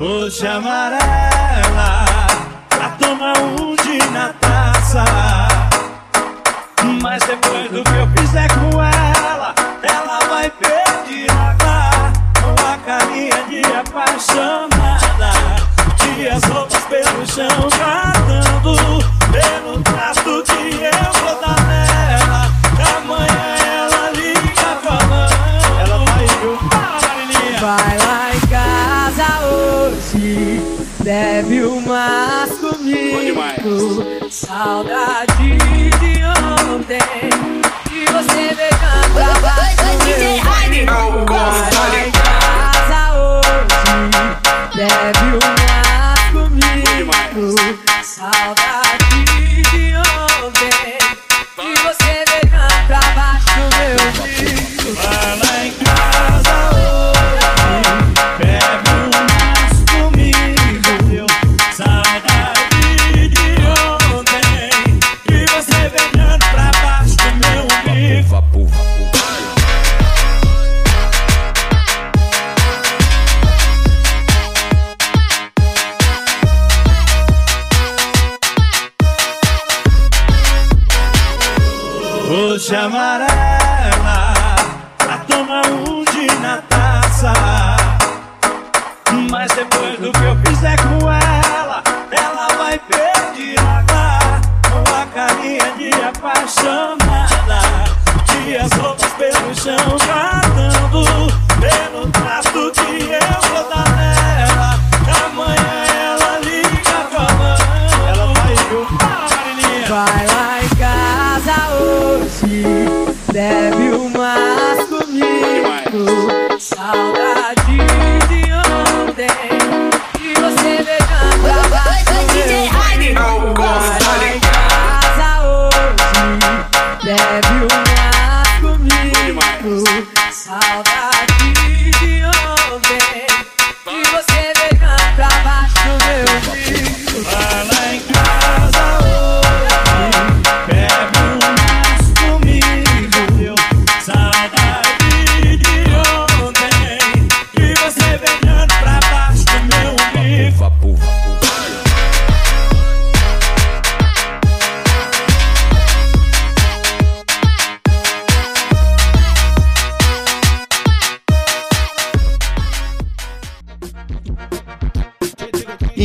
Hoje 0.00 0.46
amarela 0.46 2.04
Pra 2.68 2.90
tomar 2.90 3.38
um 3.38 3.74
de 3.76 3.98
na 4.10 4.34
taça 4.34 5.04
Mas 7.00 7.22
depois 7.22 7.70
do 7.70 7.82
que 7.82 8.13
chão 17.34 17.48
Catando 17.68 18.76
pelo 19.32 19.82
trasto 19.82 20.44
que 20.44 20.84
eu 20.84 21.12
vou 21.20 21.34
dar 21.40 21.60
nela 21.66 22.42
Amanhã 22.96 23.48
ela 23.74 24.10
liga 24.10 24.70
falando 24.84 25.34
Ela 25.80 25.96
vai 26.04 26.28
chupar 26.28 26.90
a 26.94 27.06
Marilinha 27.08 27.60
Vai 27.60 27.94
lá 27.98 28.30
em 28.36 28.40
casa 28.46 29.28
hoje, 29.46 30.78
bebe 31.02 31.64
umas 31.64 32.50
comigo. 32.58 34.30
Saudade 34.30 35.56
de 35.58 36.14
ontem, 36.72 37.30
de 37.88 38.04
você 38.12 38.54
beijando 38.54 39.08
pra 39.12 39.30
baixo 39.40 39.86
meu 40.04 41.24
Vai 41.26 41.70
lá 41.72 41.86
em 41.98 42.12
casa 42.12 43.00
hoje, 43.16 44.76
bebe 44.76 45.13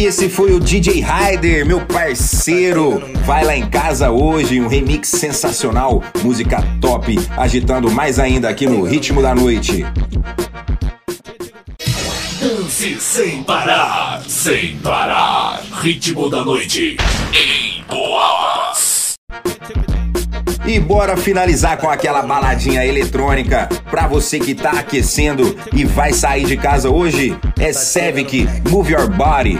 esse 0.10 0.27
foi 0.27 0.52
o 0.53 0.60
DJ 0.60 1.03
Ryder, 1.03 1.64
meu 1.68 1.81
parceiro. 1.81 2.99
Vai 3.27 3.45
lá 3.45 3.56
em 3.56 3.69
casa 3.69 4.10
hoje, 4.10 4.60
um 4.60 4.68
remix 4.68 5.07
sensacional, 5.07 6.03
música 6.23 6.64
top, 6.81 7.15
agitando 7.38 7.91
mais 7.91 8.18
ainda 8.18 8.49
aqui 8.49 8.65
no 8.65 8.84
Ritmo 8.84 9.22
da 9.22 9.36
Noite. 9.36 9.86
Dance 12.41 12.99
sem 12.99 13.44
parar, 13.44 14.23
sem 14.27 14.77
parar. 14.77 15.61
Ritmo 15.80 16.27
da 16.27 16.44
noite 16.44 16.98
em 17.31 17.84
Boas. 17.84 19.14
E 20.70 20.80
bora 20.80 21.18
finalizar 21.18 21.80
com 21.80 21.90
aquela 21.90 22.22
baladinha 22.22 22.86
eletrônica. 22.86 23.68
Pra 23.90 24.06
você 24.06 24.40
que 24.40 24.54
tá 24.54 24.74
aquecendo 24.74 25.58
e 25.74 25.84
vai 25.84 26.14
sair 26.14 26.46
de 26.46 26.56
casa 26.56 26.91
hoje, 26.91 27.36
é 27.60 27.74
Sevic, 27.74 28.48
Move 28.70 28.94
Your 28.94 29.10
Body. 29.10 29.60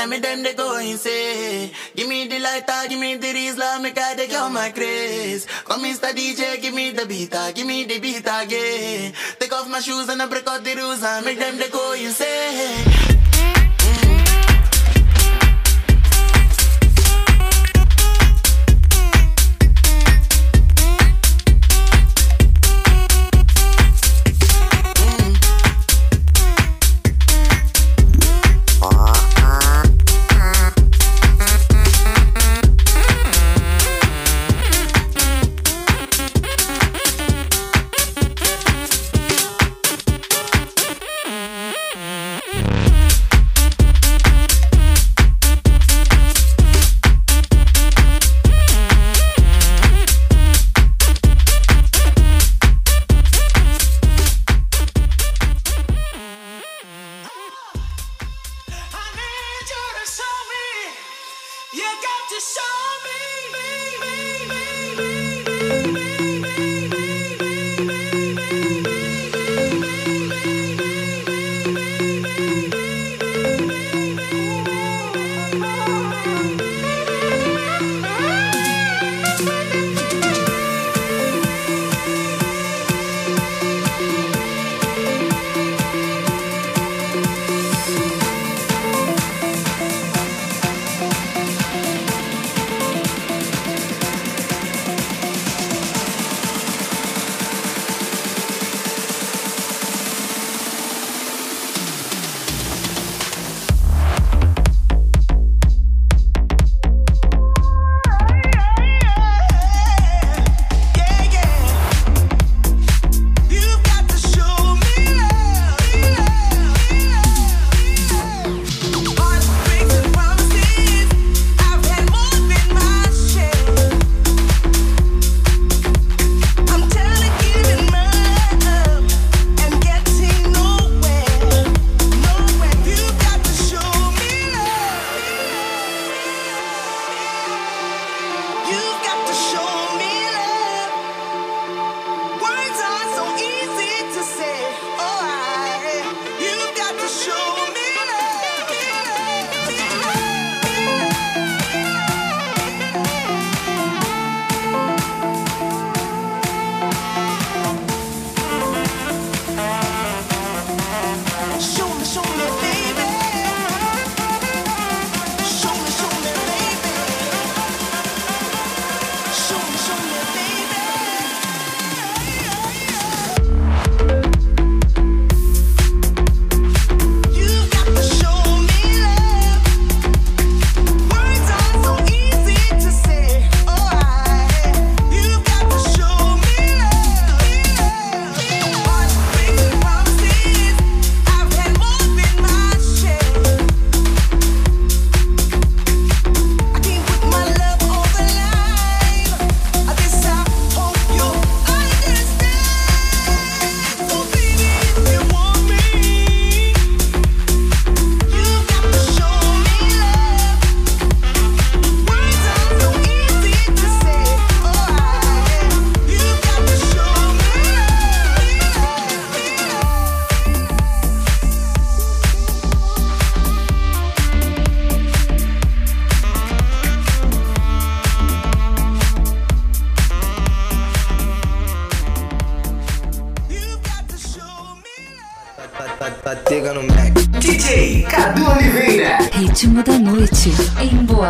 and 0.00 0.10
me 0.10 0.18
them 0.18 0.42
they 0.42 0.54
go 0.54 0.78
insane. 0.78 1.70
Give 1.94 2.08
me 2.08 2.26
the 2.26 2.38
lighter, 2.38 2.88
give 2.88 2.98
me 2.98 3.16
the 3.16 3.32
reason, 3.32 3.82
make 3.82 3.98
I 3.98 4.14
take 4.14 4.32
all 4.32 4.48
my 4.48 4.70
grace. 4.70 5.46
Come 5.64 5.84
Mr. 5.84 6.10
DJ, 6.12 6.60
give 6.60 6.74
me 6.74 6.90
the 6.90 7.04
beat, 7.06 7.34
ah, 7.34 7.52
give 7.54 7.66
me 7.66 7.84
the 7.84 7.98
beat 7.98 8.26
again. 8.26 9.12
Take 9.38 9.52
off 9.52 9.68
my 9.68 9.80
shoes 9.80 10.08
and 10.08 10.22
I 10.22 10.26
break 10.26 10.46
out 10.48 10.64
the 10.64 10.74
rules 10.74 11.02
and 11.02 11.24
make 11.24 11.38
them 11.38 11.58
they 11.58 11.68
go 11.68 11.92
insane. 11.92 12.89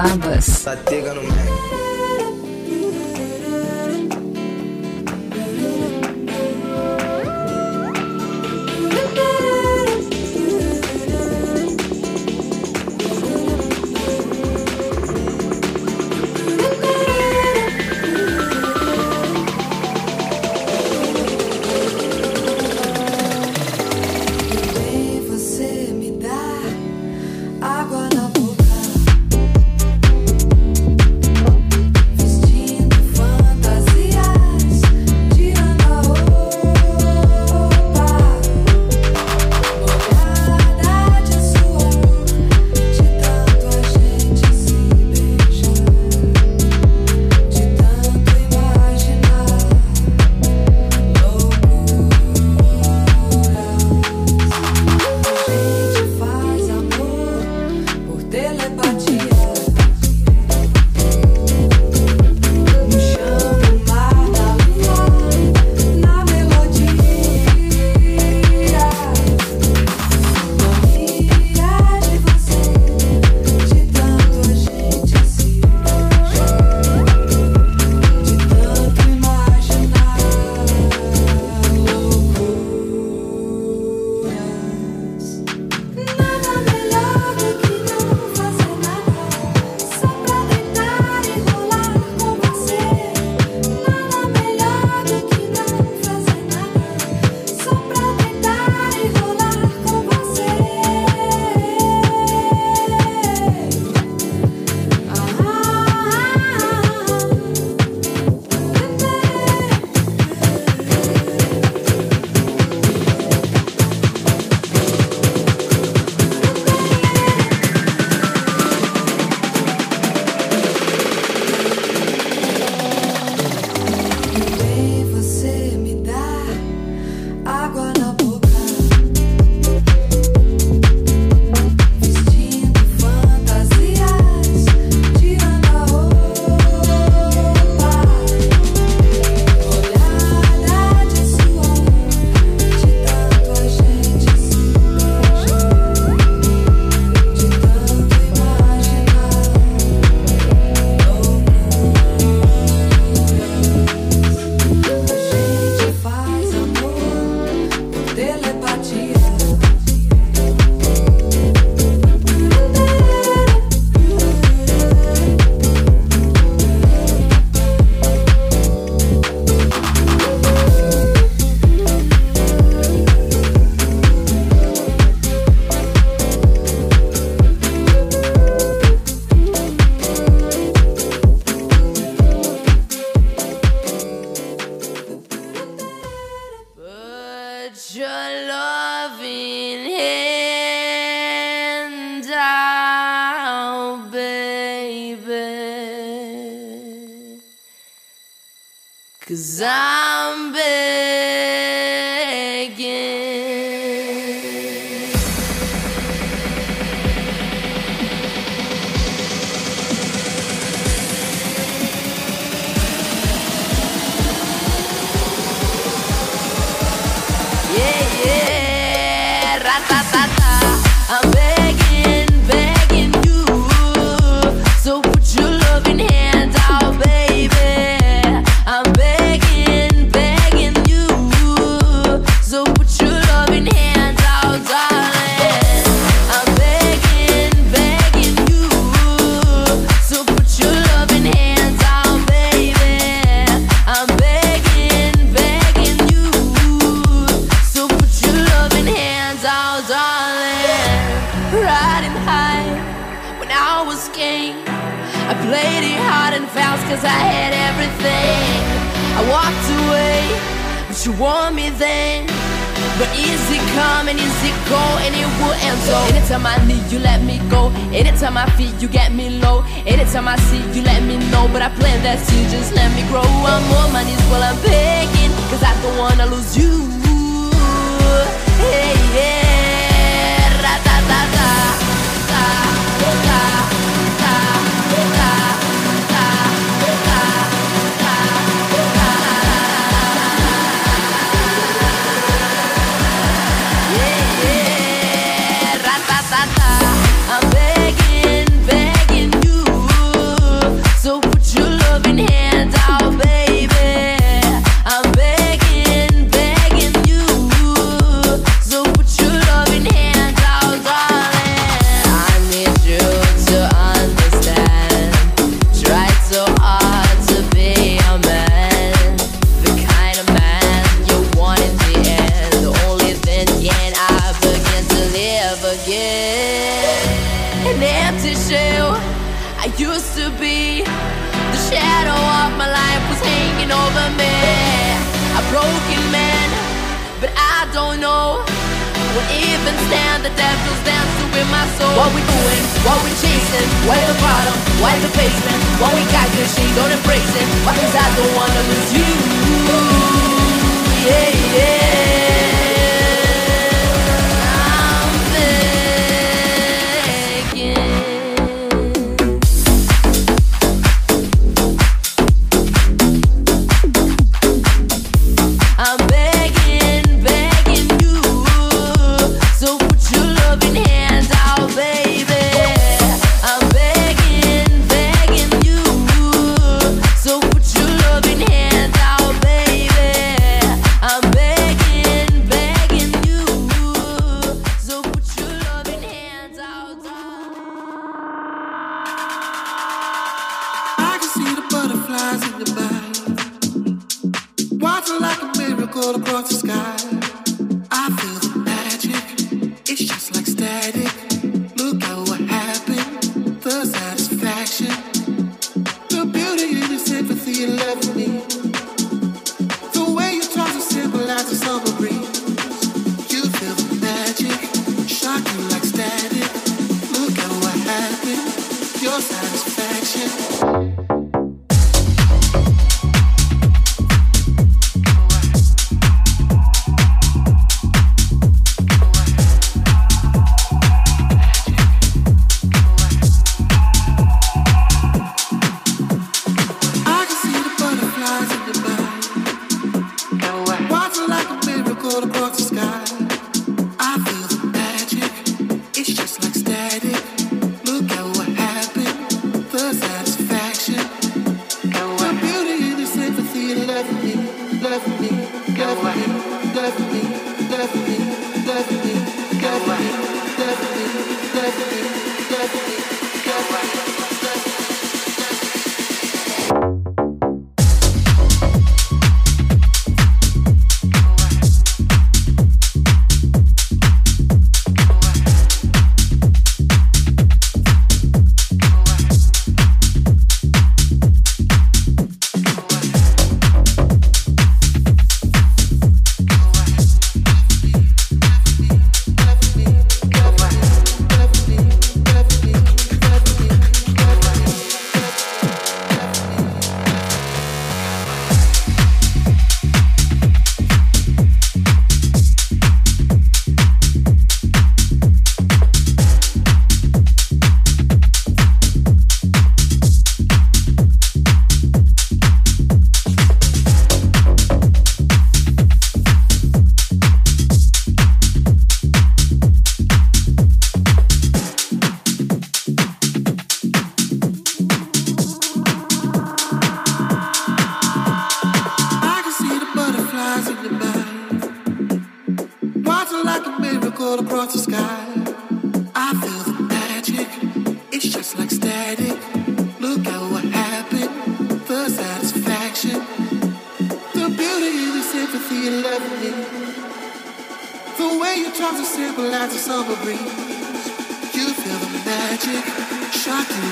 Em 0.09 0.18
Boabas. 0.18 0.44
Satega 0.44 1.14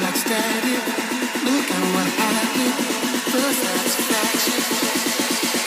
backstab. 0.08 0.64
Look 1.44 1.70
at 1.70 1.94
what 1.94 2.06
happened. 2.06 2.76
did. 2.78 3.32
The 3.32 3.52
satisfaction. 3.52 5.57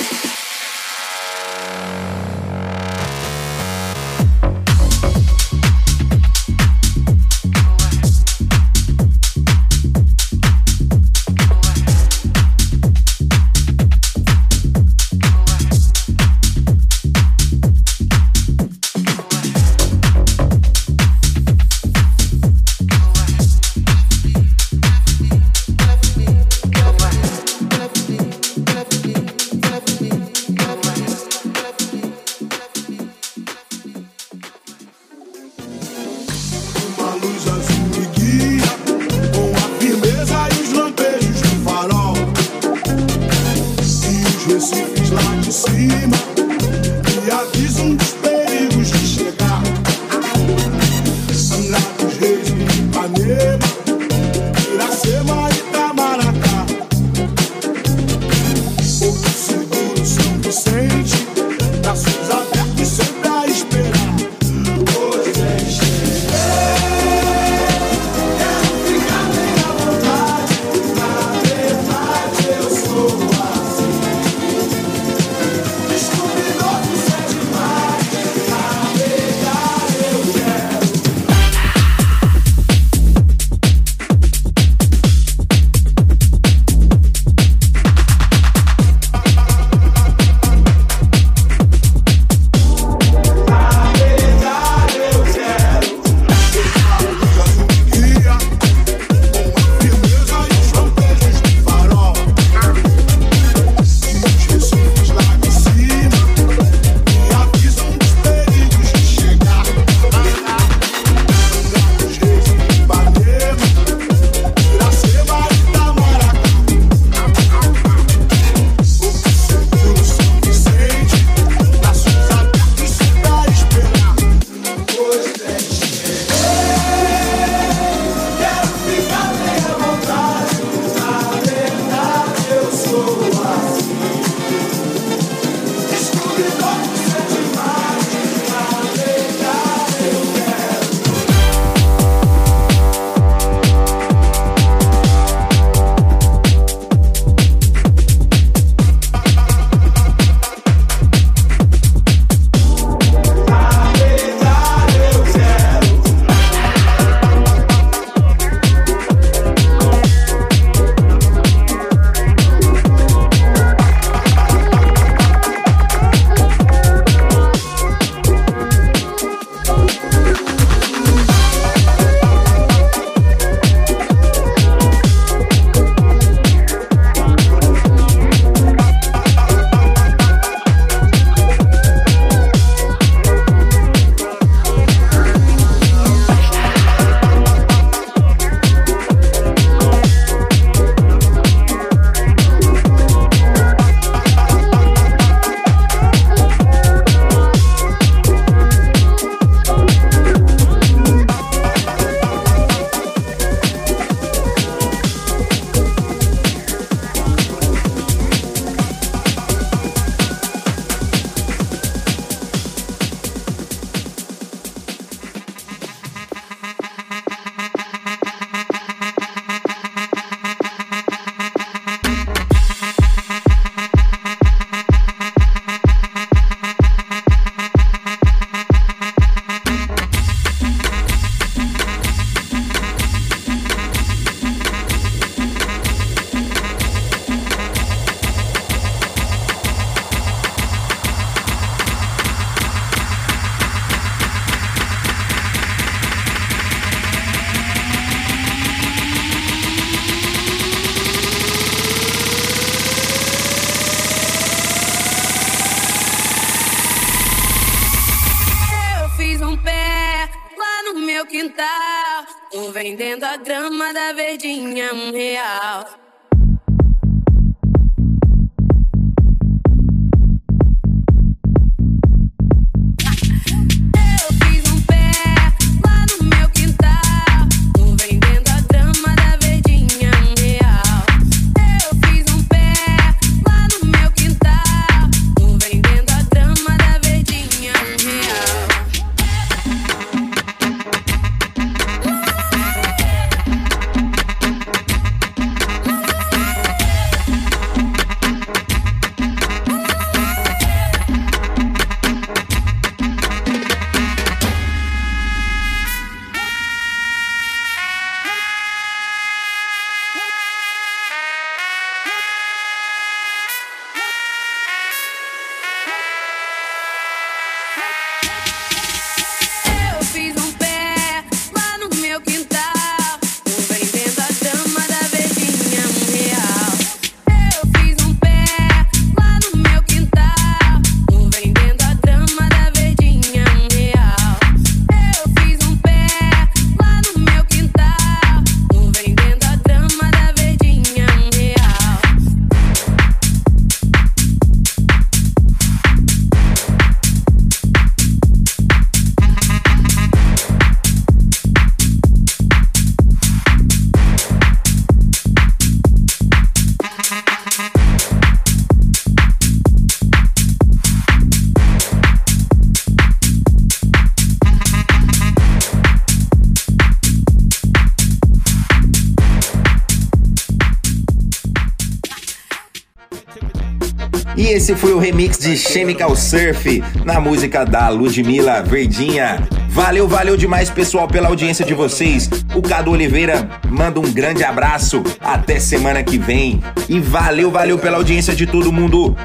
Esse 374.61 374.75
foi 374.75 374.93
o 374.93 374.99
remix 374.99 375.39
de 375.39 375.57
Chemical 375.57 376.15
Surf 376.15 376.83
na 377.03 377.19
música 377.19 377.65
da 377.65 377.89
Ludmilla 377.89 378.61
Verdinha. 378.61 379.39
Valeu, 379.67 380.07
valeu 380.07 380.37
demais, 380.37 380.69
pessoal, 380.69 381.07
pela 381.07 381.29
audiência 381.29 381.65
de 381.65 381.73
vocês. 381.73 382.29
O 382.53 382.61
Cadu 382.61 382.91
Oliveira 382.91 383.49
manda 383.67 383.99
um 383.99 384.13
grande 384.13 384.43
abraço. 384.43 385.01
Até 385.19 385.59
semana 385.59 386.03
que 386.03 386.19
vem. 386.19 386.61
E 386.87 386.99
valeu, 386.99 387.49
valeu 387.49 387.79
pela 387.79 387.97
audiência 387.97 388.35
de 388.35 388.45
todo 388.45 388.71
mundo. 388.71 389.17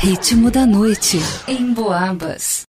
Ritmo 0.00 0.50
da 0.50 0.66
noite 0.66 1.20
em 1.46 1.72
Boabas. 1.72 2.51